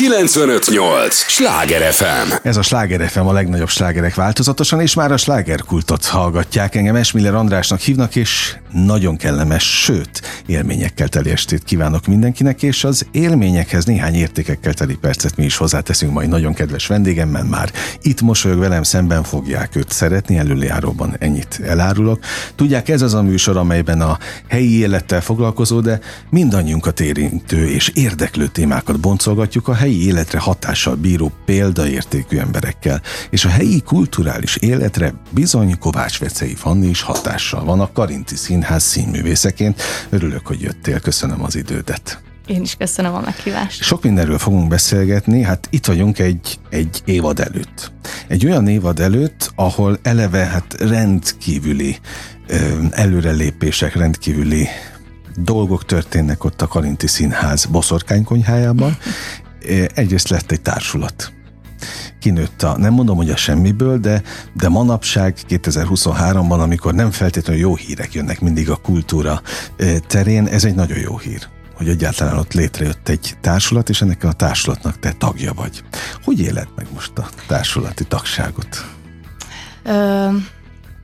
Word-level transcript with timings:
958! 0.00 1.14
Sláger 1.14 1.92
FM! 1.92 2.32
Ez 2.42 2.56
a 2.56 2.62
Sláger 2.62 3.08
FM 3.08 3.26
a 3.26 3.32
legnagyobb 3.32 3.68
slágerek 3.68 4.14
változatosan, 4.14 4.80
és 4.80 4.94
már 4.94 5.12
a 5.12 5.16
slágerkultot 5.16 6.04
hallgatják. 6.04 6.74
Engem 6.74 6.96
Esmiller 6.96 7.34
Andrásnak 7.34 7.80
hívnak, 7.80 8.16
és 8.16 8.56
nagyon 8.72 9.16
kellemes, 9.16 9.82
sőt, 9.82 10.42
élményekkel 10.46 11.08
teli 11.08 11.30
estét 11.30 11.64
kívánok 11.64 12.06
mindenkinek, 12.06 12.62
és 12.62 12.84
az 12.84 13.06
élményekhez 13.12 13.84
néhány 13.84 14.14
értékekkel 14.14 14.74
teli 14.74 14.94
percet 14.94 15.36
mi 15.36 15.44
is 15.44 15.56
hozzáteszünk 15.56 16.12
majd 16.12 16.28
nagyon 16.28 16.54
kedves 16.54 16.86
vendégemmel 16.86 17.44
már. 17.44 17.72
Itt 18.02 18.20
mosolyog 18.20 18.58
velem, 18.58 18.82
szemben 18.82 19.22
fogják 19.22 19.76
őt 19.76 19.90
szeretni, 19.90 20.38
előjáróban 20.38 21.16
ennyit 21.18 21.60
elárulok. 21.66 22.18
Tudják, 22.56 22.88
ez 22.88 23.02
az 23.02 23.14
a 23.14 23.22
műsor, 23.22 23.56
amelyben 23.56 24.00
a 24.00 24.18
helyi 24.48 24.78
élettel 24.78 25.20
foglalkozó, 25.20 25.80
de 25.80 26.00
mindannyiunkat 26.30 27.00
érintő 27.00 27.68
és 27.68 27.90
érdeklő 27.94 28.46
témákat 28.46 29.00
boncolgatjuk 29.00 29.68
a 29.68 29.74
helyi 29.74 29.89
életre 29.94 30.38
hatással 30.38 30.94
bíró 30.94 31.32
példaértékű 31.44 32.38
emberekkel, 32.38 33.02
és 33.30 33.44
a 33.44 33.48
helyi 33.48 33.80
kulturális 33.80 34.56
életre 34.56 35.12
bizony 35.30 35.78
Kovács 35.78 36.18
Vecei 36.18 36.54
Fanni 36.54 36.88
is 36.88 37.02
hatással 37.02 37.64
van 37.64 37.80
a 37.80 37.92
Karinti 37.92 38.36
Színház 38.36 38.82
színművészeként. 38.82 39.82
Örülök, 40.08 40.46
hogy 40.46 40.60
jöttél, 40.60 41.00
köszönöm 41.00 41.42
az 41.42 41.56
idődet. 41.56 42.22
Én 42.46 42.62
is 42.62 42.74
köszönöm 42.74 43.14
a 43.14 43.20
meghívást. 43.20 43.82
Sok 43.82 44.02
mindenről 44.02 44.38
fogunk 44.38 44.68
beszélgetni, 44.68 45.42
hát 45.42 45.68
itt 45.70 45.86
vagyunk 45.86 46.18
egy, 46.18 46.58
egy 46.70 47.02
évad 47.04 47.40
előtt. 47.40 47.92
Egy 48.28 48.46
olyan 48.46 48.68
évad 48.68 49.00
előtt, 49.00 49.52
ahol 49.54 49.98
eleve 50.02 50.44
hát 50.44 50.76
rendkívüli 50.78 51.98
előrelépések, 52.90 53.94
rendkívüli 53.94 54.68
dolgok 55.36 55.84
történnek 55.84 56.44
ott 56.44 56.62
a 56.62 56.66
Karinti 56.66 57.06
Színház 57.06 57.64
boszorkánykonyhájában, 57.64 58.96
egyrészt 59.94 60.28
lett 60.28 60.50
egy 60.50 60.60
társulat. 60.60 61.32
Kinőtt 62.18 62.62
a, 62.62 62.78
nem 62.78 62.92
mondom, 62.92 63.16
hogy 63.16 63.30
a 63.30 63.36
semmiből, 63.36 63.98
de, 63.98 64.22
de 64.54 64.68
manapság 64.68 65.36
2023-ban, 65.48 66.60
amikor 66.60 66.94
nem 66.94 67.10
feltétlenül 67.10 67.62
jó 67.62 67.76
hírek 67.76 68.14
jönnek 68.14 68.40
mindig 68.40 68.70
a 68.70 68.76
kultúra 68.76 69.42
terén, 70.06 70.46
ez 70.46 70.64
egy 70.64 70.74
nagyon 70.74 70.98
jó 70.98 71.18
hír 71.18 71.48
hogy 71.76 71.88
egyáltalán 71.88 72.38
ott 72.38 72.52
létrejött 72.52 73.08
egy 73.08 73.36
társulat, 73.40 73.88
és 73.88 74.02
ennek 74.02 74.24
a 74.24 74.32
társulatnak 74.32 74.98
te 74.98 75.12
tagja 75.12 75.52
vagy. 75.52 75.84
Hogy 76.24 76.40
éled 76.40 76.68
meg 76.76 76.86
most 76.94 77.18
a 77.18 77.28
társulati 77.46 78.04
tagságot? 78.04 78.86
Ö, 79.82 80.28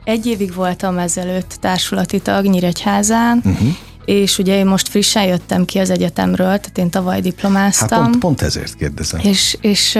egy 0.05 0.27
évig 0.27 0.55
voltam 0.55 0.99
ezelőtt 0.99 1.57
társulati 1.61 2.21
tag 2.21 2.45
Nyíregyházán, 2.45 3.43
uh-huh 3.45 3.77
és 4.07 4.39
ugye 4.39 4.57
én 4.57 4.67
most 4.67 4.89
frissen 4.89 5.25
jöttem 5.25 5.65
ki 5.65 5.79
az 5.79 5.91
egyetemről, 5.91 6.47
tehát 6.47 6.79
én 6.79 6.91
tavaly 6.91 7.21
diplomáztam. 7.21 8.03
Hát 8.03 8.11
pont, 8.11 8.19
pont 8.19 8.43
ezért 8.43 8.75
kérdezem. 8.75 9.21
És, 9.23 9.57
és 9.61 9.99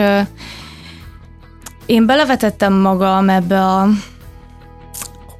én 1.85 2.05
belevetettem 2.05 2.73
magam 2.73 3.29
ebbe 3.29 3.65
a 3.65 3.89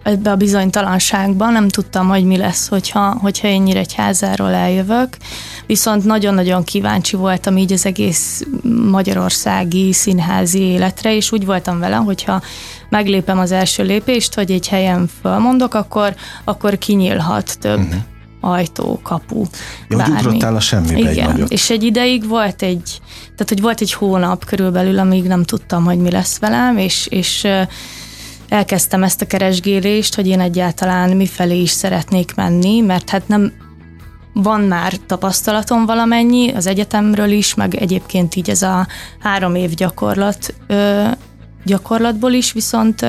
ebbe 0.03 0.31
a 0.31 0.35
bizonytalanságba, 0.35 1.49
nem 1.49 1.67
tudtam, 1.67 2.07
hogy 2.07 2.23
mi 2.23 2.37
lesz, 2.37 2.67
hogyha, 2.67 3.17
hogyha 3.21 3.47
én 3.47 3.61
Nyíregyházáról 3.61 4.53
eljövök, 4.53 5.17
viszont 5.65 6.03
nagyon-nagyon 6.03 6.63
kíváncsi 6.63 7.15
voltam 7.15 7.57
így 7.57 7.73
az 7.73 7.85
egész 7.85 8.43
magyarországi 8.91 9.93
színházi 9.93 10.59
életre, 10.59 11.15
és 11.15 11.31
úgy 11.31 11.45
voltam 11.45 11.79
vele, 11.79 11.95
hogyha 11.95 12.41
meglépem 12.89 13.39
az 13.39 13.51
első 13.51 13.83
lépést, 13.83 14.33
hogy 14.33 14.51
egy 14.51 14.67
helyen 14.67 15.09
fölmondok, 15.21 15.73
akkor, 15.73 16.15
akkor 16.43 16.77
kinyílhat 16.77 17.59
több 17.59 17.79
uh-huh 17.79 18.01
ajtó, 18.41 18.99
kapu, 19.03 19.43
ja, 19.89 19.97
bármi. 19.97 20.15
ugrottál 20.15 20.55
a 20.55 20.59
semmibe 20.59 20.97
Igen. 20.97 21.07
egy 21.07 21.25
nagyot. 21.25 21.51
És 21.51 21.69
egy 21.69 21.83
ideig 21.83 22.27
volt 22.27 22.61
egy, 22.61 23.01
tehát 23.21 23.49
hogy 23.49 23.61
volt 23.61 23.81
egy 23.81 23.93
hónap 23.93 24.45
körülbelül, 24.45 24.99
amíg 24.99 25.23
nem 25.23 25.43
tudtam, 25.43 25.83
hogy 25.83 25.97
mi 25.97 26.11
lesz 26.11 26.39
velem, 26.39 26.77
és, 26.77 27.07
és 27.07 27.47
elkezdtem 28.49 29.03
ezt 29.03 29.21
a 29.21 29.25
keresgélést, 29.25 30.15
hogy 30.15 30.27
én 30.27 30.39
egyáltalán 30.39 31.15
mifelé 31.15 31.61
is 31.61 31.69
szeretnék 31.69 32.35
menni, 32.35 32.79
mert 32.79 33.09
hát 33.09 33.27
nem 33.27 33.53
van 34.33 34.61
már 34.61 34.93
tapasztalatom 34.93 35.85
valamennyi 35.85 36.51
az 36.51 36.67
egyetemről 36.67 37.31
is, 37.31 37.53
meg 37.53 37.75
egyébként 37.75 38.35
így 38.35 38.49
ez 38.49 38.61
a 38.61 38.87
három 39.19 39.55
év 39.55 39.73
gyakorlat 39.73 40.53
gyakorlatból 41.65 42.31
is, 42.31 42.51
viszont 42.51 43.05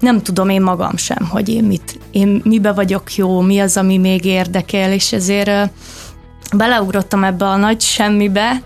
nem 0.00 0.22
tudom 0.22 0.48
én 0.48 0.62
magam 0.62 0.96
sem, 0.96 1.28
hogy 1.28 1.48
én, 1.48 1.64
mit, 1.64 1.98
én 2.10 2.40
mibe 2.44 2.72
vagyok 2.72 3.14
jó, 3.14 3.40
mi 3.40 3.58
az, 3.58 3.76
ami 3.76 3.98
még 3.98 4.24
érdekel, 4.24 4.92
és 4.92 5.12
ezért 5.12 5.70
beleugrottam 6.56 7.24
ebbe 7.24 7.44
a 7.44 7.56
nagy 7.56 7.80
semmibe, 7.80 8.62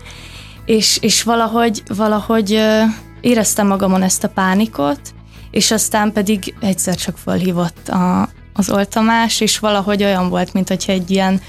és, 0.65 0.97
és 1.01 1.23
valahogy, 1.23 1.83
valahogy 1.87 2.59
éreztem 3.21 3.67
magamon 3.67 4.01
ezt 4.01 4.23
a 4.23 4.29
pánikot, 4.29 4.99
és 5.51 5.71
aztán 5.71 6.11
pedig 6.11 6.53
egyszer 6.59 6.95
csak 6.95 7.17
felhívott 7.17 7.89
a, 7.89 8.29
az 8.53 8.69
oltamás, 8.69 9.41
és 9.41 9.59
valahogy 9.59 10.03
olyan 10.03 10.29
volt, 10.29 10.53
mint 10.53 10.67
hogyha 10.67 10.91
egy 10.91 11.11
ilyen 11.11 11.41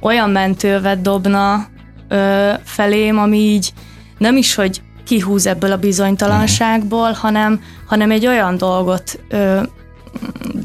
olyan 0.00 0.30
mentővet 0.30 1.00
dobna 1.00 1.66
ö, 2.08 2.52
felém, 2.64 3.18
ami 3.18 3.38
így 3.38 3.72
nem 4.18 4.36
is, 4.36 4.54
hogy 4.54 4.82
kihúz 5.04 5.46
ebből 5.46 5.72
a 5.72 5.76
bizonytalanságból, 5.76 7.00
uh-huh. 7.00 7.16
hanem, 7.16 7.62
hanem 7.86 8.10
egy 8.10 8.26
olyan 8.26 8.56
dolgot 8.56 9.20
ö, 9.28 9.62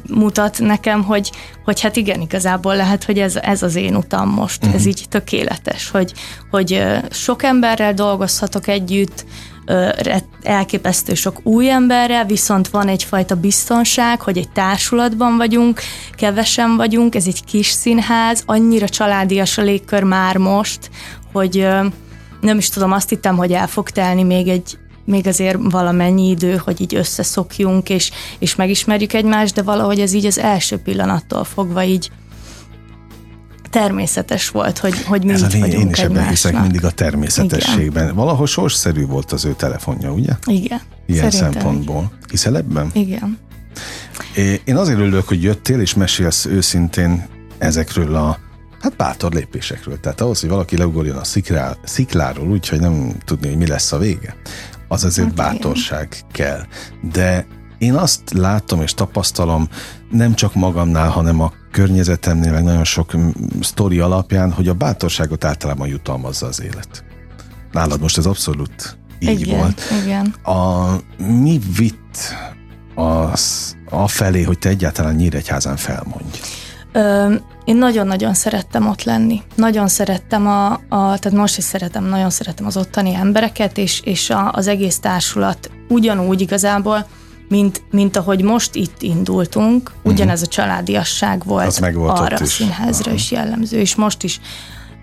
mutat 0.08 0.60
nekem, 0.60 1.04
hogy, 1.04 1.32
hogy 1.64 1.82
hát 1.82 1.96
igen, 1.96 2.22
igazából 2.22 2.76
lehet, 2.76 3.04
hogy 3.04 3.20
ez, 3.20 3.36
ez 3.36 3.64
az 3.64 3.76
én 3.76 3.96
utam 3.96 4.30
most, 4.30 4.64
uh-huh. 4.64 4.80
ez 4.80 4.86
így 4.86 5.06
tökéletes, 5.10 5.90
hogy, 5.90 6.14
hogy 6.52 6.84
sok 7.10 7.44
emberrel 7.44 7.94
dolgozhatok 7.94 8.68
együtt, 8.68 9.26
elképesztő 10.44 11.14
sok 11.14 11.40
új 11.44 11.70
emberrel, 11.70 12.26
viszont 12.26 12.68
van 12.68 12.88
egyfajta 12.88 13.36
biztonság, 13.36 14.22
hogy 14.22 14.38
egy 14.38 14.50
társulatban 14.50 15.38
vagyunk, 15.38 15.82
kevesen 16.16 16.76
vagyunk, 16.76 17.16
ez 17.16 17.28
egy 17.28 17.44
kis 17.46 17.68
színház, 17.68 18.44
annyira 18.46 18.90
családias 18.90 19.58
a 19.58 19.62
légkör 19.62 20.04
már 20.04 20.38
most, 20.38 20.90
hogy 21.34 21.68
nem 22.42 22.58
is 22.58 22.70
tudom, 22.70 22.92
azt 22.92 23.10
hittem, 23.10 23.38
hogy 23.38 23.52
el 23.52 23.68
fog 23.68 23.90
telni 23.90 24.24
még 24.24 24.48
egy 24.48 24.78
még 25.06 25.28
azért 25.28 25.58
valamennyi 25.62 26.30
idő, 26.30 26.62
hogy 26.64 26.82
így 26.82 26.96
összeszokjunk, 26.96 27.90
és, 27.90 28.12
és 28.40 28.56
megismerjük 28.56 29.14
egymást, 29.14 29.56
de 29.56 29.62
valahogy 29.62 30.00
ez 30.00 30.14
így 30.14 30.26
az 30.26 30.38
első 30.38 30.78
pillanattól 30.78 31.44
fogva 31.44 31.84
így 31.84 32.12
természetes 33.70 34.50
volt, 34.50 34.78
hogy, 34.78 35.04
hogy 35.04 35.24
mi 35.24 35.32
Ez 35.32 35.42
a 35.42 35.48
vagyunk 35.60 35.74
Én 35.74 35.90
is 35.90 36.00
ebben 36.00 36.28
hiszek 36.28 36.62
mindig 36.62 36.86
a 36.86 36.92
természetességben. 36.92 38.04
Igen. 38.04 38.16
Valahol 38.16 38.48
sorsszerű 38.48 39.06
volt 39.06 39.32
az 39.32 39.46
ő 39.46 39.54
telefonja, 39.54 40.12
ugye? 40.12 40.32
Igen. 40.46 40.82
Ilyen 41.06 41.32
szempontból. 41.32 42.12
Hiszel 42.30 42.58
ebben? 42.58 42.90
Igen. 42.94 43.38
Én 44.66 44.76
azért 44.76 45.00
örülök, 45.00 45.28
hogy 45.28 45.44
jöttél, 45.44 45.80
és 45.80 45.94
mesélsz 45.94 46.46
őszintén 46.46 47.28
ezekről 47.58 48.16
a 48.16 48.40
Hát 48.80 48.96
bátor 48.96 49.34
lépésekről. 49.34 50.00
Tehát 50.00 50.22
ahhoz, 50.22 50.40
hogy 50.40 50.50
valaki 50.50 50.78
leugorjon 50.78 51.18
a 51.18 51.24
szikrá, 51.24 51.76
szikláról 51.84 52.48
úgy, 52.48 52.68
hogy 52.68 52.80
nem 52.80 53.12
tudni, 53.26 53.48
hogy 53.48 53.58
mi 53.58 53.68
lesz 53.68 53.92
a 53.92 53.98
vége, 53.98 54.36
az 54.88 55.04
azért 55.04 55.32
okay. 55.32 55.46
bátorság 55.46 56.18
kell. 56.32 56.62
De 57.12 57.48
én 57.78 57.94
azt 57.94 58.22
látom 58.34 58.82
és 58.82 58.94
tapasztalom 58.94 59.70
nem 60.10 60.34
csak 60.34 60.54
magamnál, 60.54 61.10
hanem 61.10 61.42
a 61.42 61.54
környezetemnél, 61.72 62.52
meg 62.52 62.64
nagyon 62.64 62.84
sok 62.84 63.12
sztori 63.62 64.00
alapján, 64.00 64.52
hogy 64.52 64.68
a 64.68 64.74
bátorságot 64.74 65.44
általában 65.44 65.88
jutalmazza 65.88 66.46
az 66.48 66.62
élet. 66.62 67.04
Nálad 67.72 68.02
most 68.02 68.18
ez 68.18 68.26
abszolút 68.26 68.98
így 69.20 69.40
igen, 69.40 69.58
volt. 69.58 69.82
Igen. 70.04 70.34
A, 70.44 70.88
mi 71.24 71.60
vitt 71.78 72.34
az, 72.96 73.76
a 73.90 74.08
felé, 74.08 74.44
hogy 74.44 74.60
te 74.60 74.70
egyáltalán 74.70 75.16
Nyíregyházán 75.16 75.78
felmondj? 75.78 76.40
Ö, 76.92 77.34
én 77.70 77.78
nagyon-nagyon 77.78 78.34
szerettem 78.34 78.88
ott 78.88 79.04
lenni. 79.04 79.42
Nagyon 79.56 79.88
szerettem 79.88 80.48
a, 80.48 80.72
a, 80.72 80.80
tehát 80.90 81.32
most 81.32 81.58
is 81.58 81.64
szeretem, 81.64 82.04
nagyon 82.04 82.30
szeretem 82.30 82.66
az 82.66 82.78
ottani 82.78 83.14
embereket, 83.14 83.78
és, 83.78 84.02
és 84.04 84.30
a, 84.30 84.52
az 84.52 84.68
egész 84.68 85.00
társulat 85.00 85.72
ugyanúgy 85.90 86.42
igazából, 86.42 87.08
mint, 87.50 87.82
mint 87.92 88.18
ahogy 88.18 88.42
most 88.42 88.76
itt 88.76 89.02
indultunk, 89.02 89.92
mhm. 89.92 90.14
ugyanez 90.14 90.42
a 90.42 90.48
családiasság 90.48 91.46
volt, 91.46 91.94
volt 91.94 92.20
arra 92.20 92.36
a 92.36 92.46
színházra 92.46 93.12
is 93.12 93.32
jellemző, 93.32 93.80
és 93.80 93.96
most 93.96 94.24
is 94.24 94.40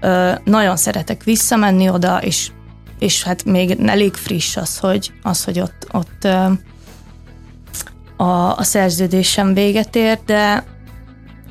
ö, 0.00 0.32
nagyon 0.44 0.76
szeretek 0.76 1.24
visszamenni 1.24 1.88
oda, 1.88 2.18
és, 2.22 2.50
és 2.98 3.22
hát 3.22 3.44
még 3.44 3.78
elég 3.86 4.14
friss 4.14 4.56
az, 4.56 4.78
hogy, 4.78 5.12
az, 5.22 5.44
hogy 5.44 5.60
ott, 5.60 5.86
ott 5.92 6.24
ö, 6.24 6.46
a, 8.16 8.56
a 8.56 8.62
szerződésem 8.62 9.54
véget 9.54 9.96
ér, 9.96 10.18
de 10.26 10.64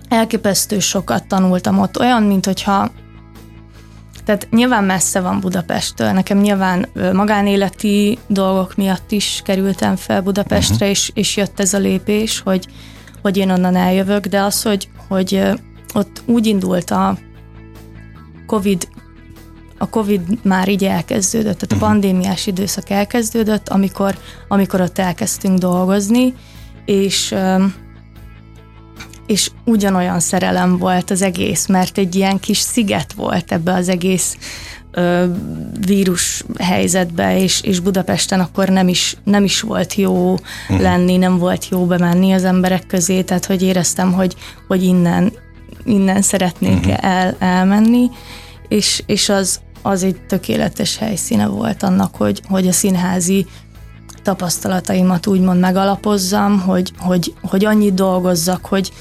elképesztő 0.09 0.79
sokat 0.79 1.27
tanultam 1.27 1.79
ott, 1.79 1.99
olyan, 1.99 2.23
mint 2.23 2.45
hogyha 2.45 2.91
tehát 4.25 4.47
nyilván 4.51 4.83
messze 4.83 5.19
van 5.19 5.39
Budapesttől, 5.39 6.11
nekem 6.11 6.37
nyilván 6.37 6.87
magánéleti 7.13 8.17
dolgok 8.27 8.75
miatt 8.75 9.11
is 9.11 9.41
kerültem 9.43 9.95
fel 9.95 10.21
Budapestre, 10.21 10.75
uh-huh. 10.75 10.89
és, 10.89 11.11
és 11.13 11.37
jött 11.37 11.59
ez 11.59 11.73
a 11.73 11.77
lépés, 11.77 12.39
hogy, 12.39 12.67
hogy 13.21 13.37
én 13.37 13.49
onnan 13.49 13.75
eljövök, 13.75 14.25
de 14.25 14.41
az, 14.41 14.61
hogy, 14.61 14.89
hogy 15.07 15.41
ott 15.93 16.21
úgy 16.25 16.45
indult 16.45 16.91
a 16.91 17.17
Covid 18.47 18.87
a 19.77 19.89
Covid 19.89 20.21
már 20.43 20.69
így 20.69 20.83
elkezdődött, 20.83 21.57
tehát 21.57 21.83
a 21.83 21.87
pandémiás 21.87 22.47
időszak 22.47 22.89
elkezdődött, 22.89 23.69
amikor, 23.69 24.17
amikor 24.47 24.81
ott 24.81 24.97
elkezdtünk 24.97 25.57
dolgozni, 25.57 26.33
és 26.85 27.35
és 29.25 29.51
ugyanolyan 29.63 30.19
szerelem 30.19 30.77
volt 30.77 31.11
az 31.11 31.21
egész, 31.21 31.67
mert 31.67 31.97
egy 31.97 32.15
ilyen 32.15 32.39
kis 32.39 32.57
sziget 32.57 33.13
volt 33.13 33.51
ebbe 33.51 33.73
az 33.73 33.89
egész 33.89 34.37
ö, 34.91 35.25
vírus 35.85 36.43
helyzetbe, 36.59 37.41
és, 37.41 37.61
és 37.61 37.79
Budapesten 37.79 38.39
akkor 38.39 38.69
nem 38.69 38.87
is, 38.87 39.17
nem 39.23 39.43
is 39.43 39.61
volt 39.61 39.95
jó 39.95 40.31
uh-huh. 40.31 40.81
lenni, 40.81 41.17
nem 41.17 41.37
volt 41.37 41.67
jó 41.69 41.85
bemenni 41.85 42.31
az 42.31 42.43
emberek 42.43 42.87
közé, 42.87 43.21
tehát 43.21 43.45
hogy 43.45 43.61
éreztem, 43.61 44.13
hogy, 44.13 44.35
hogy 44.67 44.83
innen, 44.83 45.33
innen 45.83 46.21
szeretnénk 46.21 46.85
uh-huh. 46.85 47.05
el, 47.05 47.35
elmenni, 47.39 48.09
és, 48.67 49.03
és 49.05 49.29
az, 49.29 49.59
az 49.81 50.03
egy 50.03 50.21
tökéletes 50.27 50.97
helyszíne 50.97 51.47
volt 51.47 51.83
annak, 51.83 52.15
hogy, 52.15 52.41
hogy 52.47 52.67
a 52.67 52.71
színházi 52.71 53.45
tapasztalataimat 54.25 55.27
úgymond 55.27 55.59
megalapozzam, 55.59 56.59
hogy, 56.59 56.91
hogy, 56.97 57.33
hogy 57.41 57.65
annyit 57.65 57.93
dolgozzak, 57.93 58.65
hogy, 58.65 58.91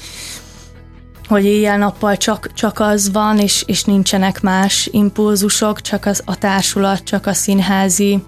hogy 1.27 1.45
éjjel-nappal 1.45 2.17
csak, 2.17 2.53
csak 2.53 2.79
az 2.79 3.11
van, 3.11 3.39
és, 3.39 3.63
és 3.67 3.83
nincsenek 3.83 4.41
más 4.41 4.89
impulzusok, 4.91 5.81
csak 5.81 6.05
az, 6.05 6.21
a 6.25 6.37
társulat, 6.37 7.03
csak 7.03 7.25
a 7.25 7.33
színházi 7.33 8.23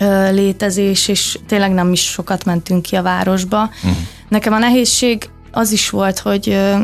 ö, 0.00 0.30
létezés, 0.32 1.08
és 1.08 1.38
tényleg 1.46 1.72
nem 1.72 1.92
is 1.92 2.10
sokat 2.10 2.44
mentünk 2.44 2.82
ki 2.82 2.96
a 2.96 3.02
városba. 3.02 3.62
Uh-huh. 3.62 3.96
Nekem 4.28 4.52
a 4.52 4.58
nehézség 4.58 5.30
az 5.52 5.72
is 5.72 5.90
volt, 5.90 6.18
hogy 6.18 6.48
ö, 6.48 6.76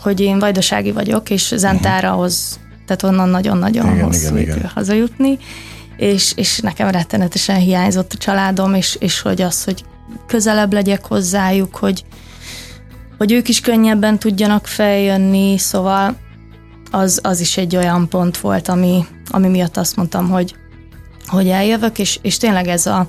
hogy 0.00 0.20
én 0.20 0.38
vajdasági 0.38 0.92
vagyok, 0.92 1.30
és 1.30 1.52
Zentárahoz, 1.56 2.58
uh-huh. 2.60 2.84
tehát 2.86 3.02
onnan 3.02 3.28
nagyon-nagyon 3.28 3.92
igen, 3.92 4.04
hosszú 4.04 4.36
igen, 4.36 4.56
igen. 4.56 4.70
hazajutni, 4.74 5.38
és, 6.02 6.32
és 6.36 6.58
nekem 6.58 6.88
rettenetesen 6.88 7.56
hiányzott 7.56 8.12
a 8.12 8.18
családom, 8.18 8.74
és, 8.74 8.96
és 9.00 9.20
hogy 9.20 9.42
az, 9.42 9.64
hogy 9.64 9.84
közelebb 10.26 10.72
legyek 10.72 11.06
hozzájuk, 11.06 11.76
hogy, 11.76 12.04
hogy 13.18 13.32
ők 13.32 13.48
is 13.48 13.60
könnyebben 13.60 14.18
tudjanak 14.18 14.66
feljönni, 14.66 15.58
szóval 15.58 16.16
az, 16.90 17.20
az 17.22 17.40
is 17.40 17.56
egy 17.56 17.76
olyan 17.76 18.08
pont 18.08 18.36
volt, 18.36 18.68
ami, 18.68 19.04
ami 19.30 19.48
miatt 19.48 19.76
azt 19.76 19.96
mondtam, 19.96 20.30
hogy, 20.30 20.54
hogy 21.26 21.48
eljövök, 21.48 21.98
és, 21.98 22.18
és 22.22 22.36
tényleg 22.36 22.66
ez 22.66 22.86
a... 22.86 23.08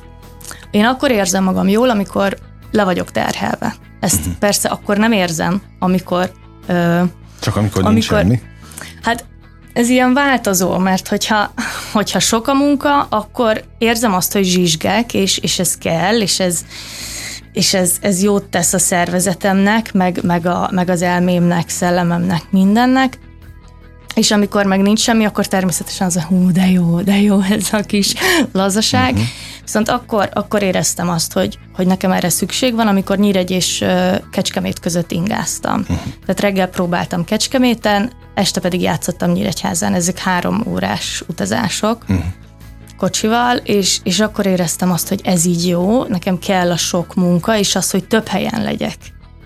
Én 0.72 0.86
akkor 0.86 1.12
érzem 1.12 1.44
magam 1.44 1.68
jól, 1.68 1.90
amikor 1.90 2.38
le 2.72 2.84
vagyok 2.84 3.12
terhelve. 3.12 3.76
Ezt 4.00 4.20
uh-huh. 4.20 4.34
persze 4.34 4.70
akkor 4.70 4.98
nem 4.98 5.12
érzem, 5.12 5.62
amikor... 5.80 6.32
Ö, 6.68 7.04
Csak 7.40 7.56
amikor, 7.56 7.86
amikor 7.86 7.94
nincs 7.94 8.06
semmi? 8.06 8.42
Hát 9.02 9.26
ez 9.74 9.90
ilyen 9.90 10.14
változó, 10.14 10.78
mert 10.78 11.08
hogyha, 11.08 11.54
hogyha 11.92 12.20
sok 12.20 12.48
a 12.48 12.54
munka, 12.54 13.02
akkor 13.10 13.64
érzem 13.78 14.14
azt, 14.14 14.34
hogy 14.34 14.44
zsizsgek, 14.44 15.14
és, 15.14 15.38
és 15.38 15.60
ez 15.60 15.78
kell, 15.78 16.22
és 16.22 16.40
ez, 16.40 16.66
és 17.54 17.74
ez, 17.74 17.96
ez 18.02 18.24
jót 18.24 18.44
tesz 18.44 18.74
a 18.74 18.80
szervezetemnek, 18.80 19.94
meg, 19.94 20.20
meg, 20.24 20.46
a, 20.46 20.70
meg 20.72 20.90
az 20.90 21.02
elmémnek, 21.02 21.70
szellememnek, 21.70 22.42
mindennek. 22.50 23.20
És 24.16 24.32
amikor 24.32 24.66
meg 24.66 24.82
nincs 24.82 25.00
semmi, 25.00 25.26
akkor 25.26 25.46
természetesen 25.46 26.08
az 26.08 26.16
a 26.16 26.24
hú, 26.24 26.52
de 26.52 26.70
jó, 26.70 27.02
de 27.02 27.22
jó 27.22 27.42
ez 27.42 27.68
a 27.72 27.82
kis 27.82 28.14
lazaság. 28.52 29.12
Uh-huh. 29.12 29.28
Viszont 29.64 29.90
akkor, 29.90 30.30
akkor 30.34 30.62
éreztem 30.62 31.10
azt, 31.10 31.34
hogy, 31.34 31.60
hogy 31.74 31.88
nekem 31.88 32.12
erre 32.12 32.30
szükség 32.30 32.76
van, 32.76 32.88
amikor 32.88 33.18
Nyíregy 33.18 33.52
és 33.52 33.86
Kecskemét 34.32 34.80
között 34.80 35.12
ingáztam. 35.12 35.80
Uh-huh. 35.80 35.98
Tehát 35.98 36.40
reggel 36.40 36.68
próbáltam 36.68 37.24
Kecskeméten, 37.24 38.12
este 38.34 38.60
pedig 38.60 38.82
játszottam 38.82 39.32
Nyíregyházán. 39.32 39.94
Ezek 39.94 40.18
három 40.18 40.64
órás 40.68 41.24
utazások. 41.28 42.06
Uh-huh 42.10 42.26
kocsival, 42.98 43.58
és, 43.58 44.00
és 44.04 44.20
akkor 44.20 44.46
éreztem 44.46 44.92
azt, 44.92 45.08
hogy 45.08 45.22
ez 45.24 45.46
így 45.46 45.68
jó, 45.68 46.04
nekem 46.04 46.40
kell 46.40 46.72
a 46.72 46.78
sok 46.78 47.16
munka, 47.16 47.58
és 47.58 47.76
az, 47.76 47.92
hogy 47.92 48.08
több 48.08 48.28
helyen 48.28 48.64
legyek 48.64 48.98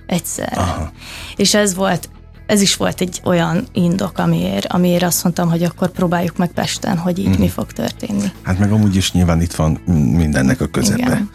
egyszer. 0.05 0.53
Aha. 0.55 0.91
És 1.35 1.53
ez 1.53 1.75
volt, 1.75 2.09
ez 2.47 2.61
is 2.61 2.75
volt 2.75 3.01
egy 3.01 3.21
olyan 3.23 3.67
indok, 3.73 4.17
amiért, 4.17 4.65
amiért 4.65 5.03
azt 5.03 5.23
mondtam, 5.23 5.49
hogy 5.49 5.63
akkor 5.63 5.89
próbáljuk 5.89 6.37
meg 6.37 6.51
Pesten, 6.51 6.97
hogy 6.97 7.19
így 7.19 7.37
mm. 7.37 7.39
mi 7.39 7.49
fog 7.49 7.71
történni. 7.71 8.31
Hát 8.41 8.59
meg 8.59 8.71
amúgy 8.71 8.95
is 8.95 9.11
nyilván 9.11 9.41
itt 9.41 9.53
van 9.53 9.71
mindennek 10.15 10.61
a 10.61 10.67
közepe. 10.67 10.99
Igen. 10.99 11.29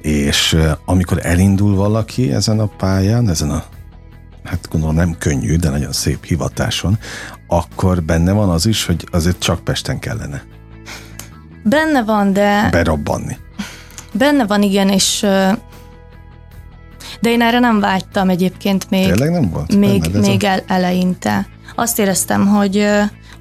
És 0.00 0.56
amikor 0.84 1.18
elindul 1.22 1.74
valaki 1.74 2.32
ezen 2.32 2.60
a 2.60 2.66
pályán, 2.66 3.28
ezen 3.28 3.50
a 3.50 3.64
hát 4.44 4.68
gondolom 4.70 4.94
nem 4.94 5.16
könnyű, 5.18 5.56
de 5.56 5.68
nagyon 5.68 5.92
szép 5.92 6.24
hivatáson, 6.24 6.98
akkor 7.46 8.02
benne 8.02 8.32
van 8.32 8.48
az 8.48 8.66
is, 8.66 8.84
hogy 8.84 9.08
azért 9.10 9.38
csak 9.38 9.64
Pesten 9.64 9.98
kellene. 9.98 10.42
Benne 11.62 12.02
van, 12.02 12.32
de... 12.32 12.68
Berabbanni. 12.70 13.36
Benne 14.12 14.46
van, 14.46 14.62
igen, 14.62 14.88
és 14.88 15.26
de 17.24 17.30
én 17.30 17.42
erre 17.42 17.58
nem 17.58 17.80
vágytam 17.80 18.28
egyébként 18.28 18.90
még. 18.90 19.04
Tényleg 19.06 19.30
nem 19.30 19.50
volt? 19.50 19.76
Még, 19.76 20.10
még 20.12 20.44
el, 20.44 20.62
eleinte. 20.66 21.48
Azt 21.74 21.98
éreztem, 21.98 22.46
hogy, 22.46 22.86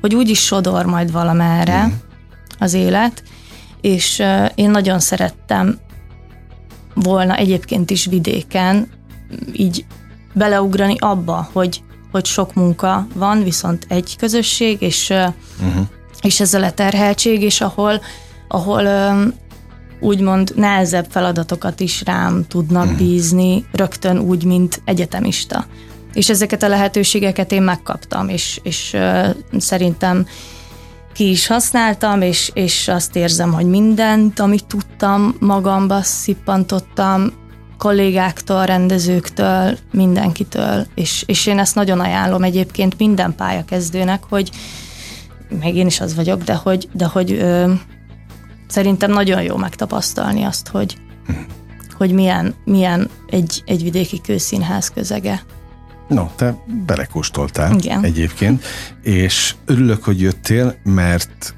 hogy 0.01 0.15
úgy 0.15 0.29
is 0.29 0.39
sodor 0.39 0.85
majd 0.85 1.11
valamerre 1.11 1.85
mm. 1.85 1.91
az 2.59 2.73
élet, 2.73 3.23
és 3.81 4.23
én 4.55 4.69
nagyon 4.69 4.99
szerettem 4.99 5.79
volna 6.93 7.35
egyébként 7.35 7.89
is 7.89 8.05
vidéken 8.05 8.87
így 9.53 9.85
beleugrani 10.33 10.95
abba, 10.99 11.49
hogy, 11.51 11.83
hogy 12.11 12.25
sok 12.25 12.53
munka 12.53 13.07
van, 13.15 13.43
viszont 13.43 13.85
egy 13.89 14.15
közösség, 14.17 14.81
és, 14.81 15.09
uh-huh. 15.09 15.85
és 16.21 16.39
ez 16.39 16.53
a 16.53 16.59
leterheltség, 16.59 17.41
és 17.41 17.61
ahol, 17.61 18.01
ahol 18.47 18.87
úgymond 20.03 20.51
nehezebb 20.55 21.05
feladatokat 21.09 21.79
is 21.79 22.03
rám 22.05 22.45
tudnak 22.47 22.83
uh-huh. 22.83 22.97
bízni, 22.97 23.65
rögtön 23.71 24.19
úgy, 24.19 24.43
mint 24.43 24.81
egyetemista. 24.85 25.65
És 26.13 26.29
ezeket 26.29 26.63
a 26.63 26.67
lehetőségeket 26.67 27.51
én 27.51 27.61
megkaptam, 27.61 28.29
és, 28.29 28.59
és 28.63 28.91
uh, 28.93 29.29
szerintem 29.57 30.25
ki 31.13 31.29
is 31.29 31.47
használtam, 31.47 32.21
és, 32.21 32.51
és 32.53 32.87
azt 32.87 33.15
érzem, 33.15 33.53
hogy 33.53 33.65
mindent, 33.65 34.39
amit 34.39 34.65
tudtam, 34.65 35.35
magamba 35.39 36.01
szippantottam, 36.01 37.31
kollégáktól, 37.77 38.65
rendezőktől, 38.65 39.77
mindenkitől, 39.91 40.85
és, 40.95 41.23
és 41.27 41.45
én 41.45 41.59
ezt 41.59 41.75
nagyon 41.75 41.99
ajánlom 41.99 42.43
egyébként 42.43 42.97
minden 42.97 43.35
pályakezdőnek, 43.35 44.23
hogy 44.29 44.49
meg 45.59 45.75
én 45.75 45.85
is 45.85 45.99
az 45.99 46.15
vagyok, 46.15 46.43
de 46.43 46.53
hogy, 46.53 46.89
de 46.93 47.05
hogy 47.05 47.31
ö, 47.31 47.71
szerintem 48.73 49.11
nagyon 49.11 49.41
jó 49.41 49.57
megtapasztalni 49.57 50.43
azt, 50.43 50.67
hogy, 50.67 50.97
hogy 51.97 52.11
milyen, 52.11 52.55
milyen 52.65 53.09
egy, 53.27 53.63
egy 53.65 53.83
vidéki 53.83 54.21
kőszínház 54.21 54.89
közege. 54.89 55.41
No, 56.07 56.25
te 56.35 56.63
belekóstoltál 56.85 57.73
Igen. 57.73 58.03
egyébként, 58.03 58.63
és 59.01 59.55
örülök, 59.65 60.03
hogy 60.03 60.21
jöttél, 60.21 60.75
mert 60.83 61.55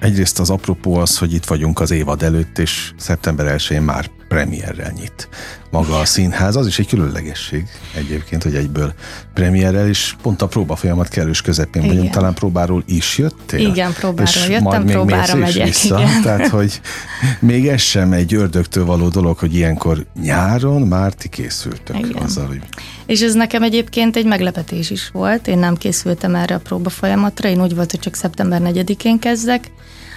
egyrészt 0.00 0.38
az 0.38 0.50
apropó 0.50 0.94
az, 0.94 1.18
hogy 1.18 1.32
itt 1.32 1.44
vagyunk 1.44 1.80
az 1.80 1.90
évad 1.90 2.22
előtt, 2.22 2.58
és 2.58 2.92
szeptember 2.96 3.54
1-én 3.58 3.82
már 3.82 4.10
premierrel 4.32 4.92
nyit 4.98 5.28
maga 5.70 5.98
a 5.98 6.04
színház. 6.04 6.56
Az 6.56 6.66
is 6.66 6.78
egy 6.78 6.86
különlegesség 6.86 7.66
egyébként, 7.94 8.42
hogy 8.42 8.54
egyből 8.54 8.92
premierrel, 9.34 9.88
és 9.88 10.14
pont 10.22 10.42
a 10.42 10.46
próba 10.46 10.76
folyamat 10.76 11.08
kellős 11.08 11.40
közepén 11.40 11.82
igen. 11.82 11.94
vagyunk. 11.94 12.14
Talán 12.14 12.34
próbáról 12.34 12.82
is 12.86 13.18
jöttél? 13.18 13.58
Igen, 13.58 13.92
próbáról 13.92 14.26
és 14.26 14.48
jöttem, 14.48 14.62
majd 14.62 14.84
még 14.84 14.94
próbára 14.94 15.34
megyek. 15.34 15.66
Vissza. 15.66 16.00
Igen. 16.00 16.22
Tehát, 16.22 16.48
hogy 16.58 16.80
még 17.38 17.68
ez 17.68 17.80
sem 17.80 18.12
egy 18.12 18.34
ördögtől 18.34 18.84
való 18.84 19.08
dolog, 19.08 19.38
hogy 19.38 19.54
ilyenkor 19.54 20.06
nyáron 20.22 20.82
már 20.82 21.12
ti 21.12 21.28
készültök 21.28 21.98
igen. 21.98 22.22
azzal, 22.22 22.46
hogy... 22.46 22.60
És 23.06 23.20
ez 23.20 23.34
nekem 23.34 23.62
egyébként 23.62 24.16
egy 24.16 24.26
meglepetés 24.26 24.90
is 24.90 25.08
volt. 25.12 25.46
Én 25.46 25.58
nem 25.58 25.76
készültem 25.76 26.34
erre 26.34 26.54
a 26.54 26.58
próba 26.58 26.90
folyamatra. 26.90 27.48
Én 27.48 27.62
úgy 27.62 27.74
volt, 27.74 27.90
hogy 27.90 28.00
csak 28.00 28.14
szeptember 28.14 28.60
4-én 28.64 29.18
kezdek. 29.18 29.70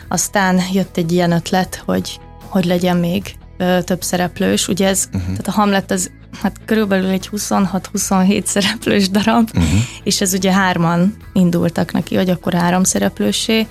Aztán 0.07 0.61
jött 0.73 0.97
egy 0.97 1.11
ilyen 1.11 1.31
ötlet, 1.31 1.83
hogy 1.85 2.19
hogy 2.55 2.65
legyen 2.65 2.97
még 2.97 3.35
ö, 3.57 3.79
több 3.83 4.03
szereplős. 4.03 4.67
Ugye 4.67 4.87
ez, 4.87 5.05
uh-huh. 5.05 5.21
tehát 5.21 5.47
a 5.47 5.51
Hamlet 5.51 5.91
az 5.91 6.11
hát 6.41 6.55
körülbelül 6.65 7.09
egy 7.09 7.29
26-27 7.31 8.45
szereplős 8.45 9.09
darab, 9.09 9.49
uh-huh. 9.55 9.79
és 10.03 10.21
ez 10.21 10.33
ugye 10.33 10.51
hárman 10.51 11.15
indultak 11.33 11.91
neki, 11.91 12.15
hogy 12.15 12.29
akkor 12.29 12.53
három 12.53 12.83
szereplősé 12.83 13.67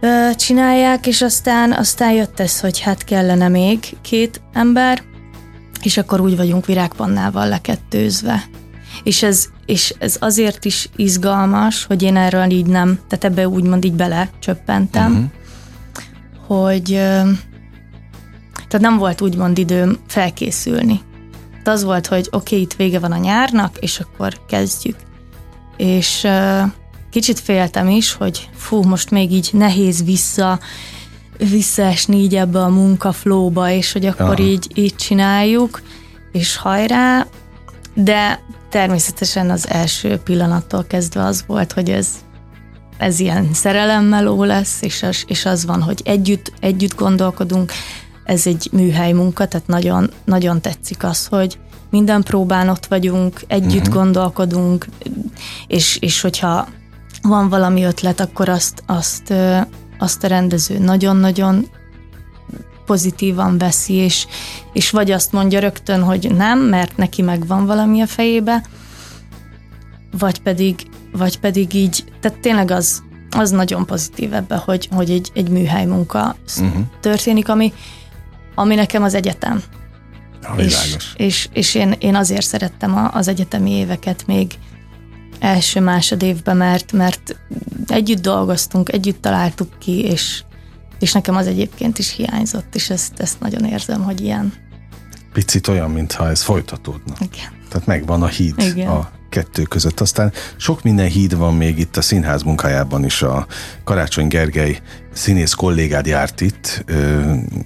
ö, 0.00 0.28
csinálják, 0.36 1.06
és 1.06 1.22
aztán, 1.22 1.72
aztán 1.72 2.12
jött 2.12 2.40
ez, 2.40 2.60
hogy 2.60 2.80
hát 2.80 3.04
kellene 3.04 3.48
még 3.48 3.78
két 4.02 4.40
ember, 4.52 5.02
és 5.82 5.96
akkor 5.96 6.20
úgy 6.20 6.36
vagyunk 6.36 6.66
virágpannával 6.66 7.48
lekettőzve. 7.48 8.42
És 9.02 9.22
ez, 9.22 9.46
és 9.66 9.94
ez 9.98 10.16
azért 10.20 10.64
is 10.64 10.88
izgalmas, 10.96 11.84
hogy 11.84 12.02
én 12.02 12.16
erről 12.16 12.50
így 12.50 12.66
nem, 12.66 12.98
tehát 13.08 13.24
ebbe 13.24 13.48
úgymond 13.48 13.84
így 13.84 13.92
bele 13.92 14.30
csöppentem, 14.38 15.12
uh-huh. 15.12 16.70
hogy 16.72 17.00
tehát 18.68 18.86
nem 18.86 18.98
volt 18.98 19.20
úgymond 19.20 19.58
időm 19.58 19.98
felkészülni. 20.06 21.00
Tehát 21.50 21.68
az 21.78 21.84
volt, 21.84 22.06
hogy 22.06 22.28
oké, 22.30 22.36
okay, 22.36 22.60
itt 22.60 22.74
vége 22.74 22.98
van 22.98 23.12
a 23.12 23.16
nyárnak, 23.16 23.76
és 23.80 24.00
akkor 24.00 24.40
kezdjük. 24.46 24.96
És, 25.76 26.26
kicsit 27.10 27.40
féltem 27.40 27.88
is, 27.88 28.12
hogy 28.12 28.48
fú, 28.56 28.82
most 28.82 29.10
még 29.10 29.32
így 29.32 29.50
nehéz 29.52 30.04
vissza 30.04 30.58
visszaesni 31.50 32.16
így 32.16 32.36
ebbe 32.36 32.62
a 32.62 32.68
munkaflóba, 32.68 33.70
és 33.70 33.92
hogy 33.92 34.06
akkor 34.06 34.40
Aha. 34.40 34.42
így, 34.42 34.70
így 34.74 34.96
csináljuk, 34.96 35.82
és 36.32 36.56
hajrá, 36.56 37.26
de 37.94 38.40
természetesen 38.70 39.50
az 39.50 39.68
első 39.68 40.16
pillanattól 40.16 40.84
kezdve 40.84 41.24
az 41.24 41.44
volt, 41.46 41.72
hogy 41.72 41.90
ez, 41.90 42.08
ez 42.98 43.20
ilyen 43.20 43.54
szerelemmeló 43.54 44.44
lesz, 44.44 44.82
és 44.82 45.02
az, 45.02 45.24
és 45.26 45.44
az 45.44 45.66
van, 45.66 45.82
hogy 45.82 46.00
együtt, 46.04 46.52
együtt 46.60 46.94
gondolkodunk, 46.94 47.72
ez 48.28 48.46
egy 48.46 48.68
műhely 48.72 49.12
munka, 49.12 49.46
tehát 49.46 49.66
nagyon, 49.66 50.10
nagyon 50.24 50.60
tetszik 50.60 51.04
az, 51.04 51.26
hogy 51.26 51.58
minden 51.90 52.22
próbán 52.22 52.68
ott 52.68 52.86
vagyunk, 52.86 53.40
együtt 53.46 53.86
uh-huh. 53.86 53.94
gondolkodunk, 53.94 54.86
és, 55.66 55.96
és 56.00 56.20
hogyha 56.20 56.68
van 57.22 57.48
valami 57.48 57.84
ötlet, 57.84 58.20
akkor 58.20 58.48
azt, 58.48 58.82
azt, 58.86 59.34
azt 59.98 60.24
a 60.24 60.26
rendező 60.26 60.78
nagyon-nagyon 60.78 61.68
pozitívan 62.86 63.58
veszi, 63.58 63.92
és, 63.94 64.26
és 64.72 64.90
vagy 64.90 65.10
azt 65.10 65.32
mondja 65.32 65.60
rögtön, 65.60 66.02
hogy 66.02 66.34
nem, 66.36 66.58
mert 66.58 66.96
neki 66.96 67.22
megvan 67.22 67.66
valami 67.66 68.00
a 68.00 68.06
fejébe, 68.06 68.64
vagy 70.18 70.42
pedig, 70.42 70.86
vagy 71.12 71.40
pedig 71.40 71.74
így, 71.74 72.04
tehát 72.20 72.38
tényleg 72.38 72.70
az, 72.70 73.02
az 73.30 73.50
nagyon 73.50 73.86
pozitív 73.86 74.32
ebbe, 74.32 74.56
hogy, 74.56 74.88
hogy 74.90 75.10
egy, 75.10 75.30
egy 75.34 75.48
műhely 75.48 75.86
munka 75.86 76.36
uh-huh. 76.60 76.82
történik, 77.00 77.48
ami, 77.48 77.72
ami 78.58 78.74
nekem 78.74 79.02
az 79.02 79.14
egyetem. 79.14 79.62
Ha, 80.42 80.62
és, 80.62 80.96
és, 81.16 81.48
és 81.52 81.74
én, 81.74 81.94
én 81.98 82.14
azért 82.14 82.46
szerettem 82.46 83.10
az 83.12 83.28
egyetemi 83.28 83.70
éveket 83.70 84.26
még 84.26 84.58
első 85.38 85.80
másodévben, 85.80 86.56
mert, 86.56 86.92
mert 86.92 87.36
együtt 87.86 88.20
dolgoztunk, 88.20 88.92
együtt 88.92 89.22
találtuk 89.22 89.78
ki, 89.78 90.00
és, 90.04 90.42
és 90.98 91.12
nekem 91.12 91.36
az 91.36 91.46
egyébként 91.46 91.98
is 91.98 92.14
hiányzott, 92.14 92.74
és 92.74 92.90
ezt, 92.90 93.20
ezt 93.20 93.40
nagyon 93.40 93.64
érzem, 93.64 94.02
hogy 94.02 94.20
ilyen. 94.20 94.52
Picit 95.32 95.68
olyan, 95.68 95.90
mintha 95.90 96.28
ez 96.28 96.42
folytatódna. 96.42 97.14
Igen. 97.18 97.52
Tehát 97.68 97.86
megvan 97.86 98.22
a 98.22 98.26
híd 98.26 98.54
Igen. 98.58 98.88
a 98.88 99.10
kettő 99.38 99.62
között. 99.62 100.00
Aztán 100.00 100.32
sok 100.56 100.82
minden 100.82 101.08
híd 101.08 101.36
van 101.36 101.54
még 101.54 101.78
itt 101.78 101.96
a 101.96 102.02
színház 102.02 102.42
munkájában 102.42 103.04
is. 103.04 103.22
A 103.22 103.46
Karácsony 103.84 104.28
Gergely 104.28 104.80
színész 105.12 105.52
kollégád 105.52 106.06
járt 106.06 106.40
itt 106.40 106.84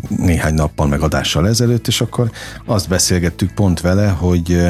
néhány 0.08 0.54
nappal 0.54 0.86
megadással 0.86 1.48
ezelőtt, 1.48 1.86
és 1.86 2.00
akkor 2.00 2.30
azt 2.66 2.88
beszélgettük 2.88 3.54
pont 3.54 3.80
vele, 3.80 4.08
hogy 4.08 4.62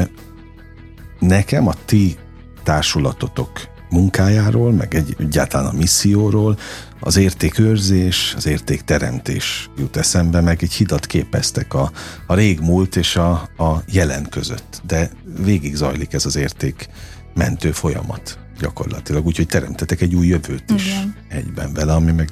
nekem 1.19 1.67
a 1.67 1.73
ti 1.85 2.15
társulatotok 2.63 3.72
munkájáról, 3.93 4.71
meg 4.71 4.95
egy, 4.95 5.15
egyáltalán 5.19 5.67
a 5.67 5.77
misszióról, 5.77 6.57
az 6.99 7.17
értékőrzés, 7.17 8.33
az 8.37 8.45
értékteremtés 8.45 9.69
jut 9.77 9.97
eszembe, 9.97 10.41
meg 10.41 10.63
egy 10.63 10.73
hidat 10.73 11.05
képeztek 11.05 11.73
a, 11.73 11.91
a 12.27 12.35
régmúlt 12.35 12.95
és 12.95 13.15
a, 13.15 13.31
a 13.57 13.83
jelen 13.91 14.29
között. 14.29 14.81
De 14.85 15.11
végig 15.43 15.75
zajlik 15.75 16.13
ez 16.13 16.25
az 16.25 16.35
érték 16.35 16.89
mentő 17.33 17.71
folyamat 17.71 18.37
gyakorlatilag, 18.59 19.25
úgyhogy 19.25 19.47
teremtetek 19.47 20.01
egy 20.01 20.15
új 20.15 20.27
jövőt 20.27 20.71
is 20.75 20.87
Igen. 20.87 21.15
egyben 21.29 21.73
vele, 21.73 21.93
ami 21.93 22.11
meg 22.11 22.29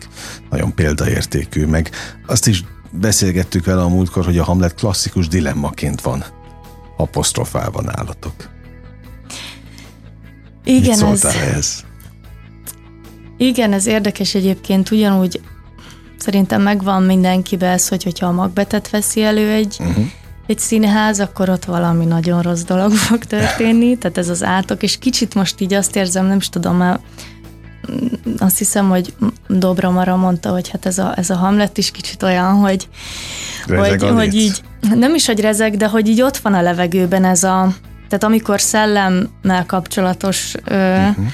nagyon 0.49 0.75
példaértékű, 0.75 1.65
meg 1.65 1.89
azt 2.27 2.47
is 2.47 2.63
beszélgettük 2.91 3.65
vele 3.65 3.81
a 3.81 3.89
múltkor, 3.89 4.25
hogy 4.25 4.37
a 4.37 4.43
Hamlet 4.43 4.75
klasszikus 4.75 5.27
dilemmaként 5.27 6.01
van 6.01 6.23
apostrofálva 6.97 7.81
nálatok. 7.81 8.49
Igen, 10.63 10.99
Mit 10.99 11.11
ez, 11.11 11.25
ehhez? 11.25 11.85
Igen, 13.37 13.73
ez 13.73 13.85
érdekes 13.85 14.35
egyébként, 14.35 14.91
ugyanúgy 14.91 15.41
szerintem 16.17 16.61
megvan 16.61 17.03
mindenkibe 17.03 17.67
ez, 17.67 17.87
hogy 17.87 18.03
hogyha 18.03 18.25
a 18.25 18.31
magbetet 18.31 18.89
veszi 18.89 19.23
elő 19.23 19.51
egy, 19.51 19.77
uh-huh. 19.79 20.05
egy 20.47 20.59
színház, 20.59 21.19
akkor 21.19 21.49
ott 21.49 21.65
valami 21.65 22.05
nagyon 22.05 22.41
rossz 22.41 22.61
dolog 22.61 22.91
fog 22.91 23.23
történni, 23.23 23.97
tehát 23.97 24.17
ez 24.17 24.29
az 24.29 24.43
átok, 24.43 24.83
és 24.83 24.97
kicsit 24.97 25.35
most 25.35 25.61
így 25.61 25.73
azt 25.73 25.95
érzem, 25.95 26.25
nem 26.25 26.37
is 26.37 26.49
tudom, 26.49 26.75
mert 26.75 26.99
azt 28.37 28.57
hiszem, 28.57 28.89
hogy 28.89 29.13
Dobra 29.47 29.91
Mara 29.91 30.15
mondta, 30.15 30.49
hogy 30.49 30.69
hát 30.69 30.85
ez 30.85 30.97
a, 30.97 31.13
ez 31.17 31.29
a 31.29 31.35
Hamlet 31.35 31.77
is 31.77 31.91
kicsit 31.91 32.23
olyan, 32.23 32.53
hogy, 32.53 32.87
hogy, 33.67 34.03
hogy 34.03 34.33
így, 34.33 34.61
nem 34.95 35.15
is, 35.15 35.25
hogy 35.25 35.39
rezeg, 35.39 35.77
de 35.77 35.87
hogy 35.87 36.07
így 36.07 36.21
ott 36.21 36.37
van 36.37 36.53
a 36.53 36.61
levegőben 36.61 37.25
ez 37.25 37.43
a, 37.43 37.73
tehát 38.11 38.23
amikor 38.25 38.61
szellemmel 38.61 39.65
kapcsolatos 39.65 40.55
ö, 40.63 40.97
uh-huh. 40.97 41.25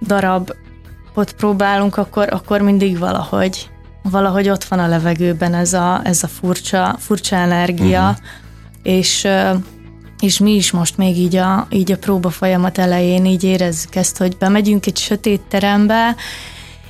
darabot 0.00 1.32
próbálunk, 1.36 1.96
akkor, 1.96 2.32
akkor 2.32 2.60
mindig 2.60 2.98
valahogy 2.98 3.70
valahogy 4.02 4.48
ott 4.48 4.64
van 4.64 4.78
a 4.78 4.88
levegőben 4.88 5.54
ez 5.54 5.72
a, 5.72 6.00
ez 6.04 6.22
a 6.22 6.28
furcsa, 6.28 6.96
furcsa 6.98 7.36
energia, 7.36 8.08
uh-huh. 8.08 8.16
és 8.82 9.28
és 10.20 10.38
mi 10.38 10.54
is 10.54 10.70
most 10.70 10.96
még 10.96 11.18
így 11.18 11.36
a, 11.36 11.66
így 11.70 11.92
a 11.92 11.96
próba 11.96 12.30
folyamat 12.30 12.78
elején 12.78 13.24
így 13.24 13.44
érezzük 13.44 13.94
ezt, 13.94 14.16
hogy 14.16 14.36
bemegyünk 14.36 14.86
egy 14.86 14.96
sötét 14.96 15.40
terembe, 15.40 16.16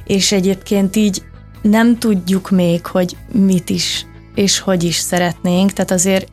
és 0.04 0.32
egyébként 0.32 0.96
így 0.96 1.22
nem 1.62 1.99
tudjuk 1.99 2.50
még, 2.50 2.87
hogy 2.87 3.16
mit 3.32 3.70
is 3.70 4.06
és 4.34 4.58
hogy 4.58 4.82
is 4.82 4.96
szeretnénk, 4.96 5.72
tehát 5.72 5.90
azért 5.90 6.28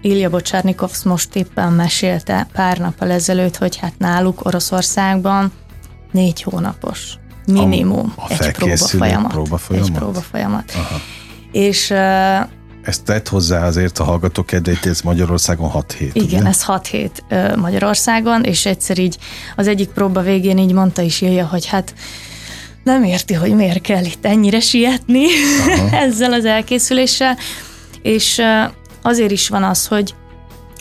Ilja 0.00 0.30
Bocsárnikovsz 0.30 1.02
most 1.02 1.36
éppen 1.36 1.72
mesélte 1.72 2.46
pár 2.52 2.78
nappal 2.78 3.10
ezelőtt, 3.10 3.56
hogy 3.56 3.76
hát 3.76 3.98
náluk 3.98 4.44
Oroszországban 4.44 5.52
négy 6.12 6.42
hónapos 6.42 7.18
minimum 7.46 8.12
a, 8.16 8.22
a 8.22 8.42
egy 8.42 8.52
próba 8.52 8.76
folyamat. 8.76 9.30
Próba 9.32 9.56
folyamat. 9.56 9.88
Egy 9.88 9.94
próba 9.94 10.20
folyamat. 10.20 10.72
Aha. 10.74 11.00
És 11.52 11.90
ezt 12.82 13.04
tett 13.04 13.28
hozzá 13.28 13.66
azért 13.66 13.98
a 13.98 14.04
hallgatók 14.04 14.46
kedvét, 14.46 14.86
ez 14.86 15.00
Magyarországon 15.00 15.68
6 15.68 15.92
hét. 15.92 16.14
Igen, 16.14 16.40
ugye? 16.40 16.48
ez 16.48 16.62
6 16.62 16.86
hét 16.86 17.24
Magyarországon, 17.56 18.42
és 18.42 18.66
egyszer 18.66 18.98
így 18.98 19.18
az 19.56 19.66
egyik 19.66 19.88
próba 19.88 20.20
végén 20.20 20.58
így 20.58 20.72
mondta 20.72 21.02
is 21.02 21.20
Ilja, 21.20 21.46
hogy 21.46 21.66
hát 21.66 21.94
nem 22.84 23.04
érti, 23.04 23.34
hogy 23.34 23.54
miért 23.54 23.80
kell 23.80 24.04
itt 24.04 24.24
ennyire 24.24 24.60
sietni 24.60 25.24
ezzel 26.06 26.32
az 26.32 26.44
elkészüléssel, 26.44 27.36
és 28.02 28.42
azért 29.08 29.30
is 29.30 29.48
van 29.48 29.62
az, 29.62 29.86
hogy, 29.86 30.14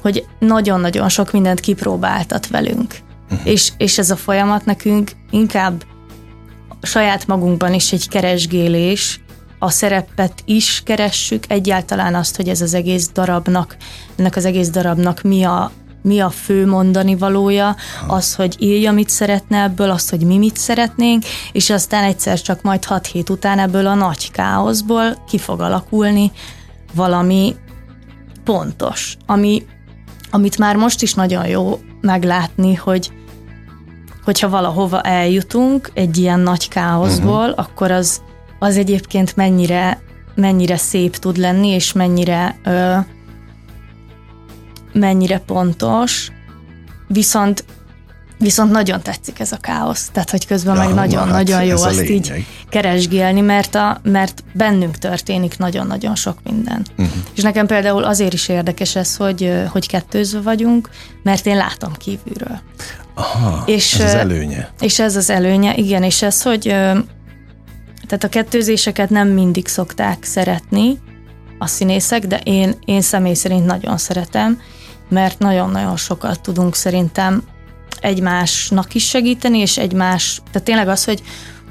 hogy 0.02 0.26
nagyon-nagyon 0.40 1.10
sok 1.10 1.32
mindent 1.32 1.60
kipróbáltat 1.60 2.48
velünk. 2.48 2.96
Uh-huh. 3.32 3.48
És, 3.48 3.72
és 3.78 3.98
ez 3.98 4.10
a 4.10 4.16
folyamat 4.16 4.66
nekünk 4.66 5.12
inkább 5.30 5.84
saját 6.82 7.28
magunkban 7.28 7.74
is 7.74 7.94
egy 7.94 8.10
keresgélés, 8.10 9.20
a 9.60 9.70
szerepet 9.70 10.34
is 10.46 10.82
keressük, 10.86 11.44
egyáltalán 11.48 12.16
azt, 12.16 12.36
hogy 12.36 12.50
ez 12.50 12.62
az 12.62 12.74
egész 12.74 13.10
darabnak, 13.14 13.78
ennek 14.16 14.36
az 14.36 14.46
egész 14.46 14.70
darabnak 14.70 15.22
mi 15.22 15.44
a, 15.44 15.72
mi 16.02 16.20
a 16.20 16.30
fő 16.30 16.68
mondani 16.68 17.16
valója, 17.16 17.76
az, 18.08 18.36
hogy 18.36 18.56
írja, 18.60 18.92
mit 18.92 19.10
szeretne 19.10 19.64
ebből, 19.64 19.90
azt, 19.90 20.10
hogy 20.10 20.22
mi 20.22 20.38
mit 20.38 20.58
szeretnénk, 20.58 21.24
és 21.52 21.70
aztán 21.70 22.04
egyszer 22.04 22.42
csak 22.42 22.62
majd 22.62 22.86
6 22.86 23.06
hét 23.08 23.30
után 23.30 23.60
ebből 23.60 23.88
a 23.88 23.94
nagy 23.94 24.32
káoszból 24.32 25.24
ki 25.28 25.38
fog 25.38 25.62
alakulni 25.62 26.32
valami 26.94 27.56
pontos, 28.48 29.18
ami, 29.26 29.66
amit 30.32 30.58
már 30.58 30.76
most 30.76 31.02
is 31.02 31.14
nagyon 31.14 31.48
jó 31.48 31.80
meglátni, 32.02 32.74
hogy 32.76 33.12
hogyha 34.24 34.50
valahova 34.50 35.02
eljutunk 35.02 35.92
egy 35.94 36.18
ilyen 36.18 36.40
nagy 36.40 36.68
káoszból, 36.68 37.50
uh-huh. 37.50 37.60
akkor 37.60 37.92
az, 37.92 38.22
az 38.60 38.78
egyébként 38.78 39.36
mennyire, 39.36 40.02
mennyire 40.36 40.78
szép 40.78 41.16
tud 41.16 41.38
lenni, 41.38 41.68
és 41.68 41.94
mennyire 41.94 42.60
ö, 42.64 42.98
mennyire 44.94 45.40
pontos, 45.40 46.32
viszont 47.08 47.66
Viszont 48.40 48.72
nagyon 48.72 49.02
tetszik 49.02 49.40
ez 49.40 49.52
a 49.52 49.58
káosz, 49.58 50.10
tehát 50.12 50.30
hogy 50.30 50.46
közben 50.48 50.76
ja, 50.76 50.84
meg 50.84 50.94
nagyon-nagyon 50.94 51.58
hát 51.58 51.68
jó 51.68 51.82
azt 51.82 52.00
lényeg. 52.00 52.12
így 52.12 52.46
keresgélni, 52.70 53.42
mert, 53.42 53.76
a, 53.76 54.00
mert 54.04 54.44
bennünk 54.54 54.98
történik 54.98 55.58
nagyon-nagyon 55.58 56.16
sok 56.16 56.38
minden. 56.44 56.86
Uh-huh. 56.98 57.16
És 57.36 57.42
nekem 57.42 57.68
például 57.68 58.04
azért 58.04 58.34
is 58.34 58.48
érdekes 58.48 58.96
ez, 58.96 59.16
hogy, 59.16 59.54
hogy 59.70 59.88
kettőzve 59.88 60.42
vagyunk, 60.42 60.90
mert 61.24 61.46
én 61.46 61.56
látom 61.56 61.94
kívülről. 61.94 62.60
Aha, 63.14 63.64
és, 63.66 63.94
ez 63.94 64.14
az 64.14 64.14
előnye. 64.14 64.70
És 64.80 65.00
ez 65.00 65.16
az 65.16 65.30
előnye, 65.30 65.76
igen, 65.76 66.04
és 66.04 66.22
ez, 66.22 66.42
hogy 66.42 66.62
tehát 68.08 68.24
a 68.24 68.30
kettőzéseket 68.30 69.10
nem 69.10 69.28
mindig 69.28 69.68
szokták 69.68 70.24
szeretni 70.24 71.00
a 71.60 71.68
színészek, 71.68 72.28
de 72.28 72.40
én, 72.44 72.74
én 72.86 73.02
személy 73.02 73.34
szerint 73.34 73.66
nagyon 73.66 73.98
szeretem, 73.98 74.62
mert 75.10 75.40
nagyon-nagyon 75.40 75.98
sokat 75.98 76.42
tudunk 76.42 76.76
szerintem 76.76 77.44
egymásnak 78.00 78.94
is 78.94 79.08
segíteni, 79.08 79.58
és 79.58 79.78
egymás, 79.78 80.42
tehát 80.52 80.68
tényleg 80.68 80.88
az, 80.88 81.04
hogy, 81.04 81.22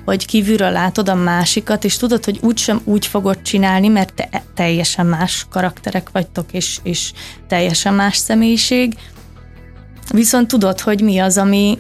hogy 0.05 0.27
kívülről 0.27 0.71
látod 0.71 1.09
a 1.09 1.15
másikat, 1.15 1.85
és 1.85 1.97
tudod, 1.97 2.25
hogy 2.25 2.39
úgysem 2.43 2.81
úgy 2.85 3.07
fogod 3.07 3.43
csinálni, 3.43 3.89
mert 3.89 4.15
te 4.15 4.43
teljesen 4.55 5.07
más 5.07 5.47
karakterek 5.51 6.11
vagytok, 6.13 6.53
és, 6.53 6.79
és 6.83 7.13
teljesen 7.49 7.95
más 7.95 8.17
személyiség, 8.17 8.95
viszont 10.13 10.49
tudod, 10.49 10.81
hogy 10.81 11.01
mi 11.01 11.19
az, 11.19 11.39
ami, 11.39 11.79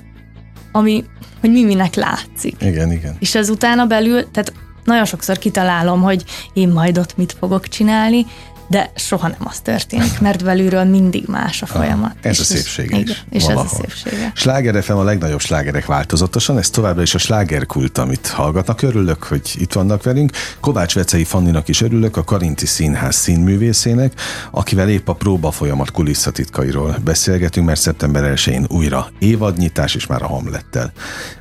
ami, 0.73 1.05
hogy 1.41 1.51
mi 1.51 1.65
minek 1.65 1.95
látszik. 1.95 2.57
Igen, 2.61 2.93
igen. 2.93 3.17
És 3.19 3.35
ez 3.35 3.49
utána 3.49 3.87
belül, 3.87 4.31
tehát 4.31 4.53
nagyon 4.85 5.05
sokszor 5.05 5.39
kitalálom, 5.39 6.03
hogy 6.03 6.25
én 6.53 6.69
majd 6.69 6.99
ott 6.99 7.17
mit 7.17 7.37
fogok 7.39 7.69
csinálni, 7.69 8.27
de 8.69 8.91
soha 8.95 9.29
nem 9.29 9.41
az 9.45 9.61
történik, 9.61 10.21
mert 10.21 10.45
belülről 10.45 10.85
mindig 10.85 11.25
más 11.27 11.63
a 11.63 11.67
folyamat. 11.67 12.11
Ah, 12.11 12.17
ez 12.21 12.33
és 12.33 12.41
a 12.41 12.45
szépsége 12.45 12.99
is. 12.99 13.25
És 13.31 13.43
valahol. 13.43 13.65
ez 13.65 13.73
a 13.73 13.75
szépsége. 13.75 14.33
Sláger 14.35 14.83
FM 14.83 14.93
a 14.93 15.03
legnagyobb 15.03 15.41
slágerek 15.41 15.87
változatosan, 15.87 16.59
ez 16.59 16.71
továbbra 16.71 17.03
is 17.03 17.15
a 17.15 17.19
slágerkult, 17.19 17.99
amit 17.99 18.27
hallgatnak. 18.27 18.83
Örülök, 18.83 19.23
hogy 19.23 19.55
itt 19.55 19.73
vannak 19.73 20.03
velünk. 20.03 20.33
Kovács 20.61 20.95
Vecei 20.95 21.25
Fanninak 21.25 21.69
is 21.69 21.81
örülök, 21.81 22.17
a 22.17 22.25
Karinti 22.25 22.67
Színház 22.67 23.17
színművészének, 23.17 24.13
akivel 24.51 24.89
épp 24.89 25.09
a 25.09 25.15
próba 25.15 25.51
folyamat 25.51 25.91
kulisszatitkairól 25.91 26.97
beszélgetünk, 27.05 27.67
mert 27.67 27.81
szeptember 27.81 28.33
1-én 28.37 28.67
újra 28.69 29.09
évadnyitás, 29.19 29.95
és 29.95 30.07
már 30.07 30.23
a 30.23 30.27
Hamlettel. 30.27 30.93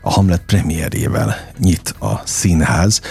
A 0.02 0.12
Hamlet 0.12 0.42
premierjével 0.46 1.36
nyit 1.60 1.96
a 2.00 2.22
színház. 2.26 3.02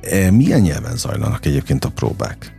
E, 0.00 0.30
milyen 0.30 0.60
nyelven 0.60 0.96
zajlanak 0.96 1.46
egyébként 1.46 1.84
a 1.84 1.88
próbák? 1.88 2.55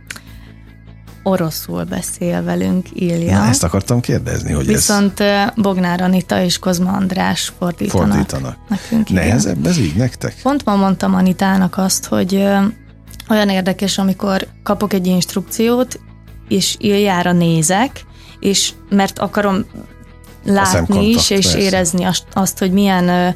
Oroszul 1.28 1.84
beszél 1.84 2.42
velünk 2.42 2.86
Ilja. 2.92 3.38
Na, 3.38 3.46
ezt 3.46 3.64
akartam 3.64 4.00
kérdezni, 4.00 4.52
hogy 4.52 4.66
Viszont 4.66 5.20
ez... 5.20 5.48
Bognár 5.56 6.00
Anita 6.00 6.42
és 6.42 6.58
Kozma 6.58 6.92
András 6.92 7.52
fordítanak, 7.58 8.12
fordítanak. 8.12 8.56
nekünk. 8.68 9.08
Nehezebb 9.08 9.66
ez 9.66 9.78
így 9.78 9.94
nektek? 9.94 10.34
Pont 10.42 10.64
ma 10.64 10.76
mondtam 10.76 11.14
Anitának 11.14 11.76
azt, 11.76 12.04
hogy 12.04 12.34
olyan 13.28 13.48
érdekes, 13.48 13.98
amikor 13.98 14.46
kapok 14.62 14.92
egy 14.92 15.06
instrukciót, 15.06 16.00
és 16.48 16.76
Iljára 16.78 17.32
nézek, 17.32 18.04
és 18.40 18.72
mert 18.88 19.18
akarom 19.18 19.64
látni 20.44 21.08
is, 21.08 21.30
és 21.30 21.44
persze. 21.44 21.58
érezni 21.58 22.06
azt, 22.32 22.58
hogy 22.58 22.72
milyen 22.72 23.34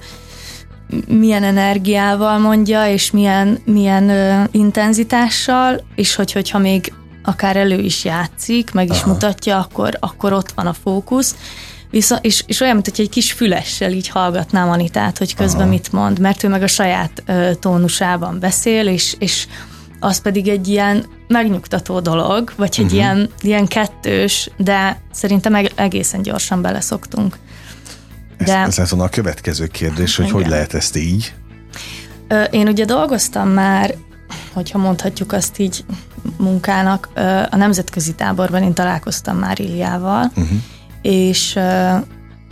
milyen 1.08 1.42
energiával 1.42 2.38
mondja, 2.38 2.88
és 2.88 3.10
milyen, 3.10 3.58
milyen 3.64 4.10
intenzitással, 4.50 5.84
és 5.94 6.14
hogy, 6.14 6.32
hogyha 6.32 6.58
még 6.58 6.92
akár 7.24 7.56
elő 7.56 7.78
is 7.78 8.04
játszik, 8.04 8.72
meg 8.72 8.90
is 8.90 9.00
Aha. 9.00 9.12
mutatja, 9.12 9.58
akkor, 9.58 9.96
akkor 10.00 10.32
ott 10.32 10.52
van 10.54 10.66
a 10.66 10.72
fókusz. 10.72 11.34
Viszont, 11.90 12.24
és, 12.24 12.44
és 12.46 12.60
olyan, 12.60 12.74
mint 12.74 12.88
hogy 12.88 13.00
egy 13.00 13.10
kis 13.10 13.32
fülessel 13.32 13.92
így 13.92 14.08
hallgatnám 14.08 14.70
Anitát, 14.70 15.18
hogy 15.18 15.34
közben 15.34 15.60
Aha. 15.60 15.70
mit 15.70 15.92
mond, 15.92 16.18
mert 16.18 16.42
ő 16.42 16.48
meg 16.48 16.62
a 16.62 16.66
saját 16.66 17.22
ö, 17.26 17.50
tónusában 17.60 18.38
beszél, 18.40 18.86
és, 18.86 19.16
és 19.18 19.46
az 20.00 20.20
pedig 20.20 20.48
egy 20.48 20.68
ilyen 20.68 21.06
megnyugtató 21.28 22.00
dolog, 22.00 22.52
vagy 22.56 22.74
egy 22.78 22.84
uh-huh. 22.84 22.98
ilyen, 22.98 23.30
ilyen 23.40 23.66
kettős, 23.66 24.50
de 24.56 25.02
szerintem 25.12 25.66
egészen 25.74 26.22
gyorsan 26.22 26.62
beleszoktunk. 26.62 27.38
De... 28.38 28.58
Ez, 28.58 28.78
ez 28.78 28.92
a 28.92 29.08
következő 29.08 29.66
kérdés, 29.66 30.16
hogy 30.16 30.26
Igen. 30.26 30.36
hogy 30.36 30.48
lehet 30.48 30.74
ezt 30.74 30.96
így? 30.96 31.32
Én 32.50 32.68
ugye 32.68 32.84
dolgoztam 32.84 33.48
már, 33.48 33.94
hogyha 34.52 34.78
mondhatjuk 34.78 35.32
azt 35.32 35.58
így 35.58 35.84
munkának, 36.38 37.08
a 37.50 37.56
nemzetközi 37.56 38.14
táborban 38.14 38.62
én 38.62 38.72
találkoztam 38.74 39.36
már 39.36 39.60
Iliával, 39.60 40.30
uh-huh. 40.36 40.58
és 41.02 41.58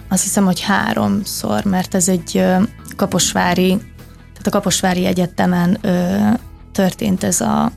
azt 0.09 0.23
hiszem, 0.23 0.45
hogy 0.45 0.61
háromszor, 0.61 1.64
mert 1.64 1.95
ez 1.95 2.09
egy 2.09 2.45
kaposvári, 2.97 3.69
tehát 4.09 4.47
a 4.47 4.50
Kaposvári 4.50 5.04
Egyetemen 5.04 5.78
történt 6.73 7.25
ez 7.25 7.40
a, 7.40 7.73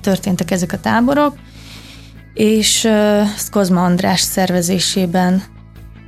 történtek 0.00 0.50
ezek 0.50 0.72
a 0.72 0.80
táborok, 0.80 1.36
és 2.34 2.84
ez 2.84 3.48
Kozma 3.50 3.84
András 3.84 4.20
szervezésében 4.20 5.42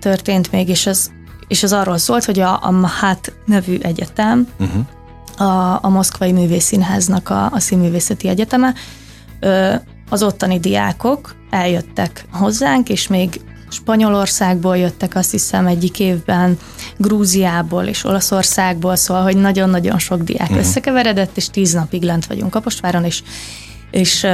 történt 0.00 0.52
még, 0.52 0.68
és 0.68 0.86
az, 0.86 1.10
és 1.48 1.62
az 1.62 1.72
arról 1.72 1.98
szólt, 1.98 2.24
hogy 2.24 2.40
a, 2.40 2.64
a 2.64 2.70
Mahat 2.70 3.32
nevű 3.46 3.78
egyetem, 3.82 4.46
uh-huh 4.58 4.86
a, 5.40 5.78
a 5.82 5.88
Moszkvai 5.88 6.32
Művészínháznak 6.32 7.28
a, 7.28 7.52
a 7.52 7.60
Színművészeti 7.60 8.28
Egyeteme. 8.28 8.74
Ö, 9.40 9.74
az 10.08 10.22
ottani 10.22 10.60
diákok 10.60 11.34
eljöttek 11.50 12.24
hozzánk, 12.32 12.88
és 12.88 13.08
még 13.08 13.40
Spanyolországból 13.68 14.76
jöttek, 14.76 15.14
azt 15.14 15.30
hiszem 15.30 15.66
egyik 15.66 16.00
évben, 16.00 16.58
Grúziából 16.96 17.84
és 17.84 18.04
Olaszországból, 18.04 18.96
szóval, 18.96 19.22
hogy 19.22 19.36
nagyon-nagyon 19.36 19.98
sok 19.98 20.22
diák 20.22 20.48
uh-huh. 20.48 20.58
összekeveredett, 20.58 21.36
és 21.36 21.48
tíz 21.48 21.72
napig 21.72 22.02
lent 22.02 22.26
vagyunk 22.26 22.50
Kaposváron, 22.50 23.04
és, 23.04 23.22
és, 23.90 24.26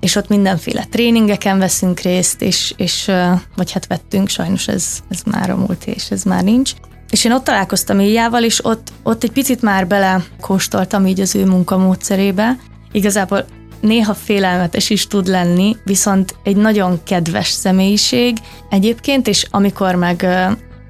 és 0.00 0.16
ott 0.16 0.28
mindenféle 0.28 0.84
tréningeken 0.90 1.58
veszünk 1.58 2.00
részt, 2.00 2.42
és, 2.42 2.74
és 2.76 3.10
vagy 3.56 3.72
hát 3.72 3.86
vettünk, 3.86 4.28
sajnos 4.28 4.68
ez, 4.68 4.86
ez 5.08 5.22
már 5.24 5.50
a 5.50 5.56
múlt, 5.56 5.84
és 5.84 6.10
ez 6.10 6.22
már 6.22 6.42
nincs. 6.42 6.72
És 7.10 7.24
én 7.24 7.32
ott 7.32 7.44
találkoztam 7.44 8.00
Iljával, 8.00 8.42
és 8.42 8.64
ott, 8.64 8.92
ott 9.02 9.22
egy 9.22 9.32
picit 9.32 9.62
már 9.62 9.86
bele 9.86 10.24
kóstoltam 10.40 11.06
így 11.06 11.20
az 11.20 11.34
ő 11.34 11.46
munkamódszerébe. 11.46 12.56
Igazából 12.92 13.44
néha 13.80 14.14
félelmetes 14.14 14.90
is 14.90 15.06
tud 15.06 15.26
lenni, 15.26 15.76
viszont 15.84 16.34
egy 16.42 16.56
nagyon 16.56 17.00
kedves 17.04 17.48
személyiség 17.48 18.36
egyébként, 18.70 19.28
és 19.28 19.46
amikor 19.50 19.94
meg, 19.94 20.26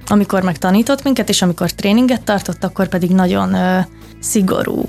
amikor 0.06 0.42
meg 0.42 0.58
tanított 0.58 1.02
minket, 1.02 1.28
és 1.28 1.42
amikor 1.42 1.70
tréninget 1.70 2.22
tartott, 2.22 2.64
akkor 2.64 2.88
pedig 2.88 3.10
nagyon 3.10 3.56
szigorú. 4.20 4.88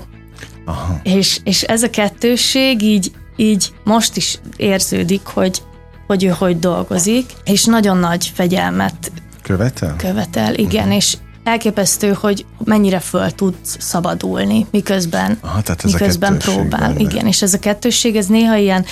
Aha. 0.64 1.00
És, 1.02 1.40
és 1.44 1.62
ez 1.62 1.82
a 1.82 1.90
kettősség 1.90 2.82
így, 2.82 3.12
így 3.36 3.72
most 3.84 4.16
is 4.16 4.38
érződik, 4.56 5.24
hogy, 5.24 5.62
hogy 6.06 6.24
ő 6.24 6.28
hogy 6.28 6.58
dolgozik, 6.58 7.32
és 7.44 7.64
nagyon 7.64 7.96
nagy 7.96 8.32
fegyelmet 8.34 9.12
Követel? 9.46 9.94
Követel, 9.96 10.54
igen, 10.54 10.82
uh-huh. 10.82 10.96
és 10.96 11.16
elképesztő, 11.44 12.12
hogy 12.12 12.46
mennyire 12.64 13.00
föl 13.00 13.30
tudsz 13.30 13.76
szabadulni, 13.80 14.66
miközben, 14.70 15.38
Aha, 15.40 15.60
tehát 15.60 15.84
ez 15.84 15.92
miközben 15.92 16.38
próbál. 16.38 16.68
Benne. 16.68 17.00
Igen, 17.00 17.26
és 17.26 17.42
ez 17.42 17.54
a 17.54 17.58
kettősség, 17.58 18.16
ez 18.16 18.26
néha 18.26 18.56
ilyen 18.56 18.84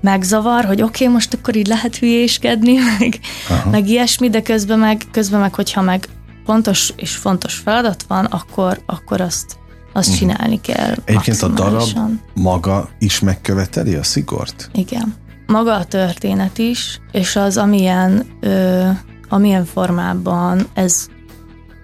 megzavar, 0.00 0.64
hogy 0.64 0.82
oké, 0.82 1.02
okay, 1.02 1.14
most 1.14 1.34
akkor 1.34 1.56
így 1.56 1.66
lehet 1.66 1.96
hülyéskedni, 1.96 2.74
meg, 2.98 3.20
meg 3.70 3.88
ilyesmi, 3.88 4.30
de 4.30 4.42
közben 4.42 4.78
meg, 4.78 5.02
közben 5.10 5.40
meg, 5.40 5.54
hogyha 5.54 5.82
meg 5.82 6.08
pontos 6.44 6.92
és 6.96 7.16
fontos 7.16 7.54
feladat 7.54 8.04
van, 8.08 8.24
akkor, 8.24 8.82
akkor 8.86 9.20
azt, 9.20 9.56
azt 9.92 10.08
uh-huh. 10.08 10.28
csinálni 10.28 10.60
kell. 10.60 10.94
Egyébként 11.04 11.42
a 11.42 11.48
darab 11.48 11.88
maga 12.34 12.88
is 12.98 13.20
megköveteli 13.20 13.94
a 13.94 14.02
szigort? 14.02 14.70
Igen. 14.74 15.14
Maga 15.46 15.74
a 15.74 15.84
történet 15.84 16.58
is, 16.58 17.00
és 17.12 17.36
az, 17.36 17.56
amilyen, 17.56 18.26
ö, 18.40 18.88
amilyen 19.32 19.64
formában 19.64 20.66
ez 20.74 21.08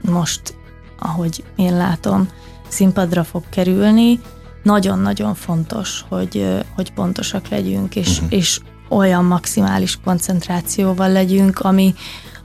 most, 0.00 0.54
ahogy 0.98 1.44
én 1.56 1.76
látom, 1.76 2.28
színpadra 2.68 3.24
fog 3.24 3.42
kerülni, 3.48 4.20
nagyon-nagyon 4.62 5.34
fontos, 5.34 6.04
hogy, 6.08 6.62
hogy 6.74 6.92
pontosak 6.92 7.48
legyünk, 7.48 7.96
és, 7.96 8.16
uh-huh. 8.16 8.32
és 8.32 8.60
olyan 8.88 9.24
maximális 9.24 9.98
koncentrációval 10.04 11.12
legyünk, 11.12 11.58
ami, 11.58 11.94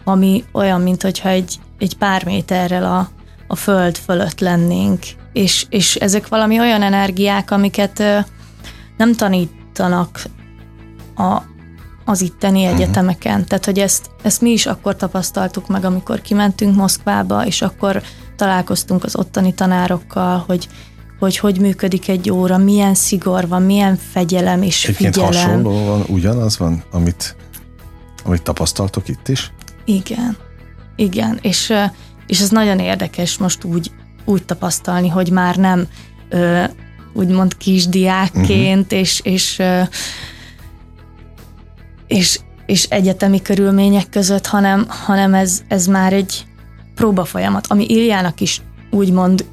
ami 0.04 0.44
olyan, 0.52 0.82
mint 0.82 1.02
hogyha 1.02 1.30
egy, 1.30 1.60
egy 1.78 1.98
pár 1.98 2.26
méterrel 2.26 2.84
a, 2.84 3.10
a 3.48 3.56
föld 3.56 3.98
fölött 3.98 4.39
lennénk. 4.39 5.00
És, 5.34 5.66
és 5.70 5.96
ezek 5.96 6.28
valami 6.28 6.60
olyan 6.60 6.82
energiák, 6.82 7.52
amiket 7.52 8.04
nem 8.98 9.13
tanítanak 9.13 10.24
a, 11.16 11.42
az 12.06 12.22
itteni 12.22 12.63
uh-huh. 12.63 12.76
egyetemeken. 12.76 13.46
Tehát, 13.46 13.66
hogy 13.66 13.80
ezt, 13.80 14.10
ezt 14.22 14.42
mi 14.42 14.50
is 14.50 14.66
akkor 14.66 14.96
tapasztaltuk 14.96 15.68
meg, 15.68 15.86
amikor 15.86 16.22
kimentünk 16.22 16.76
Moszkvába, 16.76 17.46
és 17.46 17.62
akkor 17.62 18.02
találkoztunk 18.36 19.04
az 19.04 19.16
ottani 19.16 19.54
tanárokkal, 19.54 20.44
hogy 20.48 20.68
hogy 21.20 21.38
hogy 21.38 21.60
működik 21.60 22.08
egy 22.08 22.32
óra, 22.32 22.58
milyen 22.58 22.94
szigor 22.94 23.48
van, 23.48 23.62
milyen 23.62 24.00
fegyelem 24.12 24.62
és 24.62 24.84
Egyébként 24.84 25.13
figyelem. 25.13 25.34
hasonló 25.34 25.86
van, 25.86 26.04
ugyanaz 26.08 26.58
van, 26.58 26.84
amit, 26.92 27.36
amit 28.24 28.42
tapasztaltok 28.42 29.08
itt 29.08 29.28
is? 29.28 29.52
Igen, 29.86 30.38
igen, 30.96 31.39
és, 31.42 31.74
és 32.28 32.39
ez 32.39 32.50
nagyon 32.50 32.80
érdekes 32.80 33.38
most 33.38 33.63
úgy, 33.63 33.92
úgy 34.26 34.46
tapasztalni, 34.46 35.08
hogy 35.08 35.30
már 35.30 35.56
nem 35.56 35.88
úgymond 37.13 37.58
kisdiákként, 37.58 38.84
uh-huh. 38.84 39.00
és, 39.00 39.20
és 39.24 39.62
és, 42.13 42.39
és 42.65 42.84
egyetemi 42.84 43.41
körülmények 43.41 44.10
között, 44.10 44.47
hanem, 44.47 44.86
hanem 44.88 45.34
ez, 45.34 45.62
ez 45.67 45.86
már 45.86 46.13
egy 46.13 46.45
próbafolyamat, 46.95 47.67
ami 47.67 47.86
Iljának 47.88 48.39
is 48.39 48.62
úgymond 48.91 49.45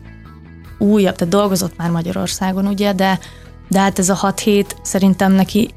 újabb, 0.78 1.16
tehát 1.16 1.34
dolgozott 1.34 1.76
már 1.76 1.90
Magyarországon, 1.90 2.66
ugye, 2.66 2.92
de, 2.92 3.18
de 3.68 3.78
hát 3.78 3.98
ez 3.98 4.08
a 4.08 4.14
hat 4.14 4.40
hét 4.40 4.76
szerintem 4.82 5.32
neki 5.32 5.70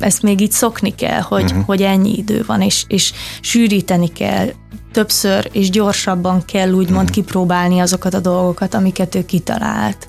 ezt 0.00 0.22
még 0.22 0.40
így 0.40 0.52
szokni 0.52 0.94
kell, 0.94 1.20
hogy, 1.20 1.44
uh-huh. 1.44 1.64
hogy 1.64 1.82
ennyi 1.82 2.16
idő 2.16 2.44
van, 2.46 2.60
és, 2.60 2.84
és 2.88 3.12
sűríteni 3.40 4.08
kell, 4.08 4.48
többször 4.92 5.48
és 5.52 5.70
gyorsabban 5.70 6.44
kell 6.44 6.70
úgymond 6.70 7.08
uh-huh. 7.08 7.24
kipróbálni 7.24 7.78
azokat 7.78 8.14
a 8.14 8.20
dolgokat, 8.20 8.74
amiket 8.74 9.14
ő 9.14 9.24
kitalált. 9.24 10.08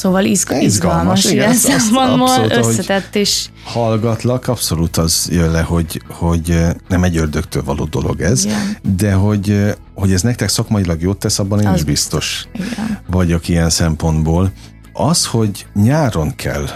Szóval 0.00 0.24
izg- 0.24 0.62
izgalmas, 0.62 1.24
izgalmas 1.24 1.24
ilyen 1.24 1.54
szempontból 1.54 2.50
összetett 2.50 3.14
és... 3.14 3.48
Hallgatlak, 3.64 4.48
abszolút 4.48 4.96
az 4.96 5.28
jön 5.30 5.50
le, 5.50 5.60
hogy, 5.60 6.02
hogy 6.08 6.58
nem 6.88 7.02
egy 7.04 7.16
ördögtől 7.16 7.62
való 7.64 7.84
dolog 7.84 8.20
ez, 8.20 8.44
Igen. 8.44 8.76
de 8.96 9.12
hogy, 9.12 9.74
hogy 9.94 10.12
ez 10.12 10.22
nektek 10.22 10.48
szakmailag 10.48 11.00
jót 11.02 11.18
tesz, 11.18 11.38
abban 11.38 11.60
én 11.60 11.66
az 11.66 11.76
is 11.76 11.84
biztos 11.84 12.48
Igen. 12.54 12.98
vagyok 13.10 13.48
ilyen 13.48 13.70
szempontból. 13.70 14.52
Az, 14.92 15.26
hogy 15.26 15.66
nyáron 15.74 16.36
kell 16.36 16.68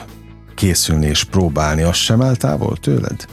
készülni 0.54 1.06
és 1.06 1.24
próbálni, 1.24 1.82
az 1.82 1.96
sem 1.96 2.22
áll 2.22 2.36
távol 2.36 2.76
tőled? 2.76 3.26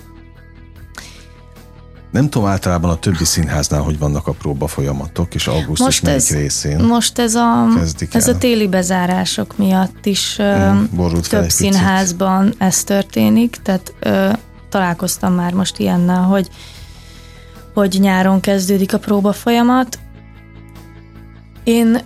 Nem 2.12 2.30
tudom 2.30 2.48
általában 2.48 2.90
a 2.90 2.96
többi 2.96 3.26
színháznál, 3.26 3.82
hogy 3.82 4.00
vannak 4.00 4.28
a 4.28 4.32
próba 4.32 4.68
folyamatok, 4.68 5.36
és 5.36 5.48
augusztus 5.48 5.86
most 5.86 6.04
melyik 6.04 6.20
ez, 6.20 6.30
részén 6.30 6.80
Most 6.80 7.20
ez 7.20 7.36
a, 7.36 7.68
ez 8.12 8.28
a 8.28 8.38
téli 8.38 8.68
bezárások 8.68 9.58
miatt 9.58 10.06
is 10.06 10.38
mm, 10.42 10.84
több 11.30 11.50
színházban 11.50 12.54
ez 12.58 12.84
történik, 12.84 13.56
tehát 13.64 13.94
ö, 14.00 14.30
találkoztam 14.70 15.34
már 15.34 15.54
most 15.54 15.78
ilyennel, 15.78 16.22
hogy, 16.22 16.50
hogy 17.74 17.98
nyáron 18.00 18.40
kezdődik 18.40 18.94
a 18.94 19.00
próba 19.00 19.34
folyamat. 19.34 20.00
Én, 21.64 21.98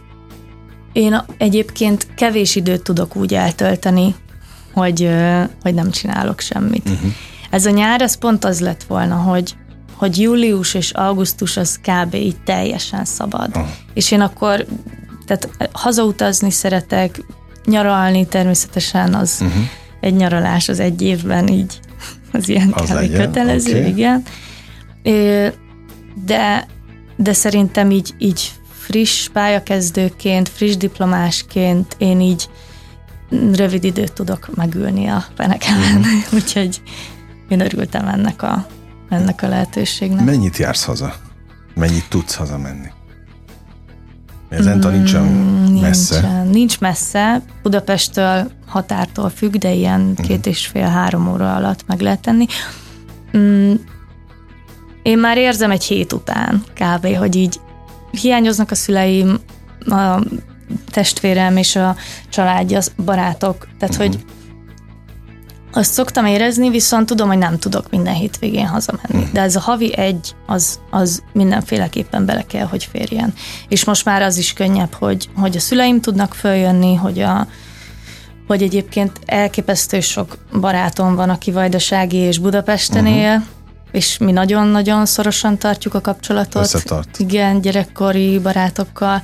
én 0.94 1.22
egyébként 1.38 2.08
kevés 2.16 2.56
időt 2.56 2.84
tudok 2.84 3.16
úgy 3.16 3.34
eltölteni, 3.34 4.16
hogy, 4.74 5.10
hogy 5.62 5.74
nem 5.74 5.92
csinálok 5.92 6.40
semmit. 6.40 6.90
Uh-huh. 6.90 7.12
Ez 7.50 7.66
a 7.66 7.70
nyár, 7.70 8.02
ez 8.02 8.18
pont 8.18 8.46
az 8.46 8.60
lett 8.60 8.84
volna, 8.84 9.16
hogy, 9.16 9.56
hogy 9.96 10.22
július 10.22 10.74
és 10.74 10.92
augusztus 10.92 11.58
az 11.58 11.80
kb. 11.82 12.14
így 12.14 12.38
teljesen 12.44 13.06
szabad. 13.06 13.48
Uh-huh. 13.48 13.68
És 13.94 14.12
én 14.12 14.22
akkor, 14.22 14.66
tehát 15.26 15.50
hazautazni 15.72 16.52
szeretek, 16.52 17.24
nyaralni 17.66 18.28
természetesen 18.28 19.14
az 19.14 19.38
uh-huh. 19.42 19.64
egy 20.02 20.16
nyaralás 20.16 20.70
az 20.70 20.80
egy 20.80 21.02
évben 21.02 21.48
így, 21.48 21.80
az 22.32 22.50
ilyen 22.50 22.74
az 22.74 22.90
kb. 22.90 22.94
Legyen. 22.94 23.26
kötelező, 23.26 23.78
okay. 23.80 23.88
igen. 23.88 24.24
De, 26.26 26.68
de 27.16 27.34
szerintem 27.34 27.92
így, 27.92 28.14
így 28.18 28.52
friss 28.72 29.28
pályakezdőként, 29.28 30.50
friss 30.50 30.76
diplomásként 30.76 31.96
én 31.98 32.22
így 32.22 32.50
rövid 33.54 33.84
időt 33.84 34.14
tudok 34.14 34.56
megülni 34.56 35.08
a 35.08 35.26
penekelen, 35.36 35.98
uh-huh. 35.98 36.34
úgyhogy 36.40 36.82
én 37.50 37.60
örültem 37.60 38.08
ennek 38.08 38.42
a, 38.42 38.68
ennek 39.10 39.42
a 39.44 39.48
lehetőségnek. 39.48 40.26
Mennyit 40.26 40.58
jársz 40.58 40.84
haza? 40.84 41.14
Mennyit 41.74 42.10
tudsz 42.10 42.36
hazamenni? 42.36 42.88
Ez 44.50 44.68
mm, 44.68 44.80
nincs 44.80 45.82
messze. 45.82 46.20
Nincsen. 46.20 46.48
Nincs 46.48 46.80
messze. 46.80 47.42
Budapesttől 47.64 48.52
határtól 48.66 49.30
függ, 49.30 49.56
de 49.56 49.74
ilyen 49.74 50.02
uh-huh. 50.02 50.26
két 50.26 50.46
és 50.46 50.68
fél-három 50.68 51.32
óra 51.32 51.56
alatt 51.56 51.88
meg 51.88 52.02
lehet 52.02 52.20
tenni. 52.20 52.46
Mm, 53.38 53.74
én 55.04 55.18
már 55.18 55.38
érzem 55.38 55.72
egy 55.72 55.84
hét 55.84 56.14
után 56.14 56.64
kb., 56.74 57.16
hogy 57.16 57.36
így 57.36 57.60
hiányoznak 58.12 58.72
a 58.72 58.76
szüleim, 58.76 59.40
a 59.80 60.20
testvérem 60.92 61.58
és 61.58 61.76
a 61.76 61.96
családja, 62.30 62.80
barátok, 63.06 63.68
tehát 63.80 63.96
uh-huh. 63.96 64.08
hogy 64.08 64.26
azt 65.76 65.94
szoktam 65.94 66.26
érezni, 66.26 66.70
viszont 66.70 67.06
tudom, 67.06 67.28
hogy 67.28 67.38
nem 67.38 67.60
tudok 67.60 67.90
minden 67.90 68.14
hétvégén 68.14 68.68
hazamenni. 68.68 69.18
Uh-huh. 69.18 69.32
De 69.32 69.42
ez 69.42 69.56
a 69.56 69.60
havi 69.60 69.98
egy, 69.98 70.36
az, 70.46 70.80
az 70.90 71.24
mindenféleképpen 71.34 72.26
bele 72.26 72.42
kell, 72.42 72.66
hogy 72.66 72.84
férjen. 72.92 73.34
És 73.68 73.84
most 73.84 74.06
már 74.06 74.22
az 74.22 74.38
is 74.38 74.54
könnyebb, 74.54 74.94
hogy, 74.94 75.30
hogy 75.36 75.56
a 75.56 75.60
szüleim 75.60 76.02
tudnak 76.02 76.34
följönni, 76.34 76.96
hogy 76.96 77.20
a 77.20 77.48
hogy 78.48 78.64
egyébként 78.64 79.20
elképesztő 79.26 80.00
sok 80.00 80.38
barátom 80.60 81.16
van, 81.16 81.30
aki 81.30 81.52
Vajdasági 81.52 82.18
és 82.18 82.38
Budapesten 82.38 83.04
uh-huh. 83.06 83.20
él, 83.20 83.46
és 83.92 84.18
mi 84.18 84.32
nagyon-nagyon 84.32 85.06
szorosan 85.06 85.58
tartjuk 85.58 85.94
a 85.94 86.02
kapcsolatot. 86.02 86.64
Összetart. 86.64 87.20
Igen, 87.20 87.62
gyerekkori 87.62 88.40
barátokkal, 88.40 89.22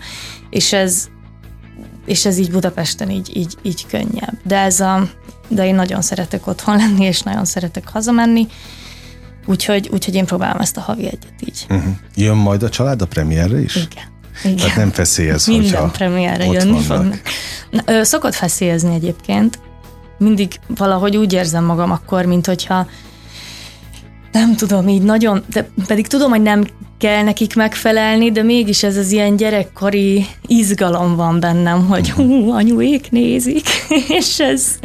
és 0.50 0.74
ez, 0.74 1.08
és 2.06 2.26
ez 2.26 2.38
így 2.38 2.52
Budapesten 2.52 3.10
így, 3.10 3.38
így, 3.38 3.58
így 3.62 3.86
könnyebb. 3.86 4.38
De 4.44 4.58
ez 4.58 4.80
a, 4.80 5.10
de 5.52 5.66
én 5.66 5.76
nagyon 5.76 6.02
szeretek 6.02 6.48
otthon 6.48 6.78
lenni, 6.78 7.06
és 7.06 7.22
nagyon 7.22 7.46
szeretek 7.46 7.90
hazamenni, 7.90 8.48
úgyhogy, 9.46 9.90
úgyhogy 9.94 10.16
én 10.16 10.26
próbálom 10.26 10.62
ezt 10.62 10.78
a 10.78 10.82
havi 10.82 11.06
egyet 11.06 11.34
így. 11.46 11.66
Uh-huh. 11.70 11.94
Jön 12.16 12.38
majd 12.38 12.64
a 12.64 12.70
család 12.70 13.02
a 13.02 13.06
premierre 13.06 13.62
is? 13.62 13.76
Igen. 13.76 14.10
Igen. 14.44 14.56
Tehát 14.56 14.76
nem 14.76 14.92
feszélyez, 14.92 15.46
Minden 15.46 15.92
premierre 15.92 16.46
jönni 16.46 16.72
vannak. 16.72 16.84
fognak. 16.84 17.22
Na, 17.72 17.82
ö, 17.86 18.04
szokott 18.04 18.34
feszélyezni 18.34 18.94
egyébként. 18.94 19.60
Mindig 20.18 20.60
valahogy 20.68 21.18
úgy 21.18 21.34
érzem 21.34 21.64
magam 21.64 21.92
akkor, 21.92 22.26
mint 22.26 22.46
hogyha 22.46 22.88
nem 24.32 24.56
tudom, 24.56 24.88
így 24.88 25.02
nagyon, 25.02 25.44
de 25.50 25.70
pedig 25.88 26.08
tudom, 26.08 26.30
hogy 26.30 26.42
nem 26.42 26.64
kell 26.98 27.24
nekik 27.24 27.56
megfelelni, 27.56 28.32
de 28.32 28.44
mégis 28.44 28.84
ez 28.84 28.98
az 28.98 29.12
ilyen 29.12 29.36
gyerekkori 29.36 30.26
izgalom 30.48 31.16
van 31.16 31.40
bennem, 31.40 31.88
hogy 31.88 32.14
mhm. 32.16 32.22
hú, 32.22 32.52
anyuék 32.52 33.12
nézik, 33.12 33.68
és 34.20 34.40
ez, 34.40 34.80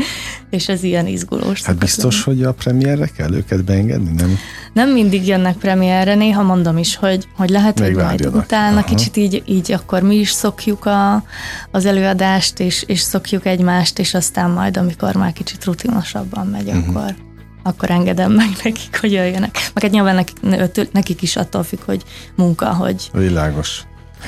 és 0.57 0.69
ez 0.69 0.83
ilyen 0.83 1.07
izgulós. 1.07 1.63
Hát 1.63 1.77
biztos, 1.79 2.27
lenni. 2.27 2.39
hogy 2.39 2.49
a 2.49 2.53
premierre 2.53 3.07
kell 3.07 3.35
őket 3.35 3.65
beengedni, 3.65 4.11
nem? 4.17 4.39
Nem 4.73 4.91
mindig 4.91 5.27
jönnek 5.27 5.57
premierre, 5.57 6.15
néha 6.15 6.43
mondom 6.43 6.79
is, 6.79 6.97
hogy, 6.97 7.29
hogy 7.37 7.49
lehet, 7.49 7.81
Még 7.81 7.95
hogy 7.95 8.05
majd 8.05 8.27
utána 8.27 8.77
Aha. 8.77 8.87
kicsit 8.87 9.17
így, 9.17 9.43
így 9.47 9.73
akkor 9.73 10.03
mi 10.03 10.17
is 10.17 10.31
szokjuk 10.31 10.85
a, 10.85 11.25
az 11.71 11.87
előadást, 11.87 12.61
és, 12.61 12.85
és 12.87 13.01
szokjuk 13.01 13.47
egymást, 13.47 13.99
és 13.99 14.15
aztán 14.15 14.51
majd, 14.51 14.77
amikor 14.77 15.15
már 15.15 15.33
kicsit 15.33 15.65
rutinosabban 15.65 16.47
megy, 16.47 16.69
uh-huh. 16.69 16.89
akkor 16.89 17.15
akkor 17.63 17.91
engedem 17.91 18.33
meg 18.33 18.49
nekik, 18.65 19.01
hogy 19.01 19.13
jöjjenek. 19.13 19.71
Meg 19.75 19.83
hát 19.83 19.93
nyilván 19.93 20.15
nekik, 20.15 20.93
nekik 20.93 21.23
is 21.23 21.37
attól 21.37 21.63
függ, 21.63 21.81
hogy 21.85 22.03
munka, 22.35 22.75
hogy... 22.75 23.11
Világos. 23.13 23.85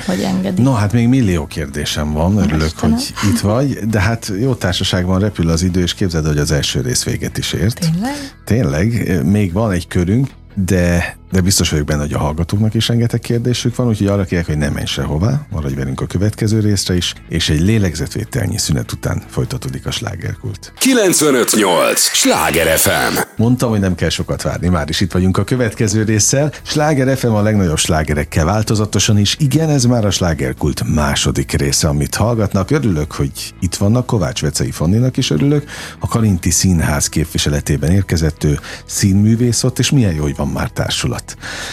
Hogy 0.06 0.20
engedik. 0.20 0.64
No, 0.64 0.72
hát 0.72 0.92
még 0.92 1.08
millió 1.08 1.46
kérdésem 1.46 2.12
van, 2.12 2.36
örülök, 2.36 2.66
Istenem. 2.66 2.96
hogy 2.96 3.30
itt 3.32 3.40
vagy, 3.40 3.78
de 3.88 4.00
hát 4.00 4.32
jó 4.40 4.54
társaságban 4.54 5.20
repül 5.20 5.48
az 5.48 5.62
idő, 5.62 5.80
és 5.82 5.94
képzeld, 5.94 6.26
hogy 6.26 6.38
az 6.38 6.50
első 6.50 6.80
rész 6.80 7.04
véget 7.04 7.38
is 7.38 7.52
ért. 7.52 7.78
Tényleg? 7.78 8.14
Tényleg, 8.44 9.20
még 9.24 9.52
van 9.52 9.70
egy 9.70 9.86
körünk, 9.88 10.28
de, 10.54 11.16
de 11.30 11.40
biztos 11.40 11.70
vagyok 11.70 11.86
benne, 11.86 12.00
hogy 12.00 12.12
a 12.12 12.18
hallgatóknak 12.18 12.74
is 12.74 12.88
rengeteg 12.88 13.20
kérdésük 13.20 13.76
van, 13.76 13.88
úgyhogy 13.88 14.06
arra 14.06 14.24
kérek, 14.24 14.46
hogy 14.46 14.58
nem 14.58 14.72
menj 14.72 14.86
sehová, 14.86 15.46
maradj 15.50 15.74
velünk 15.74 16.00
a 16.00 16.06
következő 16.06 16.60
részre 16.60 16.96
is, 16.96 17.14
és 17.28 17.48
egy 17.48 17.60
lélegzetvételnyi 17.60 18.58
szünet 18.58 18.92
után 18.92 19.22
folytatódik 19.30 19.86
a 19.86 19.90
slágerkult. 19.90 20.72
958! 20.78 22.00
Sláger 22.00 22.78
FM! 22.78 23.18
Mondtam, 23.36 23.70
hogy 23.70 23.80
nem 23.80 23.94
kell 23.94 24.08
sokat 24.08 24.42
várni, 24.42 24.68
már 24.68 24.88
is 24.88 25.00
itt 25.00 25.12
vagyunk 25.12 25.36
a 25.36 25.44
következő 25.44 26.02
résszel. 26.02 26.52
Sláger 26.62 27.16
FM 27.16 27.26
a 27.26 27.42
legnagyobb 27.42 27.78
slágerekkel 27.78 28.44
változatosan 28.44 29.18
is. 29.18 29.36
Igen, 29.38 29.70
ez 29.70 29.84
már 29.84 30.04
a 30.04 30.10
slágerkult 30.10 30.94
második 30.94 31.52
része, 31.52 31.88
amit 31.88 32.14
hallgatnak. 32.14 32.70
Örülök, 32.70 33.12
hogy 33.12 33.54
itt 33.60 33.74
vannak, 33.74 34.06
Kovács 34.06 34.40
Vecei 34.40 34.70
Fanninak 34.70 35.16
is 35.16 35.30
örülök. 35.30 35.64
A 35.98 36.08
Karinti 36.08 36.50
Színház 36.50 37.08
képviseletében 37.08 37.90
érkezett 37.90 38.44
ő 38.44 38.60
színművész 38.84 39.64
ott, 39.64 39.78
és 39.78 39.90
milyen 39.90 40.14
jó, 40.14 40.22
hogy 40.22 40.36
van 40.36 40.48
van 40.48 40.62
már 40.62 40.70
társulat 40.70 41.17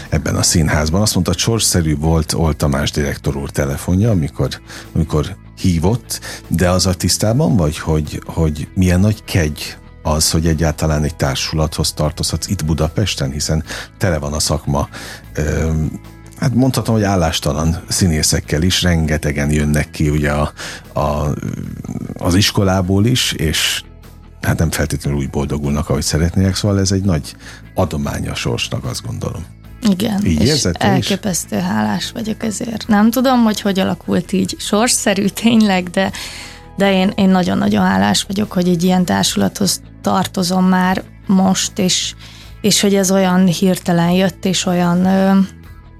ebben 0.10 0.36
a 0.36 0.44
színházban. 0.44 1.02
Azt 1.02 1.14
mondta, 1.14 1.34
sorszerű 1.34 1.98
volt 1.98 2.34
Old 2.34 2.56
Tamás 2.56 2.92
direktor 2.92 3.36
úr 3.36 3.50
telefonja, 3.50 4.10
amikor, 4.10 4.50
amikor 4.94 5.36
hívott, 5.58 6.20
de 6.48 6.70
az 6.70 6.86
a 6.86 6.94
tisztában 6.94 7.56
vagy, 7.56 7.78
hogy, 7.78 8.22
hogy 8.26 8.68
milyen 8.74 9.00
nagy 9.00 9.24
kegy 9.24 9.78
az, 10.04 10.32
hogy 10.32 10.48
egyáltalán 10.48 11.04
egy 11.04 11.16
társulathoz 11.16 11.94
tartozhatsz 11.94 12.48
itt 12.48 12.66
Budapesten, 12.66 13.32
hiszen 13.32 13.64
tele 13.98 14.18
van 14.18 14.34
a 14.34 14.40
szakma 14.40 14.90
ö, 15.34 15.72
hát 16.40 16.54
mondhatom, 16.54 16.96
hogy 16.96 17.04
állástalan 17.04 17.84
színészekkel 17.88 18.62
is, 18.62 18.82
rengetegen 18.82 19.52
jönnek 19.52 19.92
ki 19.92 20.10
ugye 20.10 20.32
a, 20.32 20.54
a, 21.00 21.34
az 22.18 22.36
iskolából 22.36 23.06
is, 23.06 23.32
és 23.32 23.84
hát 24.42 24.60
nem 24.60 24.72
feltétlenül 24.72 25.20
úgy 25.20 25.30
boldogulnak, 25.30 25.90
ahogy 25.90 26.04
szeretnének, 26.04 26.56
szóval 26.56 26.80
ez 26.80 26.92
egy 26.92 27.04
nagy 27.04 27.36
adománya 27.76 28.32
a 28.32 28.36
sorsnak, 28.36 28.86
azt 28.86 29.06
gondolom. 29.06 29.46
Igen, 29.90 30.26
így 30.26 30.42
és 30.42 30.66
elképesztő 30.66 31.58
is? 31.58 31.64
hálás 31.64 32.12
vagyok 32.12 32.44
ezért. 32.44 32.88
Nem 32.88 33.12
tudom, 33.12 33.44
hogy 33.44 33.62
hogy 33.62 33.80
alakult 33.80 34.32
így 34.32 34.56
sorsszerű 34.60 35.26
tényleg, 35.44 35.90
de, 35.90 36.12
de 36.78 36.94
én, 36.94 37.12
én 37.16 37.30
nagyon-nagyon 37.30 37.86
hálás 37.86 38.24
vagyok, 38.24 38.52
hogy 38.52 38.68
egy 38.68 38.84
ilyen 38.84 39.06
társulathoz 39.06 39.82
tartozom 40.02 40.66
már 40.66 41.04
most, 41.28 41.80
és, 41.80 42.16
és 42.62 42.82
hogy 42.82 42.96
ez 42.96 43.12
olyan 43.12 43.46
hirtelen 43.46 44.12
jött, 44.12 44.46
és 44.46 44.66
olyan... 44.66 45.06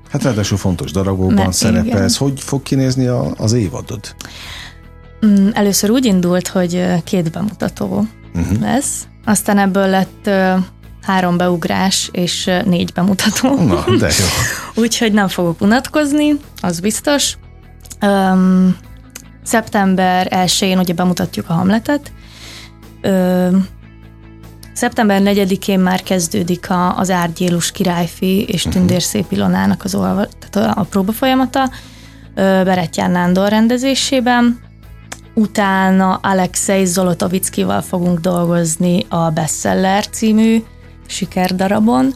Hát 0.10 0.24
ráadásul 0.24 0.58
fontos 0.58 0.92
darabokban 0.92 1.52
szerepelsz. 1.52 2.18
Hogy 2.18 2.40
fog 2.40 2.64
kinézni 2.64 3.06
a, 3.06 3.34
az 3.38 3.54
évadod? 3.54 4.16
Mm, 5.26 5.50
először 5.54 5.90
úgy 5.90 6.06
indult, 6.06 6.48
hogy 6.48 6.86
két 7.04 7.32
bemutató 7.32 8.08
uh-huh. 8.36 8.60
lesz. 8.62 9.08
Aztán 9.26 9.58
ebből 9.58 9.88
lett 9.88 10.30
három 11.06 11.38
beugrás 11.38 12.10
és 12.12 12.52
négy 12.66 12.94
bemutató. 12.94 13.66
Na, 13.66 13.84
de 13.98 14.08
jó. 14.20 14.26
Úgyhogy 14.84 15.14
nem 15.14 15.28
fogok 15.28 15.62
unatkozni, 15.62 16.40
az 16.62 16.80
biztos. 16.80 17.38
Um, 18.02 18.78
szeptember 19.44 20.28
1-én 20.32 20.78
ugye 20.78 20.94
bemutatjuk 20.94 21.50
a 21.50 21.54
Hamletet, 21.54 22.12
ö, 23.02 23.48
Szeptember 24.74 25.22
4-én 25.24 25.80
már 25.80 26.04
kezdődik 26.04 26.70
a, 26.70 26.98
az 26.98 27.10
Árgyélus 27.10 27.72
királyfi 27.72 28.44
és 28.44 28.64
mhm. 28.64 28.74
Tündér 28.74 29.02
Szép 29.02 29.32
Ilonának 29.32 29.84
az 29.84 29.96
olva, 29.96 30.28
tehát 30.40 30.76
a, 30.76 30.80
a 30.80 30.84
próba 30.84 31.12
folyamata 31.12 31.70
Beretján 32.36 33.12
Nándor 33.12 33.50
rendezésében. 33.50 34.60
Utána 35.34 36.20
Alexei 36.22 36.86
Zolotovickival 36.86 37.82
fogunk 37.82 38.20
dolgozni 38.20 39.06
a 39.10 39.30
Bestseller 39.30 40.08
című 40.08 40.64
sikerdarabon, 41.08 42.14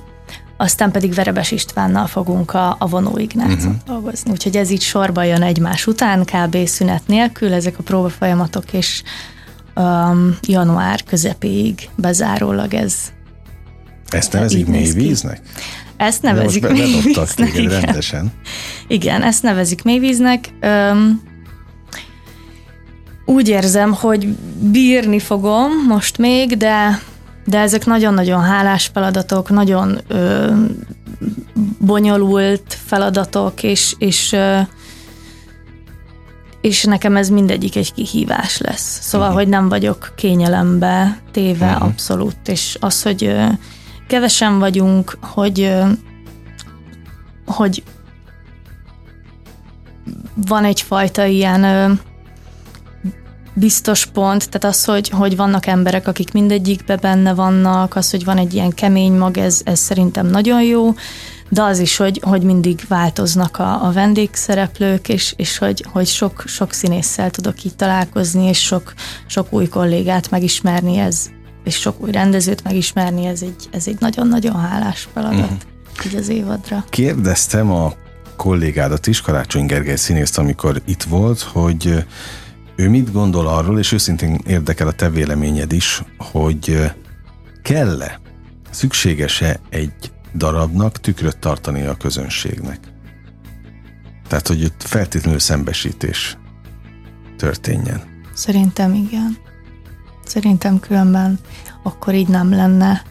aztán 0.57 0.91
pedig 0.91 1.13
Verebes 1.13 1.51
Istvánnal 1.51 2.07
fogunk 2.07 2.53
a, 2.53 2.75
a 2.79 2.87
Vonó 2.87 3.09
uh-huh. 3.09 3.73
dolgozni. 3.85 4.31
Úgyhogy 4.31 4.57
ez 4.57 4.69
így 4.69 4.81
sorba 4.81 5.23
jön 5.23 5.41
egymás 5.41 5.87
után, 5.87 6.25
kb. 6.25 6.67
szünet 6.67 7.07
nélkül, 7.07 7.53
ezek 7.53 7.79
a 7.79 7.83
próbafolyamatok, 7.83 8.73
és 8.73 9.03
um, 9.75 10.37
január 10.47 11.03
közepéig 11.03 11.89
bezárólag 11.95 12.73
ez. 12.73 12.95
Ezt 14.09 14.33
nevezik 14.33 14.67
mélyvíznek? 14.67 15.41
Ezt 15.97 16.21
nevezik 16.21 16.61
De 16.61 16.71
mélyvíznek. 16.71 17.57
Igen. 17.57 17.81
rendesen. 17.81 18.31
Igen, 18.87 19.23
ezt 19.23 19.43
nevezik 19.43 19.83
mélyvíznek. 19.83 20.49
Um, 20.61 21.21
úgy 23.25 23.47
érzem, 23.47 23.93
hogy 23.93 24.27
bírni 24.59 25.19
fogom 25.19 25.71
most 25.87 26.17
még, 26.17 26.57
de, 26.57 27.01
de 27.49 27.59
ezek 27.59 27.85
nagyon-nagyon 27.85 28.41
hálás 28.41 28.89
feladatok, 28.93 29.49
nagyon 29.49 29.99
ö, 30.07 30.53
bonyolult 31.79 32.77
feladatok, 32.85 33.63
és, 33.63 33.95
és 33.97 34.31
ö, 34.31 34.59
és 36.61 36.83
nekem 36.83 37.15
ez 37.15 37.29
mindegyik 37.29 37.75
egy 37.75 37.93
kihívás 37.93 38.57
lesz. 38.57 38.99
Szóval, 39.01 39.27
uh-huh. 39.27 39.43
hogy 39.43 39.51
nem 39.51 39.69
vagyok 39.69 40.13
kényelembe 40.15 41.19
téve 41.31 41.67
uh-huh. 41.67 41.83
abszolút, 41.83 42.47
és 42.47 42.77
az, 42.79 43.01
hogy 43.01 43.35
kevesen 44.07 44.59
vagyunk, 44.59 45.17
hogy 45.21 45.73
hogy 47.45 47.83
van 50.47 50.63
egyfajta 50.63 51.25
ilyen 51.25 51.99
biztos 53.59 54.05
pont, 54.05 54.49
tehát 54.49 54.75
az, 54.75 54.85
hogy, 54.85 55.09
hogy 55.09 55.35
vannak 55.35 55.65
emberek, 55.65 56.07
akik 56.07 56.31
mindegyikbe 56.31 56.95
benne 56.95 57.33
vannak, 57.33 57.95
az, 57.95 58.11
hogy 58.11 58.23
van 58.23 58.37
egy 58.37 58.53
ilyen 58.53 58.69
kemény 58.69 59.13
mag, 59.13 59.37
ez, 59.37 59.61
ez 59.63 59.79
szerintem 59.79 60.27
nagyon 60.27 60.63
jó, 60.63 60.93
de 61.49 61.61
az 61.61 61.79
is, 61.79 61.97
hogy, 61.97 62.21
hogy 62.23 62.41
mindig 62.41 62.85
változnak 62.87 63.59
a, 63.59 63.85
a 63.85 63.91
vendégszereplők, 63.91 65.09
és, 65.09 65.33
és 65.37 65.57
hogy, 65.57 65.85
hogy 65.91 66.07
sok, 66.07 66.43
sok 66.45 66.73
színésszel 66.73 67.31
tudok 67.31 67.63
így 67.63 67.75
találkozni, 67.75 68.47
és 68.47 68.59
sok, 68.59 68.93
sok 69.25 69.53
új 69.53 69.67
kollégát 69.67 70.29
megismerni, 70.29 70.97
ez, 70.97 71.29
és 71.63 71.75
sok 71.75 72.01
új 72.01 72.11
rendezőt 72.11 72.63
megismerni, 72.63 73.25
ez 73.25 73.41
egy, 73.41 73.69
ez 73.71 73.87
egy 73.87 73.97
nagyon-nagyon 73.99 74.59
hálás 74.59 75.07
feladat 75.13 75.39
uh-huh. 75.39 76.05
így 76.05 76.15
az 76.15 76.29
évadra. 76.29 76.85
Kérdeztem 76.89 77.71
a 77.71 77.93
kollégádat 78.35 79.07
is, 79.07 79.21
Karácsony 79.21 79.65
Gergely 79.65 79.95
színészt, 79.95 80.37
amikor 80.37 80.81
itt 80.85 81.03
volt, 81.03 81.41
hogy 81.41 82.05
ő 82.79 82.89
mit 82.89 83.11
gondol 83.11 83.47
arról, 83.47 83.79
és 83.79 83.91
őszintén 83.91 84.39
érdekel 84.45 84.87
a 84.87 84.91
te 84.91 85.09
véleményed 85.09 85.71
is, 85.71 86.03
hogy 86.17 86.91
kell-e, 87.61 88.19
szükséges-e 88.69 89.59
egy 89.69 90.11
darabnak 90.35 90.99
tükröt 90.99 91.37
tartani 91.37 91.81
a 91.81 91.95
közönségnek. 91.95 92.79
Tehát, 94.27 94.47
hogy 94.47 94.61
itt 94.61 94.83
feltétlenül 94.83 95.39
szembesítés 95.39 96.37
történjen. 97.37 98.01
Szerintem 98.33 98.93
igen. 98.93 99.37
Szerintem 100.25 100.79
különben 100.79 101.39
akkor 101.83 102.13
így 102.13 102.27
nem 102.27 102.49
lenne 102.49 103.01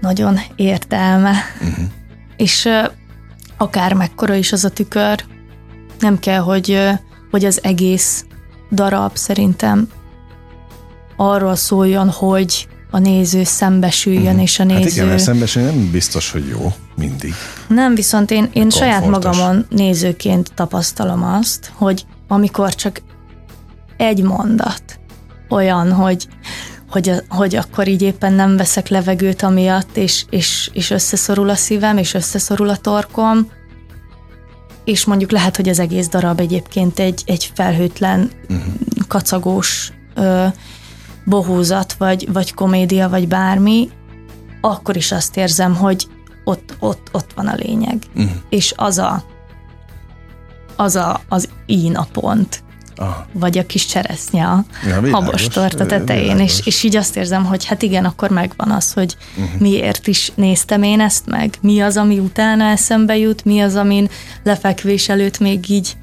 nagyon 0.00 0.38
értelme. 0.56 1.34
Uh-huh. 1.60 1.84
És 2.36 2.68
akár 3.56 3.92
mekkora 3.92 4.34
is 4.34 4.52
az 4.52 4.64
a 4.64 4.70
tükör, 4.70 5.24
nem 5.98 6.18
kell, 6.18 6.40
hogy, 6.40 6.78
hogy 7.30 7.44
az 7.44 7.62
egész 7.62 8.24
darab 8.70 9.16
szerintem 9.16 9.88
arról 11.16 11.56
szóljon, 11.56 12.08
hogy 12.08 12.68
a 12.90 12.98
néző 12.98 13.44
szembesüljön, 13.44 14.24
uh-huh. 14.24 14.42
és 14.42 14.58
a 14.58 14.64
néző... 14.64 14.82
Hát 14.82 14.90
igen, 14.90 15.06
mert 15.06 15.22
szembesülni 15.22 15.68
nem 15.68 15.90
biztos, 15.90 16.30
hogy 16.30 16.48
jó 16.48 16.72
mindig. 16.96 17.34
Nem, 17.68 17.94
viszont 17.94 18.30
én, 18.30 18.48
én 18.52 18.70
saját 18.70 19.06
magamon 19.06 19.66
nézőként 19.70 20.54
tapasztalom 20.54 21.24
azt, 21.24 21.72
hogy 21.74 22.06
amikor 22.28 22.74
csak 22.74 23.02
egy 23.96 24.22
mondat 24.22 24.98
olyan, 25.48 25.92
hogy, 25.92 26.28
hogy, 26.90 27.12
hogy 27.28 27.56
akkor 27.56 27.88
így 27.88 28.02
éppen 28.02 28.32
nem 28.32 28.56
veszek 28.56 28.88
levegőt 28.88 29.42
amiatt, 29.42 29.96
és, 29.96 30.24
és, 30.30 30.70
és 30.72 30.90
összeszorul 30.90 31.48
a 31.48 31.54
szívem, 31.54 31.96
és 31.96 32.14
összeszorul 32.14 32.68
a 32.68 32.76
torkom, 32.76 33.50
és 34.84 35.04
mondjuk 35.04 35.30
lehet, 35.30 35.56
hogy 35.56 35.68
az 35.68 35.78
egész 35.78 36.08
darab 36.08 36.40
egyébként 36.40 36.98
egy, 36.98 37.22
egy 37.26 37.50
felhőtlen, 37.54 38.30
uh-huh. 38.42 38.74
kacagós 39.08 39.92
ö, 40.14 40.46
bohózat, 41.24 41.92
vagy, 41.92 42.32
vagy 42.32 42.54
komédia, 42.54 43.08
vagy 43.08 43.28
bármi, 43.28 43.90
akkor 44.60 44.96
is 44.96 45.12
azt 45.12 45.36
érzem, 45.36 45.74
hogy 45.74 46.06
ott, 46.44 46.76
ott, 46.78 47.08
ott 47.12 47.32
van 47.34 47.46
a 47.46 47.54
lényeg. 47.54 48.02
Uh-huh. 48.14 48.32
És 48.48 48.72
az 48.76 48.98
a, 48.98 49.24
az 50.76 50.96
a, 50.96 51.20
az 51.28 51.48
a 51.94 52.04
pont. 52.12 52.63
Aha. 52.96 53.26
vagy 53.32 53.58
a 53.58 53.66
kis 53.66 53.86
cseresznye 53.86 54.46
a 54.46 54.64
ja, 54.88 55.00
tetején, 55.86 56.38
és, 56.38 56.60
és 56.64 56.82
így 56.82 56.96
azt 56.96 57.16
érzem, 57.16 57.44
hogy 57.44 57.64
hát 57.64 57.82
igen, 57.82 58.04
akkor 58.04 58.30
megvan 58.30 58.70
az, 58.70 58.92
hogy 58.92 59.16
uh-huh. 59.36 59.60
miért 59.60 60.06
is 60.06 60.32
néztem 60.34 60.82
én 60.82 61.00
ezt 61.00 61.26
meg, 61.26 61.54
mi 61.60 61.80
az, 61.80 61.96
ami 61.96 62.18
utána 62.18 62.64
eszembe 62.64 63.16
jut, 63.16 63.44
mi 63.44 63.60
az, 63.60 63.74
amin 63.74 64.08
lefekvés 64.42 65.08
előtt 65.08 65.38
még 65.38 65.70
így 65.70 65.96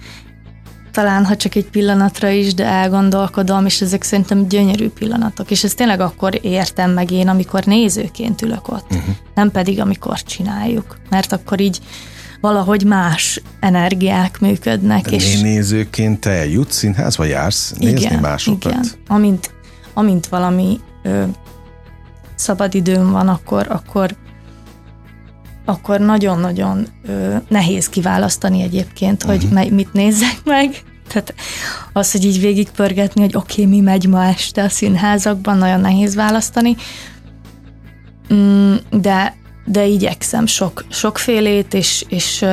talán 0.91 1.25
ha 1.25 1.35
csak 1.35 1.55
egy 1.55 1.69
pillanatra 1.69 2.29
is, 2.29 2.53
de 2.53 2.65
elgondolkodom, 2.65 3.65
és 3.65 3.81
ezek 3.81 4.03
szerintem 4.03 4.47
gyönyörű 4.47 4.89
pillanatok, 4.89 5.51
és 5.51 5.63
ezt 5.63 5.75
tényleg 5.75 6.01
akkor 6.01 6.39
értem 6.41 6.91
meg 6.91 7.11
én, 7.11 7.27
amikor 7.27 7.63
nézőként 7.63 8.41
ülök 8.41 8.67
ott, 8.67 8.91
uh-huh. 8.91 9.15
nem 9.35 9.51
pedig 9.51 9.79
amikor 9.79 10.23
csináljuk, 10.23 10.97
mert 11.09 11.31
akkor 11.31 11.59
így 11.59 11.79
valahogy 12.41 12.83
más 12.83 13.41
energiák 13.59 14.39
működnek. 14.39 15.09
De 15.09 15.15
és 15.15 15.39
nézőként 15.39 16.19
te 16.19 16.47
jutsz 16.47 16.75
színházba, 16.75 17.23
jársz 17.23 17.73
nézni 17.77 18.05
igen, 18.05 18.19
másokat? 18.19 18.71
Igen, 18.71 18.85
amint, 19.07 19.53
amint 19.93 20.27
valami 20.27 20.79
ö, 21.03 21.23
szabadidőm 22.35 23.11
van, 23.11 23.27
akkor, 23.27 23.65
akkor 23.69 24.15
akkor 25.65 25.99
nagyon-nagyon 25.99 26.87
ö, 27.07 27.35
nehéz 27.47 27.89
kiválasztani 27.89 28.61
egyébként, 28.61 29.23
hogy 29.23 29.43
uh-huh. 29.43 29.69
mit 29.69 29.93
nézzek 29.93 30.41
meg. 30.43 30.83
Tehát 31.07 31.33
az, 31.93 32.11
hogy 32.11 32.25
így 32.25 32.39
végigpörgetni, 32.39 33.21
hogy 33.21 33.35
oké, 33.35 33.61
okay, 33.61 33.75
mi 33.75 33.79
megy 33.79 34.07
ma 34.07 34.25
este 34.25 34.63
a 34.63 34.69
színházakban, 34.69 35.57
nagyon 35.57 35.79
nehéz 35.79 36.15
választani. 36.15 36.75
Mm, 38.33 38.75
de, 38.89 39.35
de 39.65 39.85
igyekszem 39.85 40.45
sok, 40.45 40.85
sokfélét, 40.89 41.73
és, 41.73 42.05
és, 42.07 42.45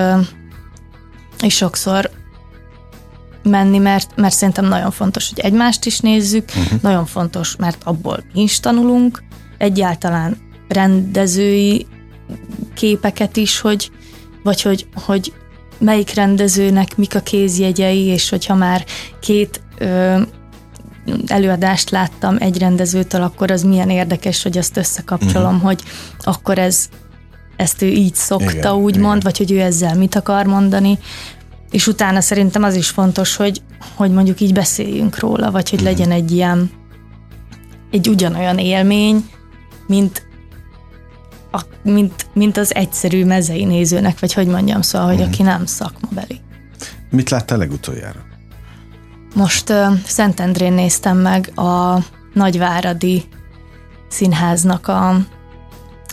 és 1.43 1.55
sokszor 1.55 2.11
menni, 3.43 3.79
mert, 3.79 4.17
mert 4.17 4.35
szerintem 4.35 4.65
nagyon 4.65 4.91
fontos, 4.91 5.29
hogy 5.29 5.39
egymást 5.39 5.85
is 5.85 6.01
nézzük, 6.01 6.49
uh-huh. 6.57 6.81
nagyon 6.83 7.07
fontos, 7.07 7.57
mert 7.57 7.83
abból 7.85 8.25
mi 8.33 8.43
is 8.43 8.61
tanulunk, 8.61 9.23
egyáltalán 9.59 10.37
rendezői 10.69 11.87
képeket 12.75 13.37
is, 13.37 13.61
hogy, 13.61 13.91
vagy 14.43 14.63
hogy, 14.63 14.87
hogy 14.95 15.33
melyik 15.79 16.15
rendezőnek 16.15 16.97
mik 16.97 17.15
a 17.15 17.21
kézjegyei, 17.21 18.05
és 18.05 18.29
hogyha 18.29 18.55
már 18.55 18.85
két 19.21 19.61
ö, 19.79 20.21
előadást 21.27 21.91
láttam 21.91 22.37
egy 22.39 22.59
rendezőtől, 22.59 23.23
akkor 23.23 23.51
az 23.51 23.63
milyen 23.63 23.91
érdekes, 23.91 24.43
hogy 24.43 24.59
azt 24.59 24.77
összekapcsolom, 24.77 25.55
uh-huh. 25.55 25.63
hogy 25.63 25.83
akkor 26.19 26.59
ez 26.59 26.89
ezt 27.57 27.83
ő 27.83 27.87
így 27.87 28.15
szokta, 28.15 28.77
úgymond, 28.77 29.17
igen. 29.17 29.21
vagy 29.23 29.39
hogy 29.39 29.53
ő 29.53 29.61
ezzel 29.61 29.95
mit 29.95 30.15
akar 30.15 30.47
mondani, 30.47 30.99
és 31.71 31.87
utána 31.87 32.21
szerintem 32.21 32.63
az 32.63 32.75
is 32.75 32.89
fontos, 32.89 33.37
hogy, 33.37 33.63
hogy 33.95 34.11
mondjuk 34.11 34.41
így 34.41 34.53
beszéljünk 34.53 35.19
róla, 35.19 35.51
vagy 35.51 35.71
hogy 35.71 35.81
uh-huh. 35.81 35.97
legyen 35.97 36.11
egy 36.11 36.31
ilyen 36.31 36.71
egy 37.91 38.09
ugyanolyan 38.09 38.59
élmény, 38.59 39.29
mint 39.87 40.27
a, 41.51 41.61
mint, 41.83 42.27
mint 42.35 42.57
az 42.57 42.75
egyszerű 42.75 43.25
mezei 43.25 43.65
nézőnek, 43.65 44.21
vagy 44.21 44.33
hogy 44.33 44.47
mondjam, 44.47 44.83
szóval, 44.83 45.07
hogy 45.07 45.17
uh-huh. 45.17 45.33
aki 45.33 45.43
nem 45.43 45.67
szakmabeli. 45.67 46.41
Mit 47.11 47.31
láttál 47.31 47.59
legutoljára? 47.59 48.27
Most 49.39 49.71
uh, 49.71 49.99
Szentendrén 50.07 50.73
néztem 50.73 51.17
meg 51.17 51.51
a 51.55 51.99
Nagyváradi 52.33 53.25
Színháznak 54.09 54.89
a, 54.89 55.17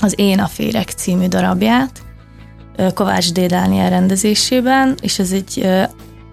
az 0.02 0.14
Én 0.16 0.40
a 0.40 0.48
Férek 0.48 0.90
című 0.90 1.28
darabját, 1.28 2.04
Kovács 2.94 3.32
D. 3.32 3.40
Dániel 3.40 3.90
rendezésében, 3.90 4.98
és 5.02 5.20
ez 5.20 5.32
egy 5.32 5.54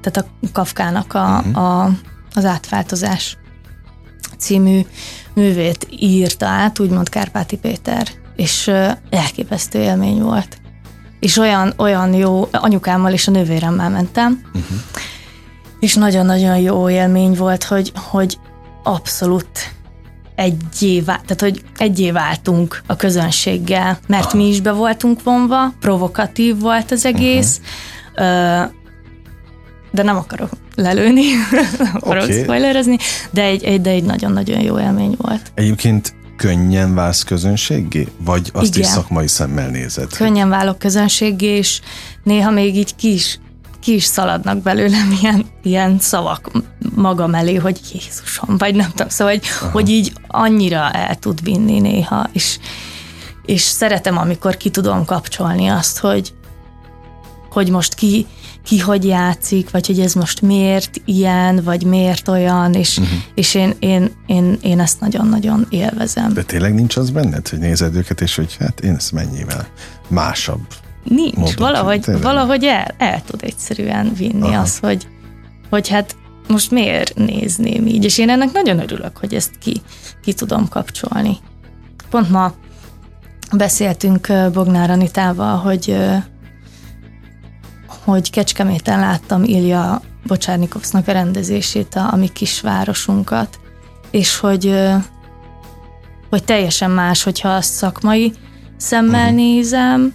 tehát 0.00 0.16
a 0.16 0.24
Kafkának 0.52 1.14
a, 1.14 1.42
uh-huh. 1.46 1.62
a, 1.62 1.90
az 2.34 2.44
átváltozás 2.44 3.36
című 4.38 4.80
művét 5.34 5.86
írta 5.90 6.46
át, 6.46 6.78
úgymond 6.78 7.08
Kárpáti 7.08 7.56
Péter, 7.56 8.08
és 8.36 8.70
elképesztő 9.10 9.78
élmény 9.78 10.22
volt. 10.22 10.60
És 11.20 11.36
olyan, 11.36 11.72
olyan 11.76 12.14
jó, 12.14 12.48
anyukámmal 12.50 13.12
és 13.12 13.28
a 13.28 13.30
nővéremmel 13.30 13.90
mentem, 13.90 14.40
uh-huh. 14.54 14.78
És 15.82 15.94
nagyon-nagyon 15.94 16.58
jó 16.58 16.90
élmény 16.90 17.34
volt, 17.34 17.64
hogy, 17.64 17.92
hogy 17.94 18.38
abszolút 18.82 19.74
egyé, 20.34 21.00
tehát 21.00 21.40
hogy 21.40 21.62
egyé 21.76 22.10
váltunk 22.10 22.82
a 22.86 22.96
közönséggel, 22.96 23.98
mert 24.06 24.24
Aha. 24.24 24.36
mi 24.36 24.48
is 24.48 24.60
be 24.60 24.72
voltunk 24.72 25.22
vonva, 25.22 25.72
provokatív 25.80 26.58
volt 26.58 26.90
az 26.90 27.04
egész, 27.04 27.60
uh-huh. 28.12 28.70
de 29.90 30.02
nem 30.02 30.16
akarok 30.16 30.50
lelőni, 30.74 31.24
nem 31.78 31.92
akarok 31.94 32.22
okay. 32.22 32.42
spoilerezni, 32.42 32.96
de 33.30 33.42
egy, 33.42 33.64
egy, 33.64 33.80
de 33.80 33.90
egy 33.90 34.04
nagyon-nagyon 34.04 34.60
jó 34.60 34.78
élmény 34.78 35.14
volt. 35.18 35.52
Egyébként 35.54 36.14
könnyen 36.36 36.94
válsz 36.94 37.22
közönséggé? 37.22 38.08
Vagy 38.24 38.50
azt 38.52 38.76
Igen. 38.76 38.80
is 38.80 38.86
szakmai 38.86 39.28
szemmel 39.28 39.68
nézed? 39.68 40.16
Könnyen 40.16 40.48
válok 40.48 40.78
közönséggé, 40.78 41.56
és 41.56 41.80
néha 42.22 42.50
még 42.50 42.76
így 42.76 42.94
ki 42.94 43.12
is, 43.12 43.38
ki 43.82 43.94
is 43.94 44.04
szaladnak 44.04 44.58
belőlem 44.62 45.18
ilyen, 45.20 45.44
ilyen 45.62 45.98
szavak 45.98 46.50
magam 46.94 47.34
elé, 47.34 47.54
hogy 47.54 47.80
Jézusom, 47.92 48.58
vagy 48.58 48.74
nem 48.74 48.90
tudom, 48.90 49.08
szóval, 49.08 49.32
hogy, 49.32 49.46
hogy 49.72 49.88
így 49.88 50.12
annyira 50.26 50.90
el 50.90 51.16
tud 51.16 51.42
vinni 51.42 51.80
néha, 51.80 52.28
és, 52.32 52.58
és 53.44 53.60
szeretem, 53.60 54.18
amikor 54.18 54.56
ki 54.56 54.70
tudom 54.70 55.04
kapcsolni 55.04 55.68
azt, 55.68 55.98
hogy, 55.98 56.34
hogy 57.50 57.70
most 57.70 57.94
ki, 57.94 58.26
ki 58.64 58.78
hogy 58.78 59.04
játszik, 59.04 59.70
vagy 59.70 59.86
hogy 59.86 60.00
ez 60.00 60.14
most 60.14 60.40
miért 60.40 61.00
ilyen, 61.04 61.62
vagy 61.62 61.84
miért 61.84 62.28
olyan, 62.28 62.74
és, 62.74 62.98
uh-huh. 62.98 63.18
és 63.34 63.54
én, 63.54 63.74
én, 63.78 64.10
én, 64.26 64.58
én 64.62 64.80
ezt 64.80 65.00
nagyon-nagyon 65.00 65.66
élvezem. 65.70 66.32
De 66.32 66.42
tényleg 66.42 66.74
nincs 66.74 66.96
az 66.96 67.10
benned, 67.10 67.48
hogy 67.48 67.58
nézed 67.58 67.96
őket, 67.96 68.20
és 68.20 68.36
hogy 68.36 68.56
hát 68.58 68.80
én 68.80 68.94
ezt 68.94 69.12
mennyivel 69.12 69.66
másabb 70.08 70.66
Nincs, 71.04 71.36
módon, 71.36 71.54
valahogy, 71.56 72.20
valahogy 72.20 72.64
el, 72.64 72.86
el 72.98 73.22
tud 73.22 73.42
egyszerűen 73.42 74.12
vinni 74.14 74.48
Aha. 74.48 74.60
az, 74.60 74.78
hogy, 74.78 75.08
hogy 75.70 75.88
hát 75.88 76.16
most 76.48 76.70
miért 76.70 77.14
nézném 77.14 77.86
így, 77.86 78.04
és 78.04 78.18
én 78.18 78.30
ennek 78.30 78.52
nagyon 78.52 78.78
örülök, 78.78 79.16
hogy 79.16 79.34
ezt 79.34 79.58
ki, 79.58 79.80
ki 80.22 80.32
tudom 80.32 80.68
kapcsolni. 80.68 81.36
Pont 82.10 82.30
ma 82.30 82.52
beszéltünk 83.52 84.32
Bognár 84.52 84.90
Anitával, 84.90 85.56
hogy 85.56 85.96
hogy 88.04 88.30
Kecskeméten 88.30 89.00
láttam 89.00 89.44
Ilja 89.44 90.00
Bocsárnikovsznak 90.26 91.08
a 91.08 91.12
rendezését, 91.12 91.94
a, 91.94 92.12
a 92.12 92.16
mi 92.16 92.28
kisvárosunkat, 92.28 93.58
és 94.10 94.38
hogy, 94.38 94.78
hogy 96.30 96.44
teljesen 96.44 96.90
más, 96.90 97.22
hogyha 97.22 97.48
azt 97.48 97.72
szakmai 97.72 98.32
szemmel 98.76 99.20
uh-huh. 99.20 99.36
nézem, 99.36 100.12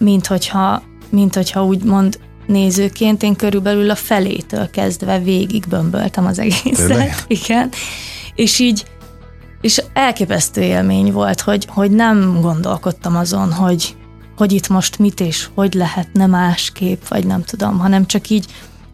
mint 0.00 0.26
hogyha, 0.26 0.82
mint 1.10 1.34
hogyha 1.34 1.64
úgymond 1.64 2.18
nézőként 2.46 3.22
én 3.22 3.36
körülbelül 3.36 3.90
a 3.90 3.94
felétől 3.94 4.70
kezdve 4.70 5.18
végig 5.18 5.64
bömböltem 5.68 6.26
az 6.26 6.38
egészet. 6.38 6.86
Tényleg? 6.86 7.14
Igen. 7.44 7.70
És 8.34 8.58
így, 8.58 8.84
és 9.60 9.82
elképesztő 9.92 10.60
élmény 10.60 11.12
volt, 11.12 11.40
hogy, 11.40 11.66
hogy 11.68 11.90
nem 11.90 12.40
gondolkodtam 12.40 13.16
azon, 13.16 13.52
hogy, 13.52 13.96
hogy 14.36 14.52
itt 14.52 14.68
most 14.68 14.98
mit 14.98 15.20
és 15.20 15.48
hogy 15.54 15.74
lehetne 15.74 16.26
másképp, 16.26 17.02
vagy 17.08 17.26
nem 17.26 17.42
tudom, 17.42 17.78
hanem 17.78 18.06
csak 18.06 18.28
így, 18.28 18.46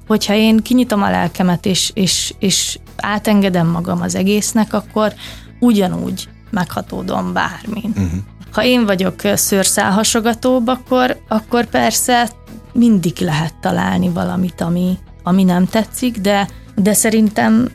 hogyha 0.06 0.34
én 0.34 0.56
kinyitom 0.56 1.02
a 1.02 1.10
lelkemet, 1.10 1.66
és, 1.66 1.90
és, 1.94 2.34
és 2.38 2.78
átengedem 2.96 3.66
magam 3.66 4.00
az 4.00 4.14
egésznek, 4.14 4.72
akkor 4.72 5.14
ugyanúgy 5.60 6.28
meghatódom 6.50 7.32
bármin. 7.32 7.92
Uh-huh. 7.96 8.20
Ha 8.56 8.64
én 8.64 8.86
vagyok 8.86 9.20
szőrszálhasogatóbb, 9.34 10.66
akkor, 10.66 11.20
akkor 11.28 11.66
persze 11.66 12.30
mindig 12.72 13.16
lehet 13.18 13.54
találni 13.60 14.08
valamit, 14.08 14.60
ami, 14.60 14.98
ami 15.22 15.44
nem 15.44 15.66
tetszik, 15.66 16.18
de, 16.18 16.48
de 16.74 16.92
szerintem 16.92 17.70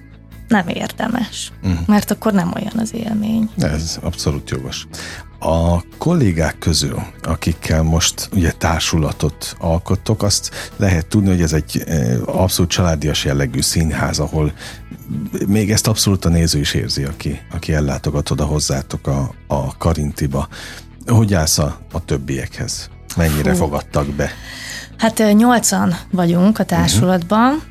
nem 0.47 0.67
érdemes, 0.67 1.51
uh-huh. 1.63 1.87
mert 1.87 2.11
akkor 2.11 2.33
nem 2.33 2.53
olyan 2.55 2.77
az 2.77 2.93
élmény. 2.93 3.49
Ez 3.57 3.97
abszolút 4.01 4.49
jogos. 4.49 4.87
A 5.39 5.83
kollégák 5.97 6.57
közül, 6.57 7.01
akikkel 7.21 7.83
most 7.83 8.29
ugye 8.33 8.51
társulatot 8.51 9.55
alkottok, 9.59 10.23
azt 10.23 10.71
lehet 10.77 11.07
tudni, 11.07 11.29
hogy 11.29 11.41
ez 11.41 11.53
egy 11.53 11.83
abszolút 12.25 12.71
családias 12.71 13.25
jellegű 13.25 13.61
színház, 13.61 14.19
ahol 14.19 14.53
még 15.47 15.71
ezt 15.71 15.87
abszolút 15.87 16.25
a 16.25 16.29
néző 16.29 16.59
is 16.59 16.73
érzi, 16.73 17.03
aki, 17.03 17.39
aki 17.51 17.73
ellátogat 17.73 18.29
oda 18.29 18.45
hozzátok 18.45 19.07
a, 19.07 19.33
a 19.47 19.77
Karintiba. 19.77 20.47
Hogy 21.05 21.33
állsz 21.33 21.57
a, 21.57 21.77
a 21.91 22.05
többiekhez? 22.05 22.89
Mennyire 23.17 23.51
Fú. 23.51 23.57
fogadtak 23.57 24.07
be? 24.07 24.31
Hát 24.97 25.23
nyolcan 25.33 25.95
vagyunk 26.11 26.59
a 26.59 26.63
társulatban, 26.63 27.53
uh-huh. 27.53 27.69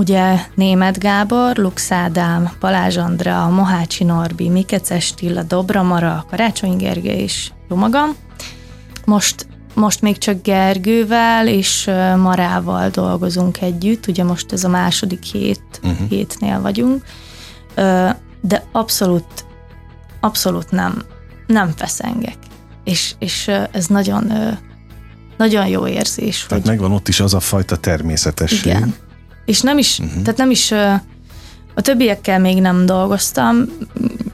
Ugye 0.00 0.36
Német 0.54 0.98
Gábor, 0.98 1.56
Lux 1.56 1.92
Ádám, 1.92 2.50
Balázs 2.60 2.96
Andra, 2.96 3.48
Mohácsi 3.48 4.04
Norbi, 4.04 4.48
Mikeces 4.48 5.14
Tilla, 5.14 5.42
Dobra 5.42 5.82
Mara, 5.82 6.24
Karácsony 6.30 6.76
Gergely 6.76 7.18
és 7.18 7.50
jó 7.68 7.76
magam. 7.76 8.16
Most, 9.04 9.46
most 9.80 10.00
még 10.00 10.18
csak 10.18 10.42
Gergővel 10.42 11.48
és 11.48 11.84
Marával 12.16 12.88
dolgozunk 12.88 13.60
együtt, 13.60 14.06
ugye 14.06 14.24
most 14.24 14.52
ez 14.52 14.64
a 14.64 14.68
második 14.68 15.22
hét, 15.22 15.80
uh-huh. 15.82 16.08
hétnél 16.08 16.60
vagyunk, 16.60 17.04
de 18.40 18.64
abszolút, 18.72 19.44
abszolút 20.20 20.70
nem, 20.70 21.02
nem 21.46 21.72
feszengek. 21.76 22.36
És, 22.84 23.14
és 23.18 23.48
ez 23.70 23.86
nagyon, 23.86 24.32
nagyon 25.36 25.66
jó 25.66 25.86
érzés. 25.86 26.44
Tehát 26.48 26.62
hogy... 26.62 26.72
megvan 26.72 26.92
ott 26.92 27.08
is 27.08 27.20
az 27.20 27.34
a 27.34 27.40
fajta 27.40 27.76
természetesség. 27.76 28.66
Igen 28.66 28.94
és 29.50 29.60
nem 29.60 29.78
is, 29.78 29.98
uh-huh. 29.98 30.22
tehát 30.22 30.36
nem 30.36 30.50
is, 30.50 30.72
a 31.74 31.80
többiekkel 31.80 32.38
még 32.38 32.60
nem 32.60 32.86
dolgoztam, 32.86 33.64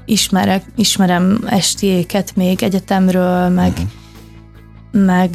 ismerek, 0.04 0.64
ismerem 0.76 1.38
estiéket 1.46 2.36
még 2.36 2.62
egyetemről, 2.62 3.48
meg, 3.48 3.70
uh-huh. 3.70 3.88
Meg 5.04 5.30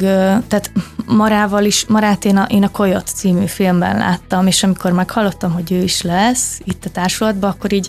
tehát 0.48 0.70
Marával 1.06 1.64
is, 1.64 1.86
Marát 1.86 2.24
én 2.24 2.36
a, 2.36 2.44
én 2.44 2.62
a 2.62 2.70
Koyot 2.70 3.06
című 3.06 3.46
filmben 3.46 3.96
láttam, 3.96 4.46
és 4.46 4.62
amikor 4.62 4.92
meghallottam, 4.92 5.52
hogy 5.52 5.72
ő 5.72 5.82
is 5.82 6.02
lesz 6.02 6.60
itt 6.64 6.84
a 6.84 6.90
társulatban, 6.90 7.50
akkor 7.50 7.72
így 7.72 7.88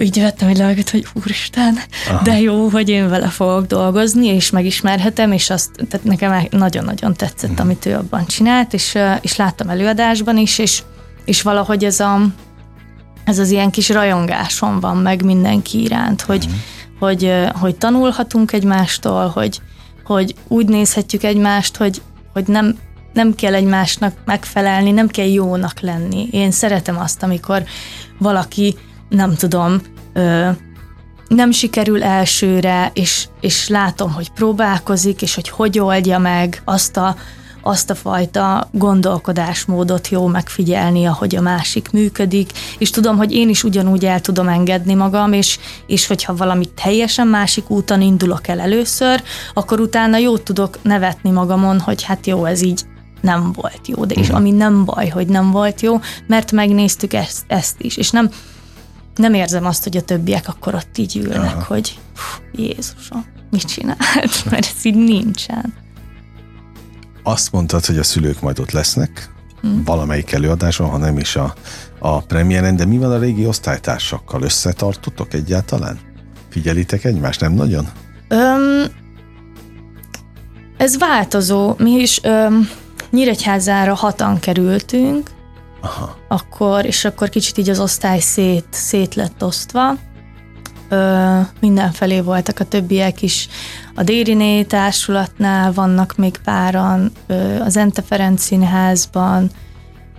így 0.00 0.20
vettem 0.20 0.48
egy 0.48 0.56
levegőt, 0.56 0.90
hogy 0.90 1.06
úristen, 1.14 1.78
Aha. 2.08 2.22
de 2.22 2.40
jó, 2.40 2.68
hogy 2.68 2.88
én 2.88 3.08
vele 3.08 3.26
fogok 3.26 3.66
dolgozni, 3.66 4.26
és 4.26 4.50
megismerhetem, 4.50 5.32
és 5.32 5.50
azt, 5.50 5.70
tehát 5.88 6.06
nekem 6.06 6.46
nagyon-nagyon 6.50 7.14
tetszett, 7.14 7.50
uh-huh. 7.50 7.64
amit 7.64 7.86
ő 7.86 7.94
abban 7.94 8.26
csinált, 8.26 8.72
és, 8.72 8.98
és 9.20 9.36
láttam 9.36 9.68
előadásban 9.68 10.36
is, 10.36 10.58
és, 10.58 10.82
és 11.24 11.42
valahogy 11.42 11.84
ez 11.84 12.00
a 12.00 12.20
ez 13.24 13.38
az 13.38 13.50
ilyen 13.50 13.70
kis 13.70 13.88
rajongásom 13.88 14.80
van 14.80 14.96
meg 14.96 15.24
mindenki 15.24 15.82
iránt, 15.82 16.20
hogy, 16.20 16.44
uh-huh. 16.44 16.60
hogy, 16.98 17.32
hogy 17.60 17.76
tanulhatunk 17.76 18.52
egymástól, 18.52 19.26
hogy, 19.26 19.60
hogy 20.08 20.34
úgy 20.48 20.68
nézhetjük 20.68 21.22
egymást, 21.22 21.76
hogy, 21.76 22.02
hogy 22.32 22.46
nem, 22.46 22.78
nem 23.12 23.34
kell 23.34 23.54
egymásnak 23.54 24.14
megfelelni, 24.24 24.90
nem 24.90 25.08
kell 25.08 25.26
jónak 25.26 25.80
lenni. 25.80 26.28
Én 26.30 26.50
szeretem 26.50 26.98
azt, 26.98 27.22
amikor 27.22 27.62
valaki 28.18 28.76
nem 29.08 29.34
tudom, 29.34 29.80
ö, 30.12 30.48
nem 31.28 31.50
sikerül 31.50 32.02
elsőre, 32.02 32.90
és, 32.94 33.28
és 33.40 33.68
látom, 33.68 34.12
hogy 34.12 34.30
próbálkozik, 34.30 35.22
és 35.22 35.34
hogy 35.34 35.48
hogy 35.48 35.78
oldja 35.78 36.18
meg 36.18 36.62
azt 36.64 36.96
a, 36.96 37.16
azt 37.62 37.90
a 37.90 37.94
fajta 37.94 38.68
gondolkodásmódot 38.72 40.08
jó 40.08 40.26
megfigyelni, 40.26 41.06
ahogy 41.06 41.36
a 41.36 41.40
másik 41.40 41.90
működik, 41.90 42.50
és 42.78 42.90
tudom, 42.90 43.16
hogy 43.16 43.32
én 43.32 43.48
is 43.48 43.64
ugyanúgy 43.64 44.04
el 44.04 44.20
tudom 44.20 44.48
engedni 44.48 44.94
magam, 44.94 45.32
és, 45.32 45.58
és 45.86 46.06
hogyha 46.06 46.36
valami 46.36 46.64
teljesen 46.82 47.26
másik 47.26 47.70
úton 47.70 48.00
indulok 48.00 48.48
el 48.48 48.60
először, 48.60 49.22
akkor 49.54 49.80
utána 49.80 50.16
jót 50.16 50.42
tudok 50.42 50.78
nevetni 50.82 51.30
magamon, 51.30 51.80
hogy 51.80 52.02
hát 52.02 52.26
jó, 52.26 52.44
ez 52.44 52.62
így 52.62 52.82
nem 53.20 53.52
volt 53.52 53.88
jó, 53.88 54.04
de 54.04 54.14
és 54.14 54.20
uh-huh. 54.20 54.36
ami 54.36 54.50
nem 54.50 54.84
baj, 54.84 55.08
hogy 55.08 55.26
nem 55.26 55.50
volt 55.50 55.80
jó, 55.80 56.00
mert 56.26 56.52
megnéztük 56.52 57.12
ezt, 57.12 57.44
ezt 57.46 57.74
is, 57.78 57.96
és 57.96 58.10
nem, 58.10 58.30
nem 59.16 59.34
érzem 59.34 59.66
azt, 59.66 59.82
hogy 59.82 59.96
a 59.96 60.02
többiek 60.02 60.48
akkor 60.48 60.74
ott 60.74 60.98
így 60.98 61.16
ülnek, 61.16 61.54
Aha. 61.54 61.64
hogy 61.66 61.98
Jézusom, 62.52 63.24
mit 63.50 63.64
csinált, 63.64 64.44
mert 64.50 64.72
ez 64.76 64.84
így 64.84 64.94
nincsen. 64.94 65.74
Azt 67.22 67.52
mondtad, 67.52 67.84
hogy 67.84 67.98
a 67.98 68.02
szülők 68.02 68.40
majd 68.40 68.58
ott 68.58 68.70
lesznek, 68.70 69.30
hmm. 69.60 69.84
valamelyik 69.84 70.32
előadáson, 70.32 70.88
ha 70.88 70.96
nem 70.96 71.18
is 71.18 71.36
a, 71.36 71.54
a 71.98 72.20
premiéren, 72.20 72.76
de 72.76 72.84
mi 72.84 72.98
van 72.98 73.12
a 73.12 73.18
régi 73.18 73.46
osztálytársakkal? 73.46 74.42
Összetartotok 74.42 75.34
egyáltalán? 75.34 75.98
Figyelitek 76.50 77.04
egymást? 77.04 77.40
Nem 77.40 77.52
nagyon? 77.52 77.88
Öm, 78.28 78.84
ez 80.76 80.98
változó. 80.98 81.74
Mi 81.78 81.90
is 81.90 82.20
öm, 82.22 82.68
Nyíregyházára 83.10 83.94
hatan 83.94 84.38
kerültünk, 84.38 85.30
Aha. 85.80 86.16
akkor, 86.28 86.84
és 86.84 87.04
akkor 87.04 87.28
kicsit 87.28 87.58
így 87.58 87.70
az 87.70 87.80
osztály 87.80 88.18
szét, 88.18 88.66
szét 88.70 89.14
lett 89.14 89.44
osztva. 89.44 89.96
Ö, 90.88 91.38
mindenfelé 91.60 92.20
voltak 92.20 92.60
a 92.60 92.64
többiek 92.64 93.22
is. 93.22 93.48
A 93.94 94.02
Dériné 94.02 94.62
társulatnál 94.62 95.72
vannak 95.72 96.16
még 96.16 96.36
páran, 96.44 97.12
ö, 97.26 97.60
az 97.60 97.76
Ente 97.76 98.02
Ferenc 98.02 98.42
színházban, 98.42 99.50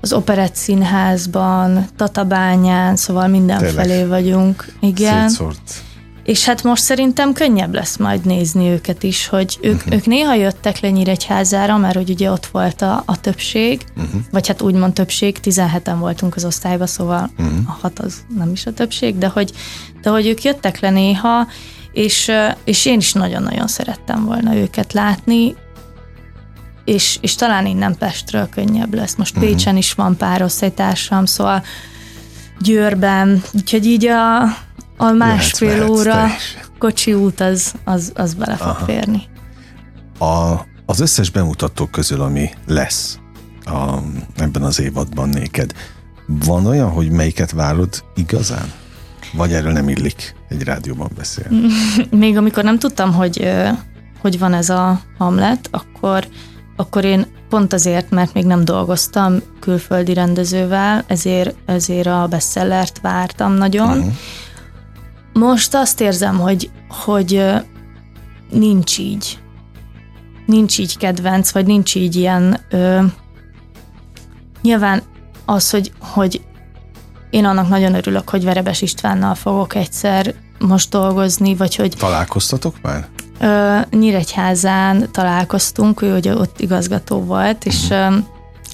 az 0.02 0.14
Operett 0.14 0.56
színházban, 0.56 1.86
Tatabányán, 1.96 2.96
szóval 2.96 3.28
mindenfelé 3.28 3.88
Tényleg. 3.88 4.08
vagyunk. 4.08 4.74
Igen. 4.80 5.30
Szétszórt. 5.30 5.84
És 6.30 6.46
hát 6.46 6.64
most 6.64 6.84
szerintem 6.84 7.34
könnyebb 7.34 7.74
lesz 7.74 7.98
majd 7.98 8.26
nézni 8.26 8.68
őket 8.68 9.04
is, 9.04 9.28
hogy 9.28 9.58
ők, 9.62 9.76
uh-huh. 9.76 9.94
ők 9.94 10.06
néha 10.06 10.34
jöttek 10.34 10.80
le 10.80 10.90
Nyíregyházára, 10.90 11.78
mert 11.78 11.96
hogy 11.96 12.10
ugye 12.10 12.32
ott 12.32 12.46
volt 12.46 12.82
a, 12.82 13.04
a 13.06 13.20
többség, 13.20 13.82
uh-huh. 13.98 14.22
vagy 14.32 14.48
hát 14.48 14.62
úgymond 14.62 14.94
többség, 14.94 15.38
17-en 15.44 15.96
voltunk 16.00 16.36
az 16.36 16.46
osztályban, 16.46 16.88
szóval 16.88 17.32
uh-huh. 17.38 17.58
a 17.66 17.78
hat 17.82 18.00
az 18.00 18.24
nem 18.38 18.52
is 18.52 18.66
a 18.66 18.74
többség, 18.74 19.18
de 19.18 19.28
hogy, 19.28 19.52
de 20.02 20.10
hogy 20.10 20.28
ők 20.28 20.44
jöttek 20.44 20.80
le 20.80 20.90
néha, 20.90 21.48
és, 21.92 22.32
és 22.64 22.86
én 22.86 22.98
is 22.98 23.14
nagyon-nagyon 23.14 23.68
szerettem 23.68 24.26
volna 24.26 24.56
őket 24.56 24.94
látni, 24.94 25.56
és, 26.86 27.18
és 27.22 27.36
talán 27.36 27.66
innen 27.66 27.98
Pestről 27.98 28.50
könnyebb 28.50 28.94
lesz. 28.94 29.16
Most 29.16 29.36
uh-huh. 29.36 29.50
Pécsen 29.50 29.78
is 29.78 29.94
van 29.94 30.18
pár 30.18 30.42
osztálytársam, 30.42 31.26
szóval 31.26 31.64
Győrben, 32.60 33.44
úgyhogy 33.54 33.86
így 33.86 34.06
a, 34.06 34.42
a 35.02 35.12
másfél 35.12 35.90
óra 35.90 36.28
kocsi 36.78 37.14
út 37.14 37.40
az, 37.40 37.74
az, 37.84 38.12
az 38.16 38.34
bele 38.34 38.56
fog 38.56 38.68
Aha. 38.68 38.86
férni. 38.86 39.22
A, 40.20 40.60
az 40.86 41.00
összes 41.00 41.30
bemutató 41.30 41.86
közül, 41.86 42.22
ami 42.22 42.50
lesz 42.68 43.20
a, 43.66 43.98
ebben 44.36 44.62
az 44.62 44.80
évadban 44.80 45.30
néked, 45.30 45.74
van 46.28 46.66
olyan, 46.66 46.90
hogy 46.90 47.10
melyiket 47.12 47.52
várod 47.52 48.04
igazán? 48.16 48.72
Vagy 49.34 49.54
erről 49.54 49.72
nem 49.72 49.90
illik 49.90 50.36
egy 50.50 50.64
rádióban 50.64 51.10
beszélni? 51.16 51.68
Még 52.10 52.38
amikor 52.38 52.64
nem 52.64 52.80
tudtam, 52.80 53.14
hogy, 53.14 53.52
hogy 54.22 54.40
van 54.40 54.54
ez 54.54 54.70
a 54.70 55.02
Hamlet, 55.18 55.68
akkor, 55.72 56.28
akkor 56.76 57.06
én 57.06 57.26
pont 57.50 57.74
azért, 57.74 58.10
mert 58.10 58.34
még 58.34 58.46
nem 58.46 58.66
dolgoztam 58.66 59.42
külföldi 59.60 60.14
rendezővel, 60.14 61.04
ezért, 61.08 61.56
ezért 61.66 62.08
a 62.08 62.28
bestsellert 62.30 63.00
vártam 63.02 63.54
nagyon, 63.54 63.98
uh-huh. 63.98 64.14
Most 65.40 65.76
azt 65.76 66.02
érzem, 66.02 66.40
hogy, 66.40 66.72
hogy 67.04 67.44
nincs 68.50 68.98
így. 68.98 69.40
Nincs 70.46 70.78
így 70.78 70.98
kedvenc, 70.98 71.52
vagy 71.52 71.66
nincs 71.66 71.96
így 71.96 72.16
ilyen... 72.16 72.60
Ö, 72.70 73.04
nyilván 74.62 75.02
az, 75.46 75.70
hogy, 75.70 75.92
hogy 76.00 76.42
én 77.30 77.46
annak 77.46 77.70
nagyon 77.70 77.94
örülök, 77.94 78.30
hogy 78.30 78.44
Verebes 78.44 78.82
Istvánnal 78.82 79.36
fogok 79.36 79.76
egyszer 79.76 80.34
most 80.60 80.90
dolgozni, 80.90 81.56
vagy 81.56 81.76
hogy... 81.76 81.96
Találkoztatok 81.98 82.76
már? 82.82 83.08
Ö, 83.40 83.80
Nyíregyházán 83.98 85.12
találkoztunk, 85.12 86.02
ő 86.02 86.16
ugye 86.16 86.36
ott 86.36 86.60
igazgató 86.60 87.24
volt, 87.24 87.66
és 87.66 87.90
uh-huh 87.90 88.24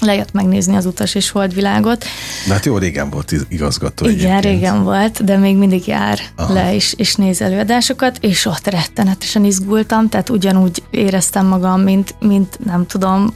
lejött 0.00 0.32
megnézni 0.32 0.76
az 0.76 0.86
utas 0.86 1.14
és 1.14 1.30
holdvilágot. 1.30 2.04
De 2.46 2.52
hát 2.52 2.64
jó, 2.64 2.78
régen 2.78 3.10
volt 3.10 3.32
igazgató 3.48 4.04
Igen, 4.04 4.16
egyébként. 4.18 4.44
régen 4.44 4.84
volt, 4.84 5.24
de 5.24 5.36
még 5.36 5.56
mindig 5.56 5.86
jár 5.86 6.18
Aha. 6.36 6.52
le 6.52 6.74
is, 6.74 6.94
és 6.96 7.14
néz 7.14 7.42
előadásokat, 7.42 8.18
és 8.20 8.46
ott 8.46 8.66
rettenetesen 8.66 9.44
izgultam, 9.44 10.08
tehát 10.08 10.30
ugyanúgy 10.30 10.82
éreztem 10.90 11.46
magam, 11.46 11.80
mint, 11.80 12.14
mint 12.20 12.58
nem 12.64 12.86
tudom, 12.86 13.34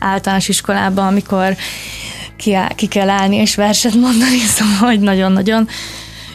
általános 0.00 0.48
iskolában, 0.48 1.06
amikor 1.06 1.56
ki, 2.36 2.56
ki 2.74 2.86
kell 2.86 3.08
állni 3.08 3.36
és 3.36 3.54
verset 3.54 3.94
mondani, 3.94 4.38
szóval 4.56 4.88
hogy 4.88 5.00
nagyon-nagyon 5.00 5.68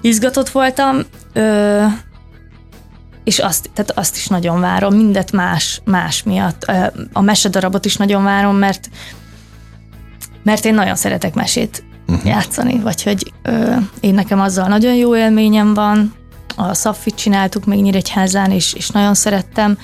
izgatott 0.01 0.49
voltam. 0.49 0.99
Ö, 1.33 1.83
és 3.27 3.39
azt, 3.39 3.69
tehát 3.73 3.91
azt 3.91 4.15
is 4.15 4.27
nagyon 4.27 4.59
várom, 4.59 4.95
mindet 4.95 5.31
más, 5.31 5.81
más 5.85 6.23
miatt. 6.23 6.71
A 7.13 7.21
mesedarabot 7.21 7.85
is 7.85 7.95
nagyon 7.95 8.23
várom, 8.23 8.55
mert 8.55 8.89
mert 10.43 10.65
én 10.65 10.73
nagyon 10.73 10.95
szeretek 10.95 11.33
mesét 11.33 11.83
uh-huh. 12.07 12.25
játszani, 12.25 12.79
vagy 12.79 13.03
hogy 13.03 13.33
ö, 13.41 13.75
én 13.99 14.13
nekem 14.13 14.39
azzal 14.39 14.67
nagyon 14.67 14.93
jó 14.93 15.15
élményem 15.15 15.73
van, 15.73 16.13
a 16.55 16.73
Szaffit 16.73 17.15
csináltuk 17.15 17.65
még 17.65 17.81
Nyíregyházán, 17.81 18.51
és, 18.51 18.73
és 18.73 18.89
nagyon 18.89 19.13
szerettem, 19.13 19.77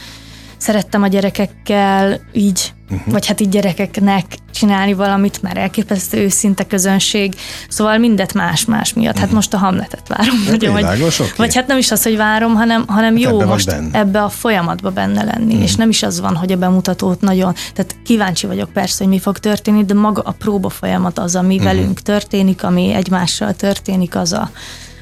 szerettem 0.63 1.03
a 1.03 1.07
gyerekekkel 1.07 2.19
így, 2.33 2.73
uh-huh. 2.89 3.11
vagy 3.11 3.27
hát 3.27 3.41
így 3.41 3.49
gyerekeknek 3.49 4.25
csinálni 4.51 4.93
valamit, 4.93 5.41
mert 5.41 5.57
elképesztő 5.57 6.17
őszinte 6.17 6.63
közönség, 6.63 7.35
szóval 7.69 7.97
mindet 7.97 8.33
más-más 8.33 8.93
miatt. 8.93 9.13
Hát 9.13 9.23
uh-huh. 9.23 9.35
most 9.35 9.53
a 9.53 9.57
Hamletet 9.57 10.07
várom. 10.07 10.35
Ja, 10.45 10.51
nagyon, 10.51 10.75
világos, 10.75 11.17
vagy, 11.17 11.27
okay. 11.27 11.45
vagy 11.45 11.55
hát 11.55 11.67
nem 11.67 11.77
is 11.77 11.91
az, 11.91 12.03
hogy 12.03 12.17
várom, 12.17 12.55
hanem, 12.55 12.83
hanem 12.87 13.13
hát 13.13 13.23
jó 13.23 13.39
ebbe 13.39 13.45
most 13.45 13.65
benne. 13.65 13.99
ebbe 13.99 14.23
a 14.23 14.29
folyamatba 14.29 14.89
benne 14.89 15.23
lenni, 15.23 15.45
uh-huh. 15.45 15.63
és 15.63 15.75
nem 15.75 15.89
is 15.89 16.03
az 16.03 16.19
van, 16.19 16.35
hogy 16.35 16.51
a 16.51 16.57
bemutatót 16.57 17.21
nagyon, 17.21 17.53
tehát 17.73 17.95
kíváncsi 18.05 18.47
vagyok 18.47 18.69
persze, 18.69 19.03
hogy 19.03 19.13
mi 19.13 19.19
fog 19.19 19.37
történni, 19.37 19.85
de 19.85 19.93
maga 19.93 20.21
a 20.21 20.31
próba 20.31 20.69
folyamat 20.69 21.19
az, 21.19 21.35
ami 21.35 21.55
uh-huh. 21.55 21.71
velünk 21.71 22.01
történik, 22.01 22.63
ami 22.63 22.93
egymással 22.93 23.53
történik, 23.53 24.15
az 24.15 24.33
a, 24.33 24.49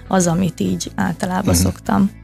az, 0.08 0.28
amit 0.28 0.60
így 0.60 0.92
általában 0.96 1.56
uh-huh. 1.56 1.64
szoktam. 1.64 2.20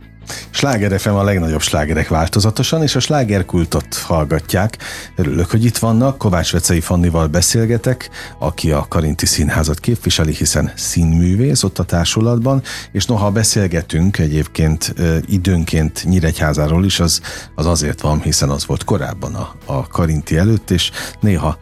Sláger 0.49 0.99
FM 0.99 1.09
a 1.09 1.23
legnagyobb 1.23 1.61
slágerek 1.61 2.07
változatosan, 2.07 2.81
és 2.81 2.95
a 2.95 2.99
slágerkultot 2.99 3.95
hallgatják. 3.95 4.77
Örülök, 5.15 5.49
hogy 5.49 5.65
itt 5.65 5.77
vannak. 5.77 6.17
Kovács 6.17 6.51
Vecei 6.51 6.79
Fannival 6.79 7.27
beszélgetek, 7.27 8.09
aki 8.39 8.71
a 8.71 8.85
Karinti 8.89 9.25
Színházat 9.25 9.79
képviseli, 9.79 10.33
hiszen 10.33 10.71
színművész 10.75 11.63
ott 11.63 11.79
a 11.79 11.83
társulatban, 11.83 12.61
és 12.91 13.05
noha 13.05 13.31
beszélgetünk 13.31 14.17
egyébként 14.17 14.93
időnként 15.25 16.03
Nyíregyházáról 16.05 16.85
is, 16.85 16.99
az, 16.99 17.21
az 17.55 17.65
azért 17.65 18.01
van, 18.01 18.21
hiszen 18.21 18.49
az 18.49 18.65
volt 18.65 18.83
korábban 18.83 19.35
a, 19.35 19.55
a 19.65 19.87
Karinti 19.87 20.37
előtt, 20.37 20.71
és 20.71 20.91
néha 21.19 21.57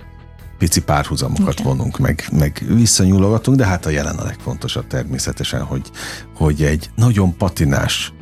pici 0.58 0.82
párhuzamokat 0.82 1.60
Igen. 1.60 1.66
vonunk, 1.66 1.98
meg, 1.98 2.28
meg 2.32 2.64
visszanyúlogatunk, 2.68 3.58
de 3.58 3.66
hát 3.66 3.86
a 3.86 3.90
jelen 3.90 4.16
a 4.16 4.24
legfontosabb 4.24 4.88
természetesen, 4.88 5.62
hogy, 5.62 5.92
hogy 6.36 6.64
egy 6.64 6.90
nagyon 6.96 7.38
patinás 7.38 8.14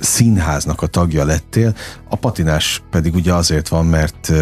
színháznak 0.00 0.82
a 0.82 0.86
tagja 0.86 1.24
lettél, 1.24 1.74
a 2.08 2.16
patinás 2.16 2.82
pedig 2.90 3.14
ugye 3.14 3.34
azért 3.34 3.68
van, 3.68 3.86
mert, 3.86 4.32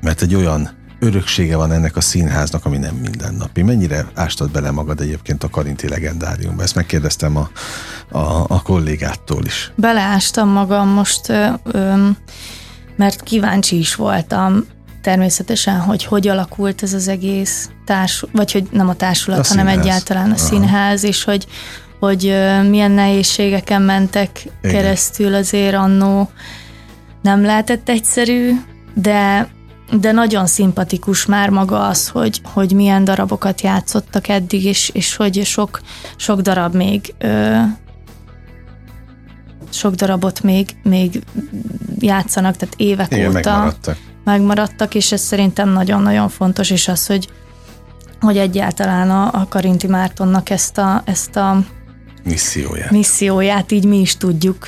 mert 0.00 0.22
egy 0.22 0.34
olyan 0.34 0.70
öröksége 0.98 1.56
van 1.56 1.72
ennek 1.72 1.96
a 1.96 2.00
színháznak, 2.00 2.64
ami 2.64 2.76
nem 2.76 2.94
mindennapi. 2.94 3.62
Mennyire 3.62 4.06
ástad 4.14 4.50
bele 4.50 4.70
magad 4.70 5.00
egyébként 5.00 5.44
a 5.44 5.48
Karinti 5.48 5.88
legendáriumba? 5.88 6.62
Ezt 6.62 6.74
megkérdeztem 6.74 7.36
a, 7.36 7.50
a, 8.18 8.44
a 8.48 8.62
kollégától 8.62 9.44
is. 9.44 9.72
Beleástam 9.76 10.48
magam 10.48 10.88
most, 10.88 11.28
ö, 11.28 11.46
ö, 11.64 12.08
mert 12.96 13.22
kíváncsi 13.22 13.78
is 13.78 13.94
voltam 13.94 14.64
természetesen, 15.02 15.80
hogy 15.80 16.04
hogy 16.04 16.28
alakult 16.28 16.82
ez 16.82 16.92
az 16.92 17.08
egész 17.08 17.70
társ, 17.84 18.24
vagy 18.32 18.52
hogy 18.52 18.68
nem 18.70 18.88
a 18.88 18.94
társulat, 18.94 19.38
a 19.38 19.48
hanem 19.48 19.66
színház. 19.66 19.86
egyáltalán 19.86 20.30
a 20.30 20.34
Aha. 20.34 20.44
színház, 20.44 21.04
és 21.04 21.24
hogy, 21.24 21.46
hogy 22.04 22.22
milyen 22.68 22.90
nehézségeken 22.90 23.82
mentek 23.82 24.44
Igen. 24.62 24.74
keresztül 24.76 25.34
azért 25.34 25.74
annó 25.74 26.30
nem 27.22 27.44
lehetett 27.44 27.88
egyszerű, 27.88 28.50
de 28.94 29.48
de 30.00 30.12
nagyon 30.12 30.46
szimpatikus 30.46 31.26
már 31.26 31.50
maga 31.50 31.86
az, 31.86 32.08
hogy, 32.08 32.40
hogy 32.52 32.72
milyen 32.72 33.04
darabokat 33.04 33.60
játszottak 33.60 34.28
eddig, 34.28 34.64
és, 34.64 34.88
és 34.88 35.16
hogy 35.16 35.44
sok, 35.44 35.80
sok 36.16 36.40
darab 36.40 36.74
még 36.74 37.14
ö, 37.18 37.56
sok 39.70 39.94
darabot 39.94 40.42
még, 40.42 40.76
még 40.82 41.22
játszanak, 41.98 42.56
tehát 42.56 42.74
évek 42.78 43.12
Igen, 43.12 43.28
óta 43.28 43.34
megmaradtak. 43.38 43.96
megmaradtak, 44.24 44.94
és 44.94 45.12
ez 45.12 45.20
szerintem 45.20 45.68
nagyon-nagyon 45.68 46.28
fontos, 46.28 46.70
és 46.70 46.88
az, 46.88 47.06
hogy, 47.06 47.28
hogy 48.20 48.36
egyáltalán 48.36 49.10
a, 49.10 49.40
a 49.40 49.46
Karinti 49.48 49.86
Mártonnak 49.86 50.50
ezt 50.50 50.78
a, 50.78 51.02
ezt 51.04 51.36
a 51.36 51.58
misszióját. 52.24 52.90
misszióját 52.90 53.72
így 53.72 53.84
mi 53.84 54.00
is 54.00 54.16
tudjuk 54.16 54.66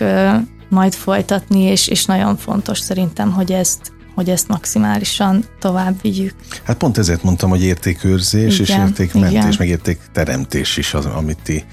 majd 0.68 0.94
folytatni, 0.94 1.60
és, 1.60 1.88
és 1.88 2.04
nagyon 2.04 2.36
fontos 2.36 2.78
szerintem, 2.78 3.32
hogy 3.32 3.52
ezt, 3.52 3.92
hogy 4.14 4.30
ezt 4.30 4.48
maximálisan 4.48 5.44
tovább 5.58 6.00
vigyük. 6.02 6.34
Hát 6.64 6.76
pont 6.76 6.98
ezért 6.98 7.22
mondtam, 7.22 7.50
hogy 7.50 7.62
értékőrzés 7.62 8.58
igen, 8.58 8.80
és 8.80 8.88
értékmentés, 8.88 9.38
igen. 9.38 9.54
meg 9.58 9.68
értékteremtés 9.68 10.76
is 10.76 10.94
az, 10.94 11.04
amit 11.04 11.38
ti 11.42 11.64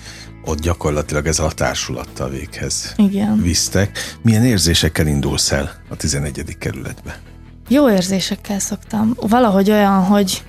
ott 0.45 0.59
gyakorlatilag 0.59 1.27
ezzel 1.27 1.45
a 1.45 1.51
társulattal 1.51 2.29
véghez 2.29 2.93
igen. 2.97 3.41
visztek. 3.41 4.17
Milyen 4.21 4.43
érzésekkel 4.45 5.07
indulsz 5.07 5.51
el 5.51 5.71
a 5.89 5.95
11. 5.95 6.57
kerületbe? 6.57 7.19
Jó 7.67 7.89
érzésekkel 7.89 8.59
szoktam. 8.59 9.13
Valahogy 9.15 9.71
olyan, 9.71 10.03
hogy, 10.03 10.43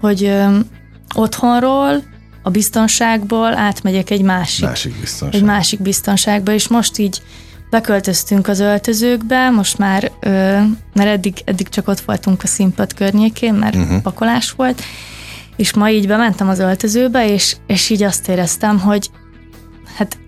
hogy 0.00 0.24
ö, 0.24 0.58
otthonról 1.14 2.02
a 2.42 2.50
biztonságból 2.50 3.56
átmegyek 3.56 4.10
egy 4.10 4.22
másik, 4.22 4.64
másik 4.64 5.00
biztonság. 5.00 5.40
egy 5.40 5.46
másik 5.46 5.82
biztonságba, 5.82 6.52
és 6.52 6.68
most 6.68 6.98
így 6.98 7.22
beköltöztünk 7.70 8.48
az 8.48 8.60
öltözőkbe, 8.60 9.50
most 9.50 9.78
már, 9.78 10.10
ö, 10.20 10.28
mert 10.94 11.08
eddig, 11.08 11.42
eddig 11.44 11.68
csak 11.68 11.88
ott 11.88 12.00
voltunk 12.00 12.42
a 12.42 12.46
színpad 12.46 12.94
környékén, 12.94 13.54
mert 13.54 13.74
uh-huh. 13.74 14.02
pakolás 14.02 14.50
volt, 14.50 14.82
És 15.56 15.74
ma 15.74 15.90
így 15.90 16.06
bementem 16.06 16.48
az 16.48 16.58
öltözőbe, 16.58 17.28
és, 17.32 17.56
és 17.66 17.90
így 17.90 18.02
azt 18.02 18.28
éreztem, 18.28 18.78
hogy 18.80 19.10
hát 19.96 20.18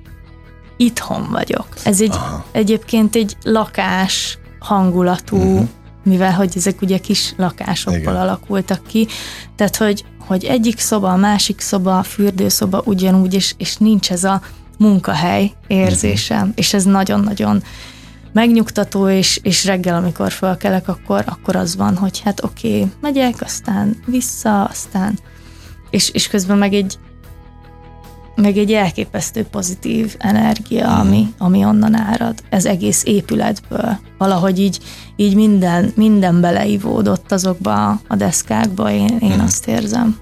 itthon 0.76 1.28
vagyok. 1.30 1.66
Ez 1.84 2.00
egy 2.00 2.14
Aha. 2.14 2.44
egyébként 2.52 3.16
egy 3.16 3.36
lakás 3.42 4.38
hangulatú, 4.58 5.36
uh-huh. 5.36 5.68
mivel 6.04 6.32
hogy 6.32 6.52
ezek 6.56 6.82
ugye 6.82 6.98
kis 6.98 7.34
lakásokból 7.36 8.00
Igen. 8.00 8.16
alakultak 8.16 8.86
ki, 8.86 9.08
tehát 9.56 9.76
hogy, 9.76 10.04
hogy 10.26 10.44
egyik 10.44 10.78
szoba, 10.78 11.12
a 11.12 11.16
másik 11.16 11.60
szoba, 11.60 11.98
a 11.98 12.02
fürdőszoba 12.02 12.82
ugyanúgy, 12.84 13.34
és, 13.34 13.54
és 13.56 13.76
nincs 13.76 14.10
ez 14.10 14.24
a 14.24 14.42
munkahely 14.78 15.52
érzésem, 15.66 16.38
uh-huh. 16.38 16.52
és 16.54 16.74
ez 16.74 16.84
nagyon-nagyon 16.84 17.62
megnyugtató, 18.32 19.08
és, 19.08 19.40
és 19.42 19.64
reggel, 19.64 19.96
amikor 19.96 20.32
felkelek, 20.32 20.88
akkor, 20.88 21.24
akkor 21.26 21.56
az 21.56 21.76
van, 21.76 21.96
hogy 21.96 22.20
hát 22.20 22.44
oké, 22.44 22.76
okay, 22.76 22.90
megyek, 23.00 23.34
aztán 23.40 23.96
vissza, 24.06 24.64
aztán 24.64 25.18
és, 25.92 26.10
és 26.10 26.28
közben 26.28 26.58
meg 26.58 26.74
egy 26.74 26.98
meg 28.34 28.56
egy 28.56 28.72
elképesztő 28.72 29.44
pozitív 29.44 30.14
energia, 30.18 30.86
mm. 30.86 30.98
ami, 31.00 31.34
ami 31.38 31.64
onnan 31.64 31.94
árad. 31.94 32.42
Ez 32.50 32.64
egész 32.64 33.02
épületből. 33.04 33.98
Valahogy 34.18 34.58
így, 34.60 34.78
így 35.16 35.34
minden, 35.34 35.92
minden 35.96 36.40
beleivódott 36.40 37.32
azokba 37.32 38.00
a 38.08 38.16
deszkákba, 38.16 38.90
én, 38.90 39.18
én 39.20 39.36
mm. 39.36 39.40
azt 39.40 39.66
érzem. 39.66 40.16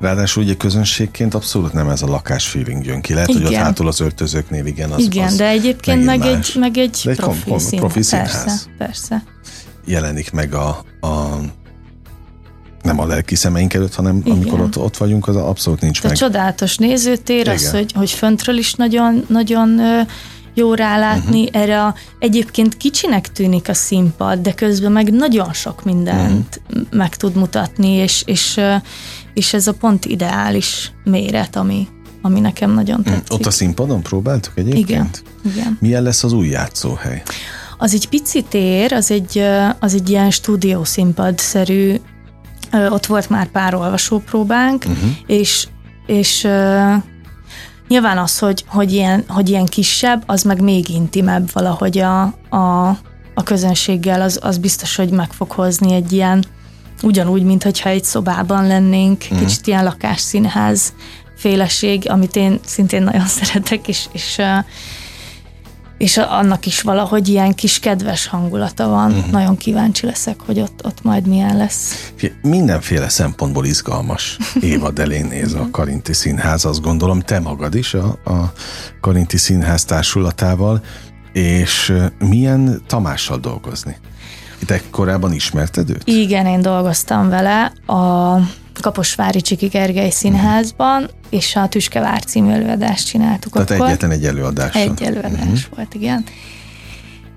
Ráadásul 0.00 0.42
ugye 0.42 0.54
közönségként 0.54 1.34
abszolút 1.34 1.72
nem 1.72 1.88
ez 1.88 2.02
a 2.02 2.06
lakás 2.06 2.48
feeling 2.48 2.84
jön 2.86 3.00
ki. 3.00 3.14
Lehet, 3.14 3.28
igen. 3.28 3.42
hogy 3.42 3.54
ott 3.54 3.60
hátul 3.60 3.88
az 3.88 4.00
öltözőknél 4.00 4.66
igen, 4.66 4.90
az 4.90 5.02
Igen, 5.02 5.26
az 5.26 5.36
de 5.36 5.48
egyébként 5.48 6.04
meg 6.04 6.20
egy, 6.20 6.52
meg 6.58 6.76
egy 6.76 7.00
de 7.04 7.10
egy 7.10 7.16
profi, 7.16 7.48
kom, 7.48 7.58
szín, 7.58 7.78
profi 7.78 8.02
színház. 8.02 8.44
Persze, 8.44 8.66
persze. 8.78 9.24
Jelenik 9.84 10.32
meg 10.32 10.54
a, 10.54 10.68
a 11.00 11.38
nem 12.84 13.00
a 13.00 13.06
lelki 13.06 13.34
szemeink 13.34 13.74
előtt, 13.74 13.94
hanem 13.94 14.16
Igen. 14.16 14.32
amikor 14.32 14.60
ott, 14.60 14.78
ott 14.78 14.96
vagyunk, 14.96 15.28
az 15.28 15.36
abszolút 15.36 15.80
nincs 15.80 16.02
De 16.02 16.08
meg. 16.08 16.16
csodálatos 16.16 16.76
nézőtér, 16.76 17.40
Igen. 17.40 17.54
az, 17.54 17.70
hogy, 17.70 17.92
hogy 17.92 18.10
föntről 18.10 18.56
is 18.56 18.74
nagyon, 18.74 19.24
nagyon 19.28 19.80
jó 20.54 20.74
rálátni, 20.74 21.42
uh-huh. 21.42 21.62
erre 21.62 21.84
a, 21.84 21.94
egyébként 22.18 22.76
kicsinek 22.76 23.32
tűnik 23.32 23.68
a 23.68 23.74
színpad, 23.74 24.40
de 24.40 24.52
közben 24.52 24.92
meg 24.92 25.12
nagyon 25.12 25.52
sok 25.52 25.84
mindent 25.84 26.60
uh-huh. 26.68 26.86
meg 26.90 27.16
tud 27.16 27.34
mutatni, 27.36 27.90
és, 27.90 28.22
és, 28.26 28.60
és 29.34 29.52
ez 29.52 29.66
a 29.66 29.72
pont 29.72 30.04
ideális 30.04 30.92
méret, 31.04 31.56
ami, 31.56 31.88
ami 32.22 32.40
nekem 32.40 32.70
nagyon 32.70 33.00
mhm. 33.00 33.08
tetszik. 33.08 33.32
Ott 33.32 33.46
a 33.46 33.50
színpadon 33.50 34.02
próbáltuk 34.02 34.52
egyébként? 34.56 34.86
Igen. 34.86 35.08
Igen. 35.54 35.78
Milyen 35.80 36.02
lesz 36.02 36.24
az 36.24 36.32
új 36.32 36.48
játszóhely? 36.48 37.22
Az 37.78 37.94
egy 37.94 38.08
pici 38.08 38.42
tér, 38.42 38.92
az 38.92 39.10
egy, 39.10 39.42
az 39.78 39.94
egy 39.94 40.10
ilyen 40.10 40.30
stúdiószínpad-szerű, 40.30 41.96
ott 42.90 43.06
volt 43.06 43.28
már 43.30 43.46
pár 43.46 43.74
olvasópróbánk, 43.74 44.84
uh-huh. 44.86 45.10
és, 45.26 45.68
és 46.06 46.48
Nyilván 47.88 48.18
az, 48.18 48.38
hogy, 48.38 48.64
hogy, 48.66 48.92
ilyen, 48.92 49.24
hogy 49.28 49.48
ilyen 49.48 49.64
kisebb, 49.64 50.22
az 50.26 50.42
meg 50.42 50.60
még 50.60 50.88
intimebb 50.88 51.50
valahogy 51.52 51.98
a, 51.98 52.22
a, 52.48 52.88
a 53.34 53.42
közönséggel, 53.44 54.20
az, 54.20 54.38
az 54.42 54.58
biztos, 54.58 54.96
hogy 54.96 55.10
meg 55.10 55.32
fog 55.32 55.50
hozni 55.50 55.94
egy 55.94 56.12
ilyen, 56.12 56.44
ugyanúgy, 57.02 57.42
mintha 57.42 57.88
egy 57.88 58.04
szobában 58.04 58.66
lennénk, 58.66 59.24
mm. 59.34 59.38
kicsit 59.38 59.66
ilyen 59.66 59.84
lakásszínház 59.84 60.92
féleség, 61.36 62.10
amit 62.10 62.36
én 62.36 62.60
szintén 62.64 63.02
nagyon 63.02 63.26
szeretek, 63.40 63.88
és, 63.88 64.06
és 64.12 64.40
és 66.04 66.16
annak 66.16 66.66
is 66.66 66.80
valahogy 66.80 67.28
ilyen 67.28 67.54
kis 67.54 67.78
kedves 67.78 68.26
hangulata 68.26 68.88
van. 68.88 69.12
Uh-huh. 69.12 69.30
Nagyon 69.30 69.56
kíváncsi 69.56 70.06
leszek, 70.06 70.40
hogy 70.40 70.60
ott, 70.60 70.84
ott 70.84 71.02
majd 71.02 71.26
milyen 71.26 71.56
lesz. 71.56 72.12
Mindenféle 72.42 73.08
szempontból 73.08 73.64
izgalmas 73.64 74.36
évad 74.60 74.98
elé 74.98 75.20
néz 75.20 75.54
a 75.54 75.68
Karinti 75.70 76.12
Színház, 76.12 76.64
azt 76.64 76.80
gondolom, 76.80 77.20
te 77.20 77.40
magad 77.40 77.74
is 77.74 77.94
a, 77.94 78.18
a 78.24 78.52
Karinti 79.00 79.36
Színház 79.36 79.84
társulatával, 79.84 80.82
és 81.32 81.92
milyen 82.18 82.82
Tamással 82.86 83.38
dolgozni? 83.38 83.96
Te 84.66 84.80
korábban 84.90 85.32
ismerted 85.32 85.90
őt? 85.90 86.02
Igen, 86.04 86.46
én 86.46 86.62
dolgoztam 86.62 87.28
vele 87.28 87.72
a 87.86 88.36
Kaposvári 88.80 89.40
Csiki 89.40 89.66
Gergely 89.66 90.10
Színházban, 90.10 91.10
és 91.30 91.56
a 91.56 91.68
Tüskevár 91.68 92.24
című 92.24 92.52
előadást 92.52 93.06
csináltuk 93.06 93.52
Tehát 93.52 93.70
akkor. 93.70 93.86
egyetlen 93.86 94.10
egy 94.10 94.24
előadás. 94.24 94.74
Egy 94.74 95.02
előadás 95.02 95.32
uh-huh. 95.32 95.76
volt, 95.76 95.94
igen. 95.94 96.24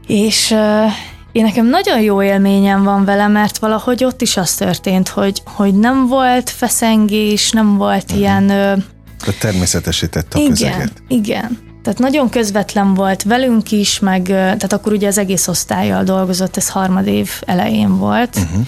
És 0.08 0.52
uh, 0.52 0.92
én 1.32 1.44
nekem 1.44 1.66
nagyon 1.66 2.02
jó 2.02 2.24
élményem 2.24 2.84
van 2.84 3.06
vele, 3.06 3.28
mert 3.28 3.58
valahogy 3.58 4.04
ott 4.04 4.22
is 4.22 4.38
az 4.38 4.54
történt, 4.54 5.08
hogy, 5.08 5.42
hogy 5.46 5.74
nem 5.74 6.08
volt 6.08 6.50
feszengés, 6.50 7.52
nem 7.52 7.78
volt 7.78 8.04
uh-huh. 8.04 8.20
ilyen... 8.20 8.44
Uh, 8.44 8.84
Tehát 9.20 9.40
természetesített 9.40 10.34
a 10.34 10.40
igen, 10.40 10.50
közeget. 10.50 10.92
Igen, 11.08 11.58
tehát 11.84 12.02
nagyon 12.02 12.30
közvetlen 12.30 12.94
volt 12.94 13.24
velünk 13.24 13.72
is, 13.72 14.00
meg 14.00 14.22
tehát 14.24 14.74
akkor 14.74 14.94
ugye 14.94 15.08
az 15.08 15.18
egész 15.18 15.48
osztályjal 15.48 16.04
dolgozott, 16.04 16.58
ez 16.58 16.70
harmadév 16.70 17.30
elején 17.46 17.98
volt, 17.98 18.36
uh-huh. 18.36 18.66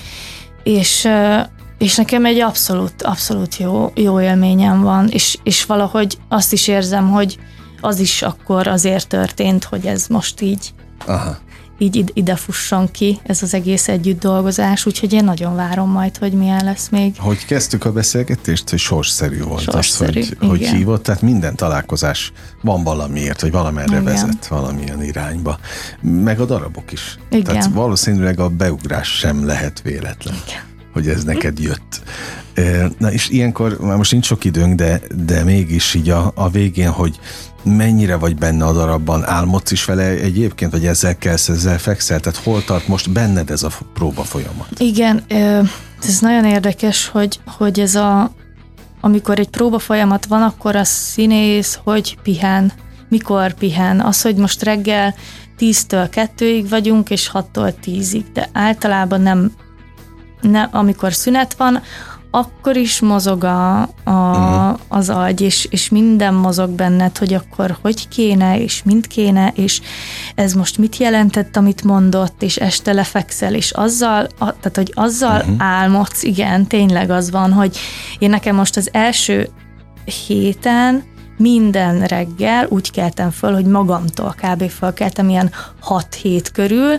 és 0.64 1.08
és 1.80 1.96
nekem 1.96 2.26
egy 2.26 2.40
abszolút, 2.40 3.04
abszolút 3.04 3.58
jó, 3.58 3.92
jó 3.96 4.22
élményem 4.22 4.82
van, 4.82 5.08
és, 5.08 5.38
és 5.44 5.66
valahogy 5.66 6.18
azt 6.28 6.54
is 6.54 6.68
érzem, 6.68 7.10
hogy 7.10 7.40
az 7.82 8.00
is 8.00 8.22
akkor 8.22 8.68
azért 8.68 9.08
történt, 9.08 9.64
hogy 9.64 9.86
ez 9.86 10.08
most 10.08 10.42
így 10.42 10.74
Aha. 11.06 11.38
így 11.78 12.12
ide 12.14 12.36
fusson 12.36 12.92
ki, 12.92 13.20
ez 13.24 13.42
az 13.44 13.54
egész 13.54 13.88
együtt 13.88 14.20
dolgozás, 14.20 14.86
úgyhogy 14.86 15.14
én 15.14 15.24
nagyon 15.24 15.56
várom 15.56 15.92
majd, 15.92 16.18
hogy 16.18 16.32
milyen 16.34 16.64
lesz 16.64 16.90
még. 16.90 17.16
Hogy 17.18 17.46
kezdtük 17.46 17.86
a 17.86 17.92
beszélgetést, 17.92 18.70
hogy 18.70 18.80
sorsszerű 18.80 19.44
volt 19.44 19.62
sorsszerű, 19.62 20.20
az, 20.20 20.34
hogy, 20.40 20.50
hogy 20.50 20.68
hívott, 20.68 21.04
tehát 21.04 21.22
minden 21.22 21.56
találkozás 21.56 22.32
van 22.62 22.84
valamiért, 22.84 23.42
hogy 23.42 23.52
valamerre 23.52 23.92
igen. 23.92 24.04
vezet, 24.04 24.48
valamilyen 24.48 25.04
irányba. 25.04 25.60
Meg 26.02 26.40
a 26.40 26.46
darabok 26.46 26.92
is. 26.92 27.18
Igen. 27.30 27.44
Tehát 27.44 27.72
valószínűleg 27.74 28.40
a 28.40 28.50
beugrás 28.50 29.18
sem 29.18 29.46
lehet 29.46 29.82
véletlen. 29.82 30.36
Igen 30.48 30.68
hogy 30.94 31.08
ez 31.08 31.24
neked 31.24 31.60
jött. 31.60 32.02
Na 32.98 33.12
és 33.12 33.30
ilyenkor, 33.30 33.78
már 33.80 33.98
most 33.98 34.12
nincs 34.12 34.26
sok 34.26 34.44
időnk, 34.46 34.76
de, 34.76 35.02
de 35.26 35.44
mégis 35.44 35.94
így 35.94 36.10
a, 36.10 36.32
a 36.36 36.50
végén, 36.50 36.90
hogy 36.90 37.20
mennyire 37.64 38.16
vagy 38.16 38.36
benne 38.36 38.66
a 38.66 38.74
darabban, 38.74 39.26
álmodsz 39.26 39.72
is 39.72 39.86
vele 39.86 40.04
egyébként, 40.04 40.72
vagy 40.72 40.86
ezzel 40.86 41.18
kelsz, 41.18 41.50
ezzel 41.50 41.78
fekszel, 41.78 42.20
tehát 42.20 42.40
hol 42.40 42.64
tart 42.64 42.88
most 42.88 43.12
benned 43.12 43.50
ez 43.50 43.64
a 43.64 43.72
próba 43.94 44.24
folyamat? 44.24 44.68
Igen, 44.78 45.24
ez 46.08 46.20
nagyon 46.20 46.46
érdekes, 46.46 47.08
hogy, 47.08 47.40
hogy 47.46 47.80
ez 47.80 47.96
a, 47.96 48.32
amikor 49.02 49.40
egy 49.40 49.50
próba 49.50 49.80
folyamat 49.80 50.26
van, 50.26 50.42
akkor 50.42 50.76
a 50.76 50.84
színész 50.84 51.80
hogy 51.84 52.18
pihen, 52.24 52.72
mikor 53.10 53.54
pihen, 53.54 54.00
az, 54.00 54.22
hogy 54.22 54.36
most 54.36 54.64
reggel 54.64 55.16
10-től 55.60 56.30
2-ig 56.38 56.66
vagyunk, 56.70 57.10
és 57.10 57.32
6-tól 57.34 57.74
10-ig, 57.86 58.24
de 58.34 58.50
általában 58.54 59.22
nem 59.22 59.52
ne, 60.42 60.62
amikor 60.72 61.14
szünet 61.14 61.54
van, 61.54 61.82
akkor 62.32 62.76
is 62.76 63.00
mozog 63.00 63.44
a, 63.44 63.82
a, 63.82 63.88
uh-huh. 64.04 64.80
az 64.88 65.10
agy, 65.10 65.42
és, 65.42 65.68
és 65.70 65.90
minden 65.90 66.34
mozog 66.34 66.70
benned, 66.70 67.18
hogy 67.18 67.34
akkor 67.34 67.78
hogy 67.82 68.08
kéne, 68.08 68.60
és 68.60 68.84
mint 68.84 69.08
kéne, 69.08 69.52
és 69.56 69.82
ez 70.36 70.54
most 70.54 70.78
mit 70.78 70.98
jelentett, 70.98 71.56
amit 71.56 71.84
mondott, 71.84 72.44
és 72.44 72.58
este 72.58 72.94
lefekszel, 72.94 73.54
és 73.54 73.72
azzal, 73.72 74.28
a, 74.38 74.46
tehát 74.46 74.76
hogy 74.76 74.92
azzal 74.94 75.40
uh-huh. 75.40 75.56
álmodsz, 75.58 76.24
igen, 76.24 76.68
tényleg 76.68 77.10
az 77.10 77.32
van, 77.32 77.54
hogy 77.54 77.78
én 78.20 78.30
nekem 78.30 78.56
most 78.56 78.78
az 78.78 78.90
első 78.92 79.50
héten 80.28 81.04
minden 81.40 82.06
reggel 82.06 82.68
úgy 82.70 82.92
keltem 82.92 83.32
föl, 83.32 83.54
hogy 83.54 83.66
magamtól 83.66 84.36
kb. 84.42 84.70
fölkeltem 84.70 85.30
ilyen 85.30 85.52
6-7 85.88 86.46
körül, 86.54 86.96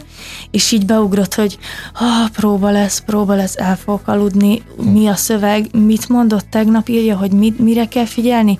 és 0.50 0.72
így 0.72 0.86
beugrott, 0.86 1.34
hogy 1.34 1.58
ah, 1.92 2.28
próba 2.32 2.70
lesz, 2.70 3.00
próba 3.00 3.34
lesz, 3.34 3.56
el 3.56 3.76
fogok 3.76 4.08
aludni, 4.08 4.62
mi 4.76 5.06
a 5.06 5.14
szöveg, 5.14 5.66
mit 5.72 6.08
mondott 6.08 6.46
tegnap, 6.50 6.88
írja, 6.88 7.16
hogy 7.16 7.32
mit, 7.32 7.58
mire 7.58 7.88
kell 7.88 8.06
figyelni, 8.06 8.58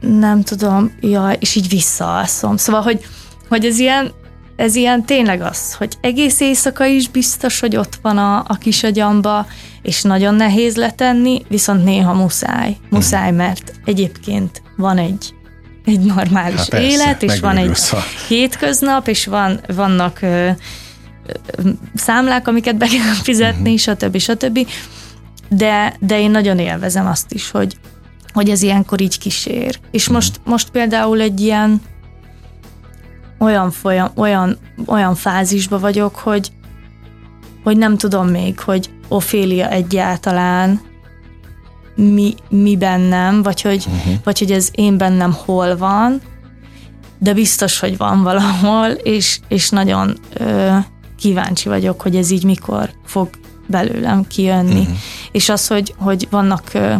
nem 0.00 0.42
tudom, 0.42 0.92
ja, 1.00 1.30
és 1.38 1.54
így 1.54 1.68
visszaalszom. 1.68 2.56
Szóval, 2.56 2.82
hogy, 2.82 3.00
hogy 3.48 3.64
ez 3.64 3.78
ilyen, 3.78 4.12
ez 4.56 4.74
ilyen 4.74 5.04
tényleg 5.04 5.40
az, 5.40 5.74
hogy 5.74 5.92
egész 6.00 6.40
éjszaka 6.40 6.86
is 6.86 7.08
biztos, 7.08 7.60
hogy 7.60 7.76
ott 7.76 7.98
van 8.02 8.18
a, 8.18 8.44
a 8.46 8.54
kis 8.60 8.82
agyamba, 8.82 9.46
és 9.82 10.02
nagyon 10.02 10.34
nehéz 10.34 10.76
letenni, 10.76 11.42
viszont 11.48 11.84
néha 11.84 12.12
muszáj. 12.12 12.76
Muszáj, 12.90 13.32
mert 13.32 13.72
egyébként 13.84 14.62
van 14.76 14.98
egy 14.98 15.34
egy 15.86 16.00
normális 16.00 16.58
Há, 16.58 16.66
persze, 16.68 16.90
élet, 16.90 17.22
és 17.22 17.40
van 17.40 17.56
egy 17.56 17.70
a... 17.90 17.96
hétköznap, 18.28 19.08
és 19.08 19.26
van, 19.26 19.60
vannak 19.74 20.22
ö, 20.22 20.26
ö, 20.26 21.68
számlák, 21.94 22.48
amiket 22.48 22.76
be 22.76 22.86
kell 22.86 23.14
fizetni, 23.22 23.74
uh-huh. 23.74 23.96
stb. 23.96 24.18
stb. 24.18 24.68
De, 25.48 25.96
de 26.00 26.20
én 26.20 26.30
nagyon 26.30 26.58
élvezem 26.58 27.06
azt 27.06 27.32
is, 27.32 27.50
hogy, 27.50 27.76
hogy 28.32 28.50
ez 28.50 28.62
ilyenkor 28.62 29.00
így 29.00 29.18
kísér. 29.18 29.78
És 29.90 30.00
uh-huh. 30.00 30.14
most, 30.14 30.40
most 30.44 30.70
például 30.70 31.20
egy 31.20 31.40
ilyen 31.40 31.80
olyan, 33.38 33.70
folyam, 33.70 34.10
olyan, 34.16 34.58
olyan 34.86 35.14
fázisba 35.14 35.78
vagyok, 35.78 36.16
hogy, 36.16 36.52
hogy 37.64 37.76
nem 37.76 37.96
tudom 37.96 38.28
még, 38.28 38.60
hogy 38.60 38.90
Ofélia 39.08 39.68
egyáltalán 39.68 40.80
mi, 41.94 42.34
mi 42.48 42.76
bennem, 42.76 43.42
vagy 43.42 43.62
hogy, 43.62 43.86
uh-huh. 43.88 44.14
vagy 44.24 44.38
hogy 44.38 44.52
ez 44.52 44.68
én 44.72 44.98
bennem 44.98 45.36
hol 45.44 45.76
van, 45.76 46.20
de 47.18 47.34
biztos, 47.34 47.78
hogy 47.78 47.96
van 47.96 48.22
valahol, 48.22 48.86
és, 48.86 49.40
és 49.48 49.68
nagyon 49.68 50.16
ö, 50.32 50.76
kíváncsi 51.18 51.68
vagyok, 51.68 52.00
hogy 52.00 52.16
ez 52.16 52.30
így 52.30 52.44
mikor 52.44 52.90
fog 53.04 53.28
belőlem 53.66 54.26
kijönni. 54.26 54.80
Uh-huh. 54.80 54.96
És 55.32 55.48
az, 55.48 55.66
hogy, 55.66 55.94
hogy 55.98 56.26
vannak 56.30 56.70
ö, 56.72 56.94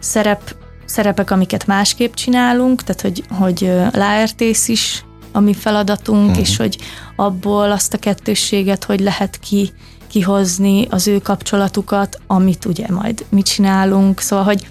szerep, 0.00 0.54
szerepek, 0.84 1.30
amiket 1.30 1.66
másképp 1.66 2.14
csinálunk, 2.14 2.82
tehát 2.82 3.00
hogy, 3.00 3.24
hogy 3.38 3.72
Laertész 3.92 4.68
is 4.68 5.04
a 5.34 5.40
mi 5.40 5.54
feladatunk, 5.54 6.28
uh-huh. 6.28 6.40
és 6.40 6.56
hogy 6.56 6.78
abból 7.16 7.72
azt 7.72 7.94
a 7.94 7.98
kettősséget, 7.98 8.84
hogy 8.84 9.00
lehet 9.00 9.38
ki 9.38 9.70
kihozni 10.06 10.86
az 10.90 11.08
ő 11.08 11.18
kapcsolatukat, 11.18 12.20
amit 12.26 12.64
ugye 12.64 12.86
majd 12.88 13.24
mi 13.28 13.42
csinálunk, 13.42 14.20
szóval, 14.20 14.44
hogy, 14.44 14.68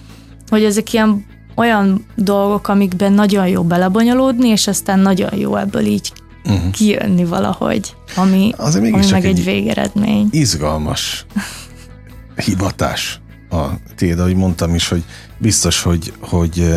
hogy 0.49 0.63
ezek 0.63 0.93
ilyen 0.93 1.25
olyan 1.55 2.05
dolgok, 2.15 2.67
amikben 2.67 3.13
nagyon 3.13 3.47
jó 3.47 3.63
belebonyolódni, 3.63 4.47
és 4.47 4.67
aztán 4.67 4.99
nagyon 4.99 5.35
jó 5.37 5.55
ebből 5.55 5.85
így 5.85 6.13
uh-huh. 6.45 6.71
kijönni 6.71 7.25
valahogy, 7.25 7.95
ami, 8.15 8.53
ami 8.57 8.89
meg 8.89 9.25
egy, 9.25 9.25
egy 9.25 9.43
végeredmény. 9.43 10.27
Izgalmas 10.31 11.25
hivatás 12.35 13.21
a 13.49 13.65
tiéd, 13.95 14.19
ahogy 14.19 14.35
mondtam 14.35 14.75
is, 14.75 14.87
hogy 14.87 15.03
biztos, 15.37 15.81
hogy, 15.81 16.13
hogy 16.19 16.75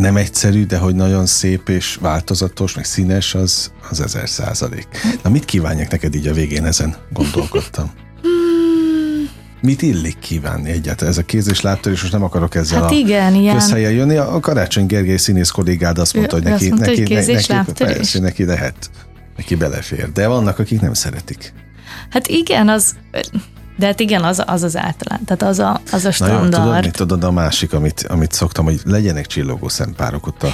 nem 0.00 0.16
egyszerű, 0.16 0.66
de 0.66 0.78
hogy 0.78 0.94
nagyon 0.94 1.26
szép 1.26 1.68
és 1.68 1.98
változatos, 2.00 2.74
meg 2.74 2.84
színes, 2.84 3.34
az, 3.34 3.72
az 3.90 4.00
ezer 4.00 4.28
százalék. 4.28 4.86
Na 5.22 5.30
mit 5.30 5.44
kívánjak 5.44 5.90
neked 5.90 6.14
így 6.14 6.26
a 6.26 6.32
végén, 6.32 6.64
ezen 6.64 6.96
gondolkodtam. 7.12 7.90
Mit 9.62 9.82
illik 9.82 10.18
kívánni 10.18 10.70
egyáltalán? 10.70 11.12
Ez 11.12 11.18
a 11.18 11.22
kéz 11.22 11.48
és 11.48 11.60
lábtör, 11.60 11.92
és 11.92 12.00
most 12.00 12.12
nem 12.12 12.22
akarok 12.22 12.54
ezzel 12.54 12.82
hát 12.82 12.90
igen, 12.90 13.34
a 13.34 13.52
közhelyen 13.52 13.92
jönni. 13.92 14.16
A 14.16 14.40
Karácsony 14.40 14.86
Gergely 14.86 15.16
színész 15.16 15.50
kollégád 15.50 15.98
azt 15.98 16.14
mondta, 16.14 16.34
hogy 16.34 16.44
neki, 16.44 16.68
mondta, 16.68 16.86
neki, 16.86 17.00
hogy 17.00 17.26
neki, 17.26 17.52
neki, 17.52 17.72
persze, 17.84 18.20
neki 18.20 18.44
lehet, 18.44 18.90
neki 19.36 19.54
belefér. 19.54 20.12
De 20.12 20.26
vannak, 20.26 20.58
akik 20.58 20.80
nem 20.80 20.94
szeretik. 20.94 21.52
Hát 22.10 22.26
igen, 22.26 22.68
az 22.68 22.94
de 23.80 23.86
hát 23.86 24.00
igen, 24.00 24.24
az 24.24 24.42
az, 24.46 24.62
az 24.62 24.76
általán, 24.76 25.24
tehát 25.24 25.42
az 25.42 25.58
a, 25.58 25.80
az 25.92 26.04
a 26.04 26.10
standard. 26.10 26.50
Na 26.50 26.56
jó, 26.56 26.64
tudod, 26.64 26.84
mit 26.84 26.96
tudod 26.96 27.24
a 27.24 27.30
másik, 27.30 27.72
amit, 27.72 28.06
amit 28.08 28.32
szoktam, 28.32 28.64
hogy 28.64 28.80
legyenek 28.84 29.26
csillogó 29.26 29.68
szempárok 29.68 30.26
ott 30.26 30.42
a, 30.42 30.52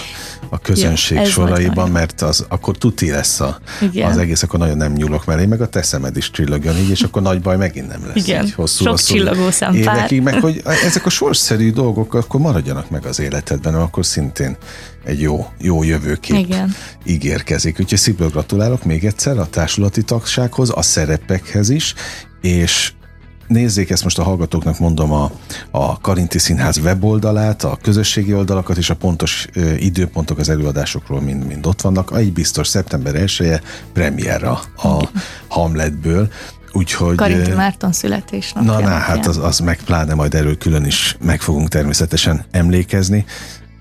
a 0.48 0.58
közönség 0.58 1.18
ja, 1.18 1.24
soraiban, 1.24 1.90
mert 1.90 2.20
az 2.20 2.44
akkor 2.48 2.78
tuti 2.78 3.10
lesz 3.10 3.40
a, 3.40 3.58
az 4.02 4.18
egész, 4.18 4.42
akkor 4.42 4.58
nagyon 4.58 4.76
nem 4.76 4.92
nyúlok 4.92 5.24
mellé, 5.24 5.46
meg 5.46 5.60
a 5.60 5.68
te 5.68 5.82
szemed 5.82 6.16
is 6.16 6.30
csillogjon 6.30 6.76
így, 6.76 6.90
és 6.90 7.02
akkor 7.02 7.22
nagy 7.22 7.40
baj 7.40 7.56
megint 7.56 7.88
nem 7.88 8.06
lesz. 8.06 8.26
Igen, 8.26 8.44
így 8.44 8.52
hosszú, 8.52 8.84
sok 8.84 8.92
hosszú 8.92 9.14
csillogó 9.14 9.50
szempár. 9.50 9.96
Évekig, 9.96 10.22
meg 10.22 10.40
hogy 10.40 10.62
ezek 10.64 11.06
a 11.06 11.10
sorszerű 11.10 11.72
dolgok 11.72 12.14
akkor 12.14 12.40
maradjanak 12.40 12.90
meg 12.90 13.04
az 13.04 13.18
életedben, 13.18 13.74
akkor 13.74 14.06
szintén 14.06 14.56
egy 15.04 15.20
jó, 15.20 15.46
jó 15.58 15.82
jövőkép 15.82 16.38
Igen. 16.38 16.74
ígérkezik. 17.04 17.80
Úgyhogy 17.80 17.98
szívből 17.98 18.28
gratulálok 18.28 18.84
még 18.84 19.04
egyszer 19.04 19.38
a 19.38 19.46
társulati 19.46 20.02
tagsághoz, 20.02 20.70
a 20.74 20.82
szerepekhez 20.82 21.68
is, 21.68 21.94
és 22.40 22.92
Nézzék 23.46 23.90
ezt 23.90 24.02
most 24.02 24.18
a 24.18 24.22
hallgatóknak 24.22 24.78
mondom 24.78 25.12
a, 25.12 25.30
a 25.70 26.00
Karinti 26.00 26.38
Színház 26.38 26.78
weboldalát, 26.78 27.64
a 27.64 27.78
közösségi 27.82 28.34
oldalakat 28.34 28.76
és 28.76 28.90
a 28.90 28.94
pontos 28.96 29.46
ö, 29.52 29.74
időpontok 29.74 30.38
az 30.38 30.48
előadásokról 30.48 31.20
mind, 31.20 31.46
mind 31.46 31.66
ott 31.66 31.80
vannak. 31.80 32.12
Egy 32.16 32.32
biztos 32.32 32.68
szeptember 32.68 33.14
1 33.14 33.60
premierra 33.92 34.60
a 34.76 35.08
Hamletből. 35.48 36.28
Úgyhogy, 36.72 37.16
Karinti 37.16 37.50
Márton 37.50 37.92
születésnapja. 37.92 38.72
Na, 38.72 38.80
na, 38.80 38.88
hát 38.88 39.26
az, 39.26 39.36
az 39.36 39.58
meg 39.58 39.80
pláne 39.84 40.14
majd 40.14 40.34
erről 40.34 40.58
külön 40.58 40.84
is 40.84 41.16
meg 41.20 41.40
fogunk 41.40 41.68
természetesen 41.68 42.44
emlékezni. 42.50 43.24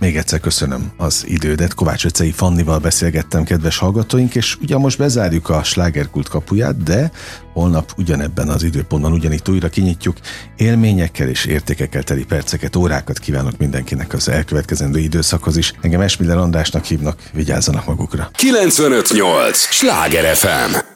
Még 0.05 0.17
egyszer 0.17 0.39
köszönöm 0.39 0.91
az 0.97 1.23
idődet. 1.27 1.73
Kovács 1.73 2.05
Öcei 2.05 2.31
Fannival 2.31 2.79
beszélgettem, 2.79 3.43
kedves 3.43 3.77
hallgatóink, 3.77 4.35
és 4.35 4.57
ugye 4.61 4.77
most 4.77 4.97
bezárjuk 4.97 5.49
a 5.49 5.63
slágerkult 5.63 6.29
kapuját, 6.29 6.83
de 6.83 7.11
holnap 7.53 7.91
ugyanebben 7.97 8.49
az 8.49 8.63
időpontban 8.63 9.11
ugyanitt 9.11 9.49
újra 9.49 9.69
kinyitjuk. 9.69 10.17
Élményekkel 10.57 11.27
és 11.27 11.45
értékekkel 11.45 12.03
teli 12.03 12.23
perceket, 12.25 12.75
órákat 12.75 13.19
kívánok 13.19 13.57
mindenkinek 13.57 14.13
az 14.13 14.29
elkövetkezendő 14.29 14.99
időszakhoz 14.99 15.57
is. 15.57 15.73
Engem 15.81 16.01
Esmiller 16.01 16.37
Andrásnak 16.37 16.83
hívnak, 16.83 17.21
vigyázzanak 17.33 17.85
magukra. 17.85 18.29
958! 18.33 19.57
Sláger 19.57 20.35
FM! 20.35 20.94